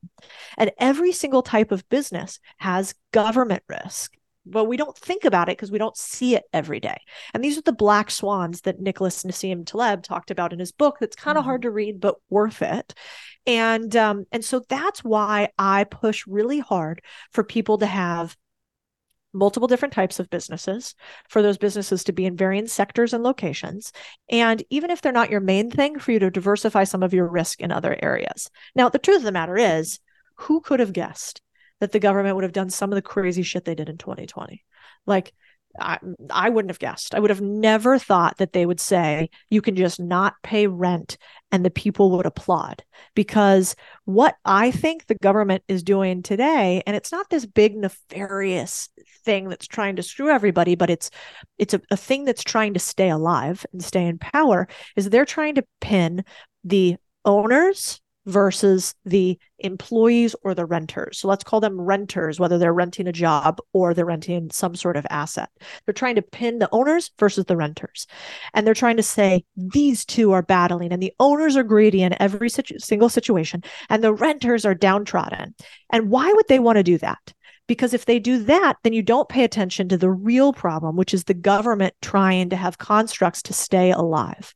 And 0.57 0.71
every 0.77 1.11
single 1.11 1.41
type 1.41 1.71
of 1.71 1.87
business 1.89 2.39
has 2.57 2.95
government 3.11 3.63
risk 3.67 4.13
but 4.49 4.65
we 4.65 4.77
don't 4.77 4.97
think 4.97 5.25
about 5.25 5.49
it 5.49 5.57
because 5.57 5.71
we 5.71 5.77
don't 5.77 5.97
see 5.97 6.35
it 6.35 6.43
every 6.53 6.79
day. 6.79 7.01
And 7.33 7.43
these 7.43 7.57
are 7.57 7.61
the 7.61 7.71
black 7.71 8.11
swans 8.11 8.61
that 8.61 8.79
Nicholas 8.79 9.23
Nassim 9.23 9.65
Taleb 9.65 10.03
talked 10.03 10.31
about 10.31 10.53
in 10.53 10.59
his 10.59 10.71
book. 10.71 10.97
That's 10.99 11.15
kind 11.15 11.37
of 11.37 11.41
mm-hmm. 11.41 11.49
hard 11.49 11.61
to 11.63 11.71
read, 11.71 11.99
but 11.99 12.15
worth 12.29 12.61
it. 12.61 12.93
And 13.45 13.95
um, 13.95 14.25
and 14.31 14.43
so 14.43 14.61
that's 14.67 15.03
why 15.03 15.49
I 15.57 15.85
push 15.85 16.25
really 16.27 16.59
hard 16.59 17.01
for 17.31 17.43
people 17.43 17.77
to 17.79 17.85
have 17.85 18.35
multiple 19.33 19.67
different 19.67 19.93
types 19.93 20.19
of 20.19 20.29
businesses, 20.29 20.95
for 21.27 21.41
those 21.41 21.57
businesses 21.57 22.03
to 22.03 22.11
be 22.11 22.25
in 22.25 22.35
varying 22.35 22.67
sectors 22.67 23.13
and 23.13 23.23
locations. 23.23 23.91
And 24.29 24.63
even 24.69 24.89
if 24.89 25.01
they're 25.01 25.11
not 25.11 25.29
your 25.29 25.39
main 25.39 25.69
thing, 25.69 25.99
for 25.99 26.11
you 26.11 26.19
to 26.19 26.31
diversify 26.31 26.83
some 26.83 27.03
of 27.03 27.13
your 27.13 27.27
risk 27.27 27.61
in 27.61 27.71
other 27.71 27.97
areas. 28.01 28.49
Now, 28.75 28.89
the 28.89 28.99
truth 28.99 29.17
of 29.17 29.23
the 29.23 29.31
matter 29.31 29.57
is, 29.57 29.99
who 30.35 30.61
could 30.61 30.79
have 30.79 30.93
guessed 30.93 31.41
that 31.79 31.91
the 31.91 31.99
government 31.99 32.35
would 32.35 32.43
have 32.43 32.53
done 32.53 32.69
some 32.69 32.91
of 32.91 32.95
the 32.95 33.01
crazy 33.01 33.43
shit 33.43 33.65
they 33.65 33.75
did 33.75 33.89
in 33.89 33.97
2020. 33.97 34.63
Like, 35.05 35.33
I, 35.79 35.99
I 36.31 36.49
wouldn't 36.49 36.71
have 36.71 36.79
guessed. 36.79 37.13
I 37.13 37.19
would 37.19 37.29
have 37.29 37.41
never 37.41 37.99
thought 37.99 38.37
that 38.37 38.53
they 38.53 38.65
would 38.65 38.79
say 38.79 39.29
you 39.49 39.61
can 39.61 39.75
just 39.75 39.99
not 39.99 40.33
pay 40.43 40.67
rent 40.67 41.17
and 41.51 41.63
the 41.63 41.69
people 41.69 42.11
would 42.11 42.25
applaud. 42.25 42.83
Because 43.15 43.75
what 44.05 44.35
I 44.45 44.71
think 44.71 45.05
the 45.05 45.15
government 45.15 45.63
is 45.67 45.83
doing 45.83 46.23
today, 46.23 46.81
and 46.87 46.95
it's 46.95 47.11
not 47.11 47.29
this 47.29 47.45
big 47.45 47.75
nefarious 47.75 48.89
thing 49.23 49.49
that's 49.49 49.67
trying 49.67 49.95
to 49.97 50.03
screw 50.03 50.29
everybody, 50.29 50.75
but 50.75 50.89
it's 50.89 51.11
it's 51.57 51.73
a, 51.73 51.81
a 51.91 51.97
thing 51.97 52.25
that's 52.25 52.43
trying 52.43 52.73
to 52.73 52.79
stay 52.79 53.09
alive 53.09 53.65
and 53.71 53.83
stay 53.83 54.05
in 54.05 54.17
power, 54.17 54.67
is 54.95 55.09
they're 55.09 55.25
trying 55.25 55.55
to 55.55 55.65
pin 55.81 56.23
the 56.63 56.97
owners 57.25 58.01
versus 58.29 58.93
the 59.05 59.39
employees 59.59 60.35
or 60.43 60.53
the 60.53 60.65
renters. 60.65 61.17
So 61.17 61.27
let's 61.27 61.43
call 61.43 61.59
them 61.59 61.81
renters, 61.81 62.39
whether 62.39 62.57
they're 62.57 62.73
renting 62.73 63.07
a 63.07 63.11
job 63.11 63.59
or 63.73 63.93
they're 63.93 64.05
renting 64.05 64.51
some 64.51 64.75
sort 64.75 64.95
of 64.95 65.07
asset. 65.09 65.49
They're 65.85 65.93
trying 65.93 66.15
to 66.15 66.21
pin 66.21 66.59
the 66.59 66.69
owners 66.71 67.11
versus 67.19 67.45
the 67.45 67.57
renters. 67.57 68.07
And 68.53 68.65
they're 68.65 68.73
trying 68.73 68.97
to 68.97 69.03
say 69.03 69.43
these 69.57 70.05
two 70.05 70.31
are 70.31 70.43
battling 70.43 70.93
and 70.93 71.01
the 71.01 71.13
owners 71.19 71.57
are 71.57 71.63
greedy 71.63 72.03
in 72.03 72.19
every 72.21 72.49
situ- 72.49 72.79
single 72.79 73.09
situation 73.09 73.63
and 73.89 74.03
the 74.03 74.13
renters 74.13 74.65
are 74.65 74.75
downtrodden. 74.75 75.55
And 75.89 76.09
why 76.09 76.31
would 76.31 76.47
they 76.47 76.59
want 76.59 76.77
to 76.77 76.83
do 76.83 76.97
that? 76.99 77.33
Because 77.69 77.93
if 77.93 78.05
they 78.05 78.17
do 78.17 78.43
that, 78.45 78.77
then 78.81 78.93
you 78.93 79.03
don't 79.03 79.29
pay 79.29 79.43
attention 79.43 79.89
to 79.89 79.97
the 79.97 80.09
real 80.09 80.53
problem, 80.53 80.95
which 80.95 81.13
is 81.13 81.25
the 81.25 81.35
government 81.35 81.93
trying 82.01 82.49
to 82.49 82.55
have 82.55 82.79
constructs 82.79 83.43
to 83.43 83.53
stay 83.53 83.91
alive. 83.91 84.55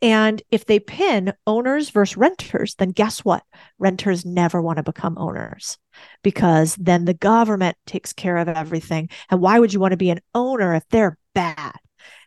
And 0.00 0.40
if 0.52 0.66
they 0.66 0.78
pin 0.78 1.32
owners 1.44 1.90
versus 1.90 2.16
renters, 2.16 2.76
then 2.76 2.90
guess 2.90 3.24
what? 3.24 3.42
Renters 3.80 4.24
never 4.24 4.62
want 4.62 4.76
to 4.76 4.84
become 4.84 5.18
owners 5.18 5.76
because 6.22 6.76
then 6.76 7.04
the 7.04 7.14
government 7.14 7.76
takes 7.84 8.12
care 8.12 8.36
of 8.36 8.48
everything. 8.48 9.08
And 9.28 9.40
why 9.40 9.58
would 9.58 9.72
you 9.72 9.80
want 9.80 9.90
to 9.90 9.96
be 9.96 10.10
an 10.10 10.20
owner 10.32 10.72
if 10.76 10.84
they're 10.90 11.18
bad? 11.34 11.74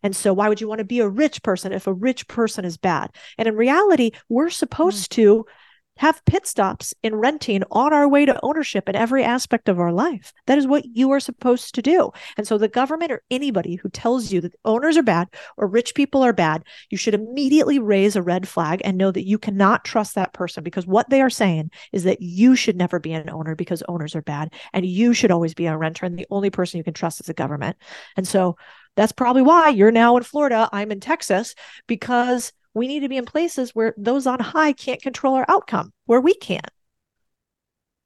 And 0.03 0.13
so, 0.13 0.33
why 0.33 0.49
would 0.49 0.59
you 0.59 0.67
want 0.67 0.79
to 0.79 0.85
be 0.85 0.99
a 0.99 1.07
rich 1.07 1.43
person 1.43 1.71
if 1.71 1.87
a 1.87 1.93
rich 1.93 2.27
person 2.27 2.65
is 2.65 2.75
bad? 2.75 3.15
And 3.37 3.47
in 3.47 3.55
reality, 3.55 4.11
we're 4.27 4.49
supposed 4.49 5.11
mm. 5.11 5.15
to 5.15 5.45
have 5.97 6.23
pit 6.25 6.45
stops 6.45 6.93
in 7.03 7.15
renting 7.15 7.63
on 7.71 7.93
our 7.93 8.07
way 8.07 8.25
to 8.25 8.39
ownership 8.43 8.89
in 8.89 8.95
every 8.95 9.23
aspect 9.23 9.69
of 9.69 9.79
our 9.79 9.91
life. 9.91 10.33
That 10.45 10.57
is 10.57 10.67
what 10.67 10.85
you 10.85 11.11
are 11.11 11.19
supposed 11.19 11.75
to 11.75 11.81
do. 11.81 12.11
And 12.37 12.47
so 12.47 12.57
the 12.57 12.67
government 12.67 13.11
or 13.11 13.21
anybody 13.31 13.75
who 13.75 13.89
tells 13.89 14.31
you 14.31 14.41
that 14.41 14.55
owners 14.65 14.97
are 14.97 15.03
bad 15.03 15.29
or 15.57 15.67
rich 15.67 15.95
people 15.95 16.21
are 16.23 16.33
bad, 16.33 16.63
you 16.89 16.97
should 16.97 17.13
immediately 17.13 17.79
raise 17.79 18.15
a 18.15 18.21
red 18.21 18.47
flag 18.47 18.81
and 18.83 18.97
know 18.97 19.11
that 19.11 19.27
you 19.27 19.37
cannot 19.37 19.85
trust 19.85 20.15
that 20.15 20.33
person 20.33 20.63
because 20.63 20.85
what 20.85 21.09
they 21.09 21.21
are 21.21 21.29
saying 21.29 21.71
is 21.93 22.03
that 22.03 22.21
you 22.21 22.55
should 22.55 22.75
never 22.75 22.99
be 22.99 23.13
an 23.13 23.29
owner 23.29 23.55
because 23.55 23.83
owners 23.87 24.15
are 24.15 24.21
bad 24.21 24.53
and 24.73 24.85
you 24.85 25.13
should 25.13 25.31
always 25.31 25.53
be 25.53 25.65
a 25.65 25.77
renter 25.77 26.05
and 26.05 26.17
the 26.17 26.27
only 26.29 26.49
person 26.49 26.77
you 26.77 26.83
can 26.83 26.93
trust 26.93 27.19
is 27.19 27.27
the 27.27 27.33
government. 27.33 27.77
And 28.17 28.27
so 28.27 28.57
that's 28.95 29.11
probably 29.11 29.41
why 29.41 29.69
you're 29.69 29.91
now 29.91 30.17
in 30.17 30.23
Florida, 30.23 30.69
I'm 30.71 30.91
in 30.91 30.99
Texas 30.99 31.55
because 31.87 32.53
we 32.75 32.87
need 32.87 32.99
to 32.99 33.09
be 33.09 33.17
in 33.17 33.25
places 33.25 33.71
where 33.73 33.95
those 33.97 34.27
on 34.27 34.39
high 34.39 34.73
can't 34.73 35.01
control 35.01 35.33
our 35.35 35.45
outcome, 35.47 35.93
where 36.05 36.21
we 36.21 36.35
can. 36.35 36.61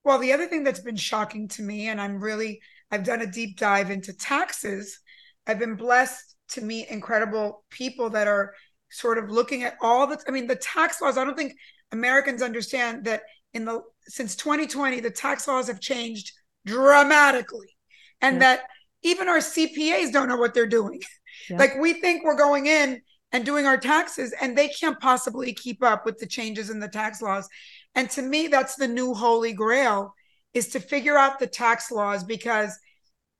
Well, 0.05 0.20
the 0.20 0.32
other 0.32 0.47
thing 0.47 0.63
that's 0.63 0.80
been 0.80 0.95
shocking 0.95 1.47
to 1.49 1.63
me, 1.63 1.89
and 1.89 1.99
I'm 1.99 2.22
really, 2.22 2.61
I've 2.91 3.03
done 3.03 3.22
a 3.22 3.28
deep 3.28 3.57
dive 3.57 3.91
into 3.91 4.13
taxes. 4.13 4.99
I've 5.45 5.59
been 5.59 5.76
blessed 5.76 6.36
to 6.49 6.61
meet 6.61 6.88
incredible 6.89 7.65
people 7.70 8.11
that 8.11 8.28
are 8.28 8.53
sort 8.91 9.17
of 9.17 9.30
looking 9.30 9.63
at 9.63 9.76
all 9.82 10.07
the, 10.07 10.20
I 10.28 10.32
mean, 10.32 10.47
the 10.47 10.55
tax 10.55 11.01
laws. 11.01 11.17
I 11.17 11.26
don't 11.26 11.38
think 11.38 11.53
Americans 11.91 12.41
understand 12.41 13.05
that 13.05 13.24
in 13.53 13.65
the, 13.65 13.82
since 14.03 14.36
2020, 14.36 14.99
the 14.99 15.09
tax 15.09 15.47
laws 15.47 15.67
have 15.67 15.80
changed 15.80 16.32
dramatically. 16.65 17.76
And 18.22 18.36
yeah. 18.36 18.39
that 18.39 18.61
even 19.01 19.28
our 19.28 19.39
CPAs 19.39 20.11
don't 20.11 20.28
know 20.28 20.38
what 20.38 20.53
they're 20.53 20.67
doing. 20.67 21.01
Yeah. 21.49 21.57
Like 21.57 21.76
we 21.80 21.93
think 21.93 22.24
we're 22.24 22.38
going 22.38 22.67
in 22.67 23.01
and 23.32 23.45
doing 23.45 23.65
our 23.65 23.77
taxes 23.77 24.34
and 24.41 24.57
they 24.57 24.67
can't 24.69 24.99
possibly 24.99 25.53
keep 25.53 25.84
up 25.84 26.05
with 26.05 26.17
the 26.17 26.25
changes 26.25 26.69
in 26.69 26.80
the 26.80 26.88
tax 26.88 27.21
laws 27.21 27.47
and 27.95 28.09
to 28.09 28.21
me 28.21 28.47
that's 28.47 28.75
the 28.75 28.88
new 28.88 29.13
holy 29.13 29.53
grail 29.53 30.13
is 30.53 30.69
to 30.69 30.80
figure 30.80 31.17
out 31.17 31.39
the 31.39 31.47
tax 31.47 31.91
laws 31.91 32.23
because 32.23 32.77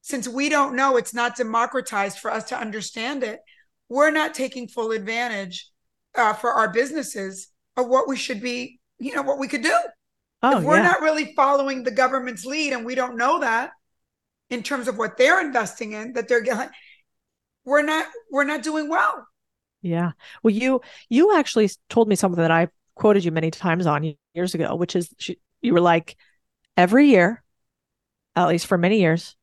since 0.02 0.28
we 0.28 0.50
don't 0.50 0.76
know, 0.76 0.98
it's 0.98 1.14
not 1.14 1.36
democratized 1.36 2.20
for 2.20 2.32
us 2.32 2.46
to 2.46 2.58
understand 2.58 3.24
it. 3.24 3.40
We're 3.90 4.12
not 4.12 4.34
taking 4.34 4.68
full 4.68 4.92
advantage 4.92 5.70
uh, 6.16 6.34
for 6.34 6.52
our 6.54 6.72
businesses 6.72 7.50
of 7.76 7.88
what 7.88 8.08
we 8.08 8.16
should 8.16 8.42
be, 8.42 8.80
you 9.00 9.16
know, 9.16 9.22
what 9.22 9.40
we 9.40 9.48
could 9.48 9.64
do. 9.64 9.78
Oh, 10.42 10.58
if 10.58 10.64
we're 10.64 10.78
yeah. 10.78 10.84
not 10.84 11.02
really 11.02 11.34
following 11.36 11.84
the 11.84 11.92
government's 11.92 12.46
lead 12.46 12.74
and 12.74 12.86
we 12.86 12.96
don't 12.96 13.18
know 13.18 13.42
that 13.42 13.72
in 14.50 14.64
terms 14.64 14.88
of 14.88 14.98
what 14.98 15.18
they're 15.18 15.46
investing 15.46 15.94
in, 15.94 16.14
that 16.14 16.28
they're 16.28 16.42
getting, 16.42 16.70
we're 17.66 17.82
not, 17.82 18.08
we're 18.32 18.46
not 18.46 18.64
doing 18.64 18.90
well. 18.90 19.28
Yeah. 19.82 20.12
Well, 20.44 20.54
you, 20.54 20.82
you 21.10 21.38
actually 21.38 21.70
told 21.90 22.08
me 22.08 22.16
something 22.16 22.42
that 22.42 22.52
I 22.52 22.68
quoted 22.96 23.24
you 23.24 23.32
many 23.32 23.50
times 23.52 23.86
on 23.86 24.14
years 24.34 24.54
ago, 24.56 24.76
which 24.76 24.96
is 24.96 25.14
you 25.62 25.74
were 25.74 25.82
like, 25.82 26.18
every 26.76 27.08
year, 27.08 27.44
at 28.36 28.48
least 28.48 28.68
for 28.68 28.78
many 28.78 29.00
years, 29.00 29.36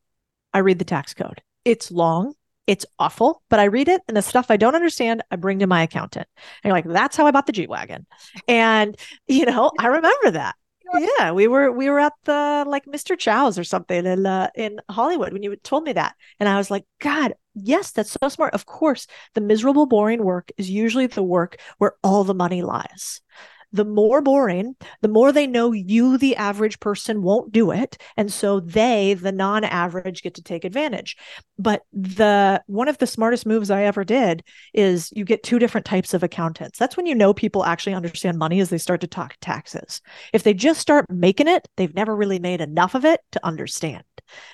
I 0.53 0.59
read 0.59 0.79
the 0.79 0.85
tax 0.85 1.13
code. 1.13 1.41
It's 1.65 1.91
long, 1.91 2.33
it's 2.67 2.85
awful, 2.99 3.41
but 3.49 3.59
I 3.59 3.65
read 3.65 3.87
it 3.87 4.01
and 4.07 4.15
the 4.15 4.21
stuff 4.21 4.49
I 4.49 4.57
don't 4.57 4.75
understand, 4.75 5.23
I 5.31 5.37
bring 5.37 5.59
to 5.59 5.67
my 5.67 5.83
accountant. 5.83 6.27
And 6.35 6.69
you're 6.69 6.77
like, 6.77 6.85
that's 6.85 7.15
how 7.15 7.25
I 7.25 7.31
bought 7.31 7.45
the 7.45 7.51
G 7.51 7.67
Wagon. 7.67 8.05
And, 8.47 8.95
you 9.27 9.45
know, 9.45 9.71
I 9.79 9.87
remember 9.87 10.31
that. 10.31 10.55
Yeah, 10.93 11.31
we 11.31 11.47
were 11.47 11.71
we 11.71 11.89
were 11.89 11.99
at 11.99 12.13
the 12.23 12.63
like 12.67 12.85
Mr. 12.85 13.15
Chow's 13.15 13.59
or 13.59 13.63
something 13.63 14.05
in 14.05 14.25
uh, 14.25 14.49
in 14.55 14.79
Hollywood 14.89 15.33
when 15.33 15.43
you 15.43 15.55
told 15.57 15.83
me 15.83 15.93
that, 15.93 16.15
and 16.39 16.47
I 16.47 16.57
was 16.57 16.71
like, 16.71 16.85
God, 16.99 17.33
yes, 17.55 17.91
that's 17.91 18.15
so 18.21 18.29
smart. 18.29 18.53
Of 18.53 18.65
course, 18.65 19.07
the 19.33 19.41
miserable, 19.41 19.85
boring 19.85 20.23
work 20.23 20.51
is 20.57 20.69
usually 20.69 21.07
the 21.07 21.23
work 21.23 21.57
where 21.77 21.95
all 22.03 22.23
the 22.23 22.33
money 22.33 22.61
lies 22.61 23.21
the 23.71 23.85
more 23.85 24.21
boring, 24.21 24.75
the 25.01 25.07
more 25.07 25.31
they 25.31 25.47
know 25.47 25.71
you, 25.71 26.17
the 26.17 26.35
average 26.35 26.79
person, 26.79 27.21
won't 27.21 27.51
do 27.51 27.71
it. 27.71 27.97
And 28.15 28.31
so 28.31 28.59
they, 28.59 29.13
the 29.13 29.31
non 29.31 29.63
average, 29.63 30.23
get 30.23 30.35
to 30.35 30.41
take 30.41 30.63
advantage. 30.63 31.17
But 31.59 31.83
the 31.91 32.61
one 32.67 32.87
of 32.87 32.97
the 32.97 33.07
smartest 33.07 33.45
moves 33.45 33.69
I 33.69 33.83
ever 33.83 34.03
did 34.03 34.43
is 34.73 35.11
you 35.15 35.25
get 35.25 35.43
two 35.43 35.59
different 35.59 35.85
types 35.85 36.13
of 36.13 36.23
accountants. 36.23 36.79
That's 36.79 36.95
when 36.95 37.05
you 37.05 37.15
know 37.15 37.33
people 37.33 37.65
actually 37.65 37.93
understand 37.93 38.37
money 38.37 38.59
as 38.59 38.69
they 38.69 38.77
start 38.77 39.01
to 39.01 39.07
talk 39.07 39.35
taxes. 39.41 40.01
If 40.33 40.43
they 40.43 40.53
just 40.53 40.79
start 40.79 41.05
making 41.09 41.47
it, 41.47 41.67
they've 41.75 41.93
never 41.95 42.15
really 42.15 42.39
made 42.39 42.61
enough 42.61 42.95
of 42.95 43.05
it 43.05 43.21
to 43.31 43.45
understand. 43.45 44.03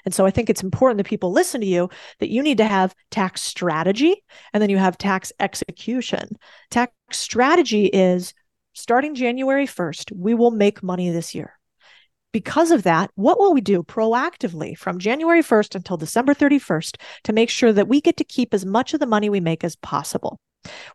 And 0.06 0.14
so 0.14 0.26
I 0.26 0.32
think 0.32 0.50
it's 0.50 0.64
important 0.64 0.98
that 0.98 1.06
people 1.08 1.32
listen 1.32 1.62
to 1.62 1.68
you 1.68 1.90
that 2.20 2.30
you 2.30 2.42
need 2.42 2.58
to 2.60 2.66
have 2.66 2.96
tax 3.12 3.42
strategy 3.42 4.24
and 4.54 4.62
then 4.62 4.70
you 4.70 4.78
have 4.78 4.98
tax 4.98 5.32
execution. 5.40 6.38
Tax 6.70 6.94
strategy 7.12 7.86
is 7.86 8.34
starting 8.74 9.16
January 9.16 9.68
1st, 9.68 10.12
we 10.16 10.34
will 10.34 10.52
make 10.52 10.84
money 10.84 11.10
this 11.10 11.34
year. 11.34 11.54
Because 12.32 12.72
of 12.72 12.84
that, 12.84 13.12
what 13.14 13.40
will 13.40 13.54
we 13.54 13.62
do 13.62 13.84
proactively 13.84 14.76
from 14.76 14.98
January 14.98 15.42
1st 15.42 15.76
until 15.76 15.98
December 15.98 16.34
31st 16.34 16.98
to 17.26 17.34
make 17.34 17.50
sure 17.50 17.72
that 17.72 17.88
we 17.88 18.02
get 18.02 18.18
to 18.18 18.24
keep 18.24 18.54
as 18.54 18.66
much 18.66 18.94
of 18.94 19.00
the 19.00 19.06
money 19.06 19.30
we 19.30 19.40
make 19.40 19.64
as 19.64 19.76
possible? 19.76 20.40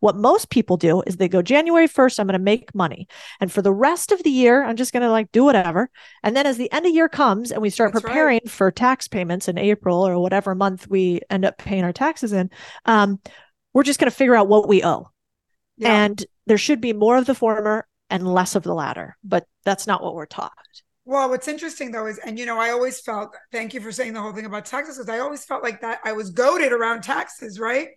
What 0.00 0.16
most 0.16 0.50
people 0.50 0.76
do 0.76 1.02
is 1.06 1.16
they 1.16 1.28
go 1.28 1.42
January 1.42 1.88
1st, 1.88 2.18
I'm 2.18 2.26
going 2.26 2.32
to 2.32 2.38
make 2.38 2.74
money. 2.74 3.06
And 3.40 3.52
for 3.52 3.62
the 3.62 3.72
rest 3.72 4.12
of 4.12 4.22
the 4.22 4.30
year, 4.30 4.64
I'm 4.64 4.76
just 4.76 4.92
going 4.92 5.02
to 5.02 5.10
like 5.10 5.30
do 5.30 5.44
whatever. 5.44 5.90
And 6.22 6.36
then 6.36 6.46
as 6.46 6.56
the 6.56 6.72
end 6.72 6.86
of 6.86 6.92
year 6.92 7.08
comes 7.08 7.52
and 7.52 7.62
we 7.62 7.70
start 7.70 7.92
That's 7.92 8.02
preparing 8.02 8.40
right. 8.44 8.50
for 8.50 8.70
tax 8.70 9.08
payments 9.08 9.48
in 9.48 9.58
April 9.58 10.06
or 10.06 10.18
whatever 10.18 10.54
month 10.54 10.88
we 10.88 11.20
end 11.30 11.44
up 11.44 11.58
paying 11.58 11.84
our 11.84 11.92
taxes 11.92 12.32
in, 12.32 12.50
um, 12.86 13.20
we're 13.74 13.82
just 13.82 14.00
going 14.00 14.10
to 14.10 14.16
figure 14.16 14.36
out 14.36 14.48
what 14.48 14.68
we 14.68 14.82
owe. 14.82 15.10
Yeah. 15.76 16.04
And 16.04 16.24
there 16.48 16.58
should 16.58 16.80
be 16.80 16.92
more 16.92 17.16
of 17.16 17.26
the 17.26 17.34
former 17.34 17.86
and 18.10 18.26
less 18.26 18.54
of 18.54 18.62
the 18.62 18.74
latter, 18.74 19.16
but 19.22 19.46
that's 19.64 19.86
not 19.86 20.02
what 20.02 20.14
we're 20.14 20.26
taught. 20.26 20.52
Well, 21.04 21.28
what's 21.30 21.48
interesting 21.48 21.92
though 21.92 22.06
is, 22.06 22.18
and 22.18 22.38
you 22.38 22.46
know, 22.46 22.58
I 22.58 22.70
always 22.70 23.00
felt, 23.00 23.34
thank 23.52 23.72
you 23.74 23.80
for 23.80 23.92
saying 23.92 24.12
the 24.12 24.20
whole 24.20 24.32
thing 24.32 24.46
about 24.46 24.66
taxes, 24.66 24.96
because 24.96 25.08
I 25.08 25.20
always 25.20 25.44
felt 25.44 25.62
like 25.62 25.80
that 25.82 26.00
I 26.04 26.12
was 26.12 26.30
goaded 26.30 26.72
around 26.72 27.02
taxes, 27.02 27.60
right? 27.60 27.88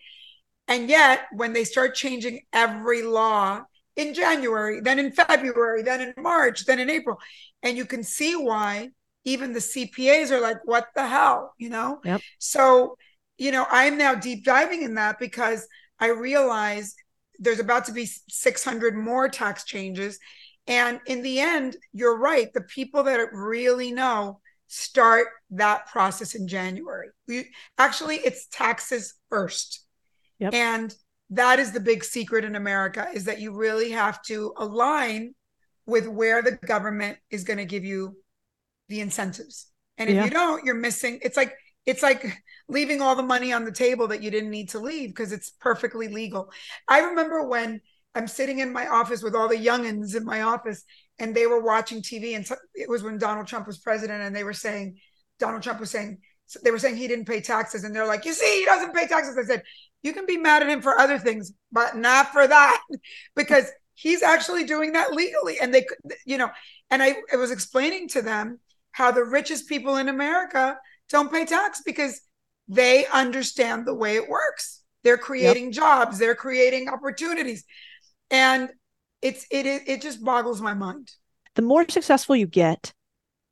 And 0.68 0.90
yet, 0.90 1.22
when 1.34 1.54
they 1.54 1.64
start 1.64 1.96
changing 1.96 2.42
every 2.54 3.04
law 3.04 3.64
in 3.96 4.14
January, 4.14 4.80
then 4.80 5.00
in 5.00 5.12
February, 5.12 5.82
then 5.82 6.02
in 6.02 6.14
March, 6.18 6.66
then 6.66 6.80
in 6.80 6.90
April, 6.90 7.18
and 7.64 7.76
you 7.76 7.86
can 7.86 8.04
see 8.04 8.36
why 8.36 8.90
even 9.26 9.54
the 9.54 9.60
CPAs 9.60 10.32
are 10.32 10.40
like, 10.40 10.58
what 10.66 10.88
the 10.96 11.06
hell, 11.06 11.54
you 11.58 11.70
know? 11.70 12.00
Yep. 12.06 12.22
So, 12.40 12.98
you 13.38 13.52
know, 13.52 13.66
I'm 13.70 13.98
now 13.98 14.16
deep 14.16 14.46
diving 14.46 14.84
in 14.84 14.96
that 14.96 15.20
because 15.20 15.68
I 16.00 16.08
realize 16.08 16.96
there's 17.42 17.60
about 17.60 17.86
to 17.86 17.92
be 17.92 18.06
600 18.06 18.96
more 18.96 19.28
tax 19.28 19.66
changes. 19.66 20.20
And 20.68 21.02
in 21.08 21.24
the 21.24 21.40
end, 21.40 21.76
you're 21.92 22.18
right. 22.18 22.54
The 22.54 22.62
people 22.62 23.04
that 23.04 23.34
really 23.34 23.92
know 23.92 24.40
start 24.68 25.28
that 25.50 25.88
process 25.88 26.36
in 26.36 26.48
January. 26.48 27.10
We, 27.28 27.50
actually, 27.78 28.18
it's 28.18 28.48
taxes 28.48 29.16
first. 29.30 29.84
Yep. 30.40 30.54
And 30.54 30.96
that 31.32 31.60
is 31.60 31.72
the 31.72 31.80
big 31.80 32.04
secret 32.04 32.46
in 32.46 32.56
America 32.56 33.08
is 33.14 33.26
that 33.26 33.42
you 33.42 33.54
really 33.54 33.92
have 33.92 34.22
to 34.24 34.54
align 34.58 35.34
with 35.86 36.08
where 36.08 36.42
the 36.42 36.52
government 36.52 37.18
is 37.30 37.44
going 37.44 37.58
to 37.58 37.66
give 37.66 37.84
you 37.84 38.16
the 38.88 39.02
incentives. 39.02 39.68
And 39.98 40.10
if 40.10 40.16
yeah. 40.16 40.26
you 40.26 40.30
don't, 40.30 40.64
you're 40.64 40.76
missing. 40.76 41.20
It's 41.22 41.38
like 41.38 41.54
it's 41.86 42.04
like 42.04 42.44
leaving 42.68 43.02
all 43.02 43.16
the 43.16 43.24
money 43.24 43.52
on 43.54 43.66
the 43.66 43.72
table 43.72 44.08
that 44.08 44.24
you 44.24 44.32
didn't 44.32 44.50
need 44.50 44.70
to 44.70 44.80
leave 44.80 45.10
because 45.10 45.32
it's 45.32 45.50
perfectly 45.50 46.08
legal. 46.08 46.52
I 46.88 47.02
remember 47.02 47.48
when 47.48 47.82
I'm 48.14 48.28
sitting 48.28 48.60
in 48.60 48.74
my 48.74 48.88
office 48.88 49.24
with 49.24 49.36
all 49.36 49.48
the 49.48 49.56
youngins 49.56 50.16
in 50.16 50.26
my 50.26 50.42
office 50.42 50.84
and 51.20 51.34
they 51.34 51.48
were 51.48 51.62
watching 51.62 52.02
TV 52.02 52.36
and 52.36 52.48
it 52.76 52.90
was 52.90 53.04
when 53.04 53.18
Donald 53.18 53.48
Trump 53.48 53.68
was 53.68 53.78
president 53.78 54.22
and 54.22 54.36
they 54.36 54.44
were 54.44 54.54
saying 54.54 54.98
Donald 55.40 55.64
Trump 55.64 55.80
was 55.80 55.92
saying 55.92 56.20
they 56.64 56.72
were 56.72 56.80
saying 56.80 56.98
he 56.98 57.08
didn't 57.08 57.28
pay 57.28 57.40
taxes 57.40 57.84
and 57.84 57.96
they're 57.96 58.08
like 58.08 58.26
you 58.26 58.34
see 58.34 58.60
he 58.60 58.66
doesn't 58.66 58.94
pay 58.94 59.08
taxes 59.08 59.38
I 59.38 59.44
said 59.44 59.64
you 60.04 60.12
can 60.14 60.26
be 60.26 60.38
mad 60.38 60.62
at 60.62 60.70
him 60.70 60.82
for 60.82 61.00
other 61.00 61.18
things 61.18 61.54
but 61.72 61.96
not 61.96 62.34
for 62.34 62.46
that 62.46 62.82
because 63.36 63.72
he's 63.94 64.24
actually 64.24 64.66
doing 64.66 64.94
that 64.94 65.14
legally 65.14 65.60
and 65.62 65.74
they 65.74 65.86
you 66.26 66.38
know 66.38 66.50
and 66.90 67.02
I, 67.02 67.16
I 67.32 67.38
was 67.38 67.52
explaining 67.52 68.10
to 68.10 68.22
them 68.22 68.60
how 68.92 69.12
the 69.12 69.24
richest 69.24 69.70
people 69.70 69.96
in 69.96 70.10
America 70.10 70.78
don't 71.12 71.32
pay 71.32 71.46
tax 71.46 71.82
because 71.86 72.22
they 72.68 73.06
understand 73.08 73.86
the 73.86 73.94
way 73.94 74.16
it 74.16 74.30
works. 74.30 74.82
They're 75.04 75.18
creating 75.18 75.66
yep. 75.66 75.74
jobs, 75.74 76.20
they're 76.20 76.36
creating 76.36 76.90
opportunities. 76.90 77.66
And 78.30 78.70
it's 79.22 79.46
it 79.52 79.66
it 79.66 80.02
just 80.02 80.24
boggles 80.24 80.62
my 80.62 80.74
mind. 80.74 81.12
The 81.56 81.62
more 81.62 81.86
successful 81.88 82.36
you 82.36 82.48
get, 82.48 82.94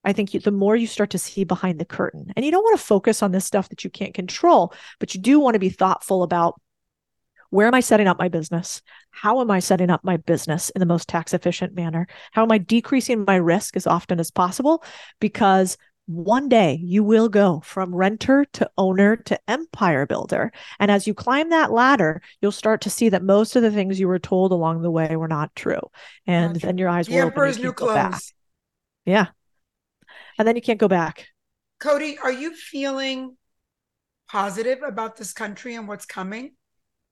I 0.03 0.13
think 0.13 0.33
you, 0.33 0.39
the 0.39 0.51
more 0.51 0.75
you 0.75 0.87
start 0.87 1.09
to 1.11 1.17
see 1.17 1.43
behind 1.43 1.79
the 1.79 1.85
curtain. 1.85 2.31
And 2.35 2.45
you 2.45 2.51
don't 2.51 2.63
want 2.63 2.79
to 2.79 2.85
focus 2.85 3.21
on 3.21 3.31
this 3.31 3.45
stuff 3.45 3.69
that 3.69 3.83
you 3.83 3.89
can't 3.89 4.13
control, 4.13 4.73
but 4.99 5.13
you 5.13 5.21
do 5.21 5.39
want 5.39 5.55
to 5.55 5.59
be 5.59 5.69
thoughtful 5.69 6.23
about 6.23 6.59
where 7.49 7.67
am 7.67 7.73
I 7.73 7.79
setting 7.79 8.07
up 8.07 8.19
my 8.19 8.29
business? 8.29 8.81
How 9.09 9.41
am 9.41 9.49
I 9.51 9.59
setting 9.59 9.89
up 9.89 10.03
my 10.03 10.17
business 10.17 10.69
in 10.69 10.79
the 10.79 10.85
most 10.85 11.09
tax 11.09 11.33
efficient 11.33 11.73
manner? 11.73 12.07
How 12.31 12.43
am 12.43 12.51
I 12.51 12.59
decreasing 12.59 13.25
my 13.25 13.35
risk 13.35 13.75
as 13.75 13.87
often 13.87 14.19
as 14.19 14.31
possible? 14.31 14.83
Because 15.19 15.77
one 16.09 16.49
day 16.49 16.79
you 16.81 17.03
will 17.03 17.29
go 17.29 17.61
from 17.63 17.93
renter 17.93 18.43
to 18.53 18.67
owner 18.79 19.15
to 19.15 19.39
empire 19.47 20.07
builder. 20.07 20.51
And 20.79 20.89
as 20.89 21.05
you 21.05 21.13
climb 21.13 21.51
that 21.51 21.71
ladder, 21.71 22.23
you'll 22.41 22.51
start 22.51 22.81
to 22.81 22.89
see 22.89 23.09
that 23.09 23.21
most 23.21 23.55
of 23.55 23.61
the 23.61 23.69
things 23.69 23.99
you 23.99 24.07
were 24.07 24.17
told 24.17 24.51
along 24.51 24.81
the 24.81 24.89
way 24.89 25.15
were 25.15 25.27
not 25.27 25.55
true. 25.55 25.81
And 26.25 26.53
not 26.53 26.61
then 26.63 26.77
your 26.79 26.89
eyes 26.89 27.05
the 27.05 27.13
will 27.15 27.27
open. 27.27 27.53
You 27.57 27.63
new 27.65 27.73
clothes. 27.73 27.93
Back. 27.93 28.21
Yeah. 29.05 29.27
And 30.39 30.47
then 30.47 30.55
you 30.55 30.63
can't 30.63 30.79
go 30.79 30.87
back. 30.87 31.27
Codie, 31.79 32.17
are 32.23 32.31
you 32.31 32.55
feeling 32.55 33.37
positive 34.27 34.79
about 34.81 35.15
this 35.15 35.31
country 35.31 35.75
and 35.75 35.87
what's 35.87 36.07
coming? 36.07 36.53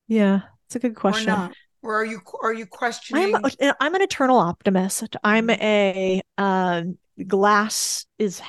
Yeah, 0.08 0.42
it's 0.66 0.76
a 0.76 0.80
good 0.80 0.96
question. 0.96 1.30
Or 1.30 1.38
not? 1.38 1.54
Or 1.84 2.02
are 2.02 2.06
you 2.06 2.22
are 2.42 2.54
you 2.54 2.66
questioning? 2.66 3.36
I'm, 3.36 3.74
I'm 3.80 3.94
an 3.94 4.02
eternal 4.02 4.40
optimist. 4.40 5.16
I'm 5.24 5.50
mm-hmm. 5.50 5.62
a 5.62 6.22
um, 6.40 6.98
glass 7.28 8.06
is 8.18 8.42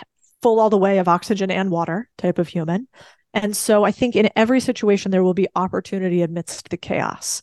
full 0.43 0.61
all 0.61 0.71
the 0.71 0.77
way 0.77 0.99
of 0.99 1.09
oxygen 1.09 1.51
and 1.51 1.71
water 1.71 2.09
type 2.19 2.39
of 2.39 2.49
human. 2.49 2.89
And 3.35 3.57
so 3.57 3.85
I 3.85 3.93
think 3.93 4.17
in 4.17 4.31
every 4.37 4.61
situation, 4.61 5.11
there 5.11 5.23
will 5.23 5.35
be 5.35 5.49
opportunity 5.55 6.23
amidst 6.23 6.71
the 6.71 6.77
chaos. 6.77 7.43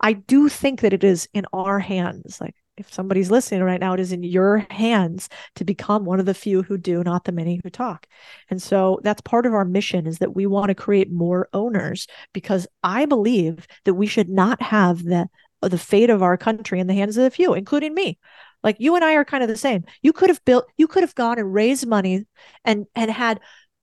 I 0.00 0.14
do 0.14 0.48
think 0.48 0.80
that 0.80 0.92
it 0.92 1.04
is 1.04 1.28
in 1.32 1.46
our 1.52 1.78
hands. 1.78 2.40
Like 2.40 2.56
if 2.76 2.92
somebody's 2.92 3.30
listening 3.30 3.62
right 3.62 3.80
now, 3.80 3.94
it 3.94 4.00
is 4.00 4.12
in 4.12 4.22
your 4.22 4.66
hands 4.70 5.28
to 5.56 5.64
become 5.64 6.04
one 6.04 6.20
of 6.20 6.26
the 6.26 6.34
few 6.34 6.62
who 6.62 6.76
do, 6.76 7.02
not 7.04 7.24
the 7.24 7.32
many 7.32 7.60
who 7.62 7.70
talk. 7.70 8.06
And 8.50 8.60
so 8.60 9.00
that's 9.02 9.20
part 9.20 9.46
of 9.46 9.54
our 9.54 9.64
mission 9.64 10.06
is 10.06 10.18
that 10.18 10.34
we 10.34 10.46
want 10.46 10.68
to 10.68 10.74
create 10.74 11.10
more 11.10 11.48
owners 11.52 12.06
because 12.32 12.66
I 12.82 13.06
believe 13.06 13.66
that 13.84 13.94
we 13.94 14.06
should 14.06 14.28
not 14.28 14.60
have 14.60 15.04
the 15.04 15.28
the 15.60 15.78
fate 15.78 16.10
of 16.10 16.24
our 16.24 16.36
country 16.36 16.80
in 16.80 16.88
the 16.88 16.94
hands 16.94 17.16
of 17.16 17.22
the 17.22 17.30
few, 17.30 17.54
including 17.54 17.94
me. 17.94 18.18
Like 18.62 18.76
you 18.78 18.94
and 18.94 19.04
I 19.04 19.14
are 19.14 19.24
kind 19.24 19.42
of 19.42 19.48
the 19.48 19.56
same. 19.56 19.84
You 20.02 20.12
could 20.12 20.30
have 20.30 20.44
built, 20.44 20.66
you 20.76 20.86
could 20.86 21.02
have 21.02 21.14
gone 21.14 21.38
and 21.38 21.52
raised 21.52 21.86
money 21.86 22.26
and 22.64 22.86
and 22.94 23.10
had 23.10 23.40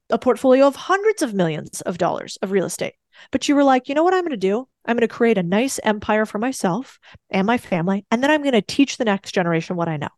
a 0.10 0.18
portfolio 0.18 0.68
of 0.68 0.76
hundreds 0.76 1.22
of 1.22 1.34
millions 1.34 1.82
of 1.82 1.98
dollars 1.98 2.38
of 2.42 2.52
real 2.52 2.66
estate. 2.66 2.96
But 3.32 3.48
you 3.48 3.56
were 3.56 3.64
like, 3.64 3.90
you 3.90 3.96
know 3.96 4.04
what 4.04 4.14
I'm 4.14 4.22
going 4.22 4.32
to 4.32 4.38
do? 4.38 4.68
I'm 4.86 4.96
going 4.96 5.08
to 5.08 5.14
create 5.14 5.38
a 5.38 5.44
nice 5.44 5.80
empire 5.84 6.26
for 6.26 6.40
myself 6.40 7.00
and 7.30 7.46
my 7.46 7.58
family. 7.58 8.06
And 8.10 8.24
then 8.24 8.32
I'm 8.32 8.42
going 8.42 8.54
to 8.54 8.62
teach 8.62 8.98
the 8.98 9.06
next 9.06 9.34
generation 9.34 9.76
what 9.76 9.90
I 9.90 9.98
know. 9.98 10.10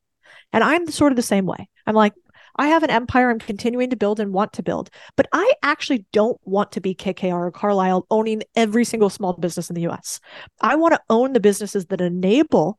And 0.53 0.63
I'm 0.63 0.89
sort 0.89 1.11
of 1.11 1.15
the 1.15 1.21
same 1.21 1.45
way. 1.45 1.67
I'm 1.87 1.95
like, 1.95 2.13
I 2.57 2.67
have 2.67 2.83
an 2.83 2.89
empire 2.89 3.29
I'm 3.29 3.39
continuing 3.39 3.89
to 3.89 3.95
build 3.95 4.19
and 4.19 4.33
want 4.33 4.53
to 4.53 4.63
build. 4.63 4.89
But 5.15 5.27
I 5.31 5.53
actually 5.63 6.05
don't 6.11 6.39
want 6.43 6.73
to 6.73 6.81
be 6.81 6.93
KKR 6.93 7.33
or 7.33 7.51
Carlyle 7.51 8.05
owning 8.11 8.43
every 8.55 8.83
single 8.85 9.09
small 9.09 9.33
business 9.33 9.69
in 9.69 9.75
the 9.75 9.87
US. 9.87 10.19
I 10.59 10.75
want 10.75 10.93
to 10.93 11.01
own 11.09 11.33
the 11.33 11.39
businesses 11.39 11.85
that 11.87 12.01
enable 12.01 12.77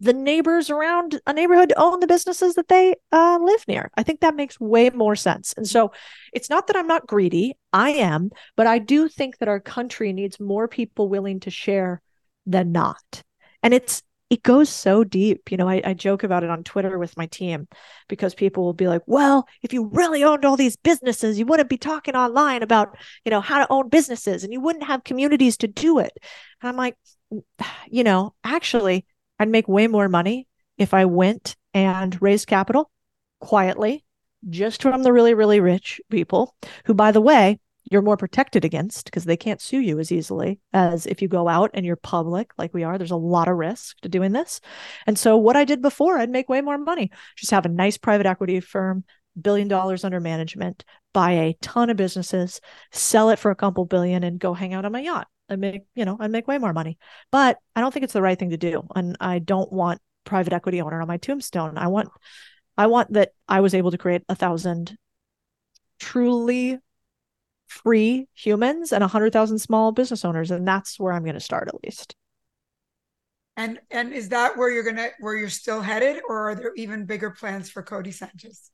the 0.00 0.12
neighbors 0.12 0.70
around 0.70 1.20
a 1.26 1.32
neighborhood 1.32 1.72
own 1.76 2.00
the 2.00 2.06
businesses 2.06 2.54
that 2.54 2.68
they 2.68 2.94
uh, 3.12 3.38
live 3.40 3.66
near. 3.66 3.90
I 3.96 4.02
think 4.02 4.20
that 4.20 4.36
makes 4.36 4.60
way 4.60 4.90
more 4.90 5.16
sense. 5.16 5.54
And 5.56 5.66
so 5.66 5.92
it's 6.32 6.50
not 6.50 6.66
that 6.66 6.76
I'm 6.76 6.86
not 6.86 7.06
greedy, 7.06 7.56
I 7.72 7.90
am, 7.90 8.30
but 8.56 8.66
I 8.66 8.78
do 8.78 9.08
think 9.08 9.38
that 9.38 9.48
our 9.48 9.60
country 9.60 10.12
needs 10.12 10.38
more 10.38 10.68
people 10.68 11.08
willing 11.08 11.40
to 11.40 11.50
share 11.50 12.02
than 12.46 12.72
not. 12.72 13.22
And 13.62 13.74
it's 13.74 14.02
it 14.30 14.42
goes 14.42 14.68
so 14.68 15.04
deep. 15.04 15.50
You 15.50 15.56
know, 15.56 15.68
I, 15.68 15.80
I, 15.84 15.94
joke 15.94 16.22
about 16.22 16.44
it 16.44 16.50
on 16.50 16.62
Twitter 16.62 16.98
with 16.98 17.16
my 17.16 17.26
team 17.26 17.66
because 18.08 18.34
people 18.34 18.62
will 18.62 18.74
be 18.74 18.86
like, 18.86 19.00
well, 19.06 19.48
if 19.62 19.72
you 19.72 19.86
really 19.86 20.22
owned 20.22 20.44
all 20.44 20.56
these 20.56 20.76
businesses, 20.76 21.38
you 21.38 21.46
wouldn't 21.46 21.70
be 21.70 21.78
talking 21.78 22.14
online 22.14 22.62
about, 22.62 22.94
you 23.24 23.30
know, 23.30 23.40
how 23.40 23.58
to 23.64 23.72
own 23.72 23.88
businesses 23.88 24.44
and 24.44 24.52
you 24.52 24.60
wouldn't 24.60 24.84
have 24.84 25.02
communities 25.02 25.56
to 25.58 25.66
do 25.66 25.98
it. 25.98 26.12
And 26.60 26.68
I'm 26.68 26.76
like, 26.76 26.96
you 27.90 28.04
know, 28.04 28.34
actually, 28.44 29.06
I'd 29.38 29.48
make 29.48 29.68
way 29.68 29.86
more 29.86 30.08
money 30.08 30.46
if 30.76 30.94
I 30.94 31.04
went 31.04 31.56
and 31.74 32.20
raised 32.20 32.46
capital 32.46 32.90
quietly, 33.40 34.04
just 34.48 34.82
from 34.82 35.02
the 35.02 35.12
really, 35.12 35.34
really 35.34 35.60
rich 35.60 36.00
people 36.10 36.54
who, 36.84 36.94
by 36.94 37.12
the 37.12 37.20
way, 37.20 37.58
you're 37.90 38.02
more 38.02 38.16
protected 38.16 38.64
against 38.64 39.06
because 39.06 39.24
they 39.24 39.36
can't 39.36 39.60
sue 39.60 39.80
you 39.80 39.98
as 39.98 40.12
easily 40.12 40.60
as 40.72 41.06
if 41.06 41.22
you 41.22 41.28
go 41.28 41.48
out 41.48 41.70
and 41.74 41.86
you're 41.86 41.96
public 41.96 42.52
like 42.58 42.74
we 42.74 42.84
are. 42.84 42.98
There's 42.98 43.10
a 43.10 43.16
lot 43.16 43.48
of 43.48 43.56
risk 43.56 43.98
to 44.00 44.08
doing 44.08 44.32
this. 44.32 44.60
And 45.06 45.18
so, 45.18 45.36
what 45.36 45.56
I 45.56 45.64
did 45.64 45.80
before, 45.80 46.18
I'd 46.18 46.30
make 46.30 46.48
way 46.48 46.60
more 46.60 46.78
money. 46.78 47.10
Just 47.36 47.52
have 47.52 47.64
a 47.64 47.70
nice 47.70 47.96
private 47.96 48.26
equity 48.26 48.60
firm, 48.60 49.04
billion 49.40 49.68
dollars 49.68 50.04
under 50.04 50.20
management, 50.20 50.84
buy 51.14 51.32
a 51.32 51.56
ton 51.62 51.90
of 51.90 51.96
businesses, 51.96 52.60
sell 52.92 53.30
it 53.30 53.38
for 53.38 53.50
a 53.50 53.56
couple 53.56 53.84
billion, 53.84 54.22
and 54.22 54.38
go 54.38 54.54
hang 54.54 54.74
out 54.74 54.84
on 54.84 54.92
my 54.92 55.00
yacht. 55.00 55.28
I 55.48 55.56
make, 55.56 55.82
you 55.94 56.04
know, 56.04 56.16
I 56.18 56.28
make 56.28 56.46
way 56.46 56.58
more 56.58 56.72
money. 56.72 56.98
But 57.30 57.58
I 57.74 57.80
don't 57.80 57.92
think 57.92 58.04
it's 58.04 58.12
the 58.12 58.22
right 58.22 58.38
thing 58.38 58.50
to 58.50 58.56
do. 58.56 58.86
And 58.94 59.16
I 59.20 59.38
don't 59.38 59.72
want 59.72 60.00
private 60.24 60.52
equity 60.52 60.80
owner 60.80 61.00
on 61.00 61.08
my 61.08 61.16
tombstone. 61.16 61.78
I 61.78 61.88
want 61.88 62.10
I 62.76 62.86
want 62.86 63.12
that 63.14 63.32
I 63.48 63.60
was 63.60 63.74
able 63.74 63.90
to 63.90 63.98
create 63.98 64.22
a 64.28 64.34
thousand 64.34 64.96
truly 65.98 66.78
free 67.66 68.28
humans 68.34 68.92
and 68.92 69.02
a 69.02 69.08
hundred 69.08 69.32
thousand 69.32 69.58
small 69.58 69.92
business 69.92 70.24
owners. 70.24 70.50
And 70.50 70.66
that's 70.66 70.98
where 70.98 71.12
I'm 71.12 71.24
going 71.24 71.34
to 71.34 71.40
start 71.40 71.68
at 71.68 71.82
least. 71.84 72.14
And 73.56 73.80
and 73.90 74.12
is 74.12 74.28
that 74.28 74.56
where 74.56 74.70
you're 74.70 74.84
gonna 74.84 75.08
where 75.18 75.34
you're 75.34 75.48
still 75.48 75.80
headed, 75.80 76.22
or 76.28 76.50
are 76.50 76.54
there 76.54 76.72
even 76.76 77.06
bigger 77.06 77.30
plans 77.30 77.68
for 77.68 77.82
Codie 77.82 78.14
Sanchez? 78.14 78.70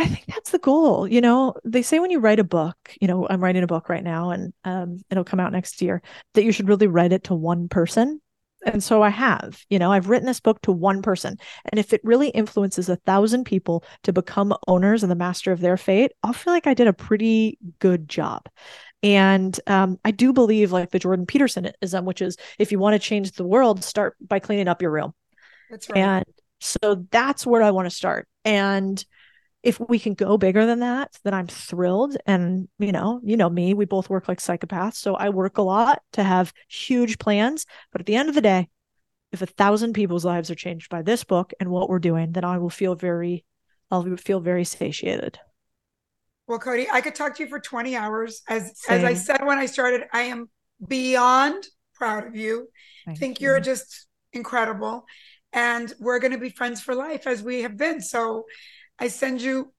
I 0.00 0.06
think 0.06 0.24
that's 0.26 0.50
the 0.50 0.58
goal. 0.58 1.06
You 1.06 1.20
know, 1.20 1.54
they 1.64 1.82
say 1.82 1.98
when 1.98 2.10
you 2.10 2.20
write 2.20 2.40
a 2.40 2.44
book, 2.44 2.76
you 3.00 3.06
know, 3.06 3.26
I'm 3.28 3.42
writing 3.42 3.62
a 3.62 3.68
book 3.68 3.88
right 3.88 4.02
now 4.02 4.30
and 4.30 4.52
um, 4.64 5.02
it'll 5.10 5.24
come 5.24 5.40
out 5.40 5.52
next 5.52 5.82
year, 5.82 6.02
that 6.34 6.42
you 6.42 6.52
should 6.52 6.68
really 6.68 6.86
write 6.86 7.12
it 7.12 7.24
to 7.24 7.34
one 7.34 7.68
person. 7.68 8.20
And 8.66 8.82
so 8.82 9.02
I 9.02 9.08
have, 9.08 9.62
you 9.70 9.78
know, 9.78 9.90
I've 9.90 10.08
written 10.08 10.26
this 10.26 10.40
book 10.40 10.60
to 10.62 10.72
one 10.72 11.00
person. 11.00 11.38
And 11.70 11.78
if 11.78 11.92
it 11.92 12.00
really 12.04 12.28
influences 12.28 12.88
a 12.88 12.96
thousand 12.96 13.44
people 13.44 13.84
to 14.02 14.12
become 14.12 14.54
owners 14.68 15.02
and 15.02 15.10
the 15.10 15.16
master 15.16 15.52
of 15.52 15.60
their 15.60 15.76
fate, 15.76 16.12
I'll 16.22 16.34
feel 16.34 16.52
like 16.52 16.66
I 16.66 16.74
did 16.74 16.86
a 16.86 16.92
pretty 16.92 17.58
good 17.78 18.08
job. 18.08 18.48
And 19.02 19.58
um, 19.66 19.98
I 20.04 20.10
do 20.10 20.34
believe, 20.34 20.72
like 20.72 20.90
the 20.90 20.98
Jordan 20.98 21.24
Petersonism, 21.24 22.04
which 22.04 22.20
is 22.20 22.36
if 22.58 22.70
you 22.70 22.78
want 22.78 22.94
to 22.94 22.98
change 22.98 23.32
the 23.32 23.44
world, 23.44 23.82
start 23.82 24.16
by 24.20 24.38
cleaning 24.38 24.68
up 24.68 24.82
your 24.82 24.90
room. 24.90 25.14
That's 25.70 25.88
right. 25.88 25.98
And 25.98 26.24
so 26.58 27.06
that's 27.10 27.46
where 27.46 27.62
I 27.62 27.70
want 27.70 27.86
to 27.86 27.94
start. 27.94 28.28
And 28.44 29.02
if 29.62 29.78
we 29.78 29.98
can 29.98 30.14
go 30.14 30.38
bigger 30.38 30.64
than 30.64 30.80
that, 30.80 31.18
then 31.22 31.34
I'm 31.34 31.46
thrilled. 31.46 32.16
And 32.26 32.68
you 32.78 32.92
know, 32.92 33.20
you 33.22 33.36
know 33.36 33.50
me, 33.50 33.74
we 33.74 33.84
both 33.84 34.08
work 34.08 34.28
like 34.28 34.38
psychopaths. 34.38 34.94
So 34.94 35.14
I 35.14 35.28
work 35.28 35.58
a 35.58 35.62
lot 35.62 36.02
to 36.12 36.22
have 36.22 36.52
huge 36.68 37.18
plans. 37.18 37.66
But 37.92 38.00
at 38.00 38.06
the 38.06 38.16
end 38.16 38.28
of 38.28 38.34
the 38.34 38.40
day, 38.40 38.68
if 39.32 39.42
a 39.42 39.46
thousand 39.46 39.92
people's 39.92 40.24
lives 40.24 40.50
are 40.50 40.56
changed 40.56 40.88
by 40.88 41.02
this 41.02 41.24
book 41.24 41.52
and 41.60 41.70
what 41.70 41.88
we're 41.88 41.98
doing, 41.98 42.32
then 42.32 42.44
I 42.44 42.58
will 42.58 42.70
feel 42.70 42.94
very, 42.94 43.44
I'll 43.90 44.16
feel 44.16 44.40
very 44.40 44.64
satiated. 44.64 45.38
Well, 46.48 46.58
Codie, 46.58 46.88
I 46.90 47.00
could 47.00 47.14
talk 47.14 47.36
to 47.36 47.44
you 47.44 47.48
for 47.48 47.60
20 47.60 47.94
hours. 47.94 48.42
As 48.48 48.72
Same. 48.80 48.98
as 48.98 49.04
I 49.04 49.14
said 49.14 49.44
when 49.44 49.58
I 49.58 49.66
started, 49.66 50.02
I 50.12 50.22
am 50.22 50.48
beyond 50.84 51.64
proud 51.94 52.26
of 52.26 52.34
you. 52.34 52.68
I 53.06 53.14
think 53.14 53.40
you. 53.40 53.48
you're 53.48 53.60
just 53.60 54.06
incredible. 54.32 55.04
And 55.52 55.92
we're 56.00 56.18
going 56.18 56.32
to 56.32 56.38
be 56.38 56.50
friends 56.50 56.80
for 56.80 56.94
life 56.94 57.26
as 57.26 57.42
we 57.42 57.62
have 57.62 57.76
been. 57.76 58.00
So 58.00 58.46
I 59.00 59.08
send 59.08 59.40
you 59.40 59.72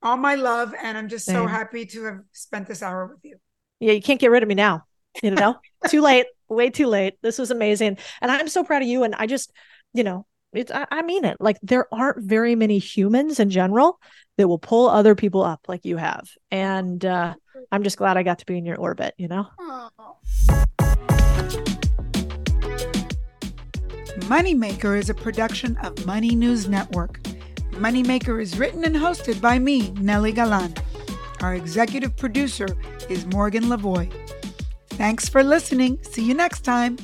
all 0.00 0.16
my 0.16 0.36
love, 0.36 0.74
and 0.80 0.96
I'm 0.96 1.08
just 1.08 1.26
Same. 1.26 1.34
so 1.34 1.46
happy 1.46 1.84
to 1.86 2.04
have 2.04 2.20
spent 2.32 2.68
this 2.68 2.82
hour 2.82 3.06
with 3.06 3.18
you. 3.24 3.36
Yeah, 3.80 3.92
you 3.92 4.00
can't 4.00 4.20
get 4.20 4.30
rid 4.30 4.42
of 4.44 4.48
me 4.48 4.54
now. 4.54 4.84
You 5.22 5.32
know, 5.32 5.56
too 5.88 6.00
late, 6.00 6.26
way 6.48 6.70
too 6.70 6.86
late. 6.86 7.14
This 7.20 7.38
was 7.38 7.50
amazing, 7.50 7.98
and 8.20 8.30
I'm 8.30 8.48
so 8.48 8.62
proud 8.62 8.82
of 8.82 8.88
you. 8.88 9.02
And 9.02 9.14
I 9.16 9.26
just, 9.26 9.52
you 9.92 10.04
know, 10.04 10.24
it's 10.52 10.70
I, 10.70 10.86
I 10.90 11.02
mean 11.02 11.24
it. 11.24 11.38
Like 11.40 11.58
there 11.62 11.92
aren't 11.92 12.22
very 12.22 12.54
many 12.54 12.78
humans 12.78 13.40
in 13.40 13.50
general 13.50 13.98
that 14.38 14.46
will 14.46 14.58
pull 14.58 14.88
other 14.88 15.16
people 15.16 15.42
up 15.42 15.62
like 15.66 15.84
you 15.84 15.96
have, 15.96 16.28
and 16.52 17.04
uh, 17.04 17.34
I'm 17.72 17.82
just 17.82 17.96
glad 17.96 18.16
I 18.16 18.22
got 18.22 18.38
to 18.38 18.46
be 18.46 18.56
in 18.56 18.64
your 18.64 18.76
orbit. 18.76 19.14
You 19.18 19.28
know. 19.28 19.48
Moneymaker 24.28 24.96
is 24.96 25.10
a 25.10 25.14
production 25.14 25.76
of 25.78 26.06
Money 26.06 26.36
News 26.36 26.68
Network. 26.68 27.18
Moneymaker 27.76 28.40
is 28.40 28.58
written 28.58 28.84
and 28.84 28.96
hosted 28.96 29.40
by 29.40 29.58
me, 29.58 29.90
Nely 29.90 30.32
Galán. 30.32 30.78
Our 31.42 31.54
executive 31.54 32.16
producer 32.16 32.68
is 33.08 33.26
Morgan 33.26 33.64
Lavoy. 33.64 34.12
Thanks 34.90 35.28
for 35.28 35.42
listening. 35.42 35.98
See 36.02 36.24
you 36.24 36.34
next 36.34 36.62
time. 36.62 36.96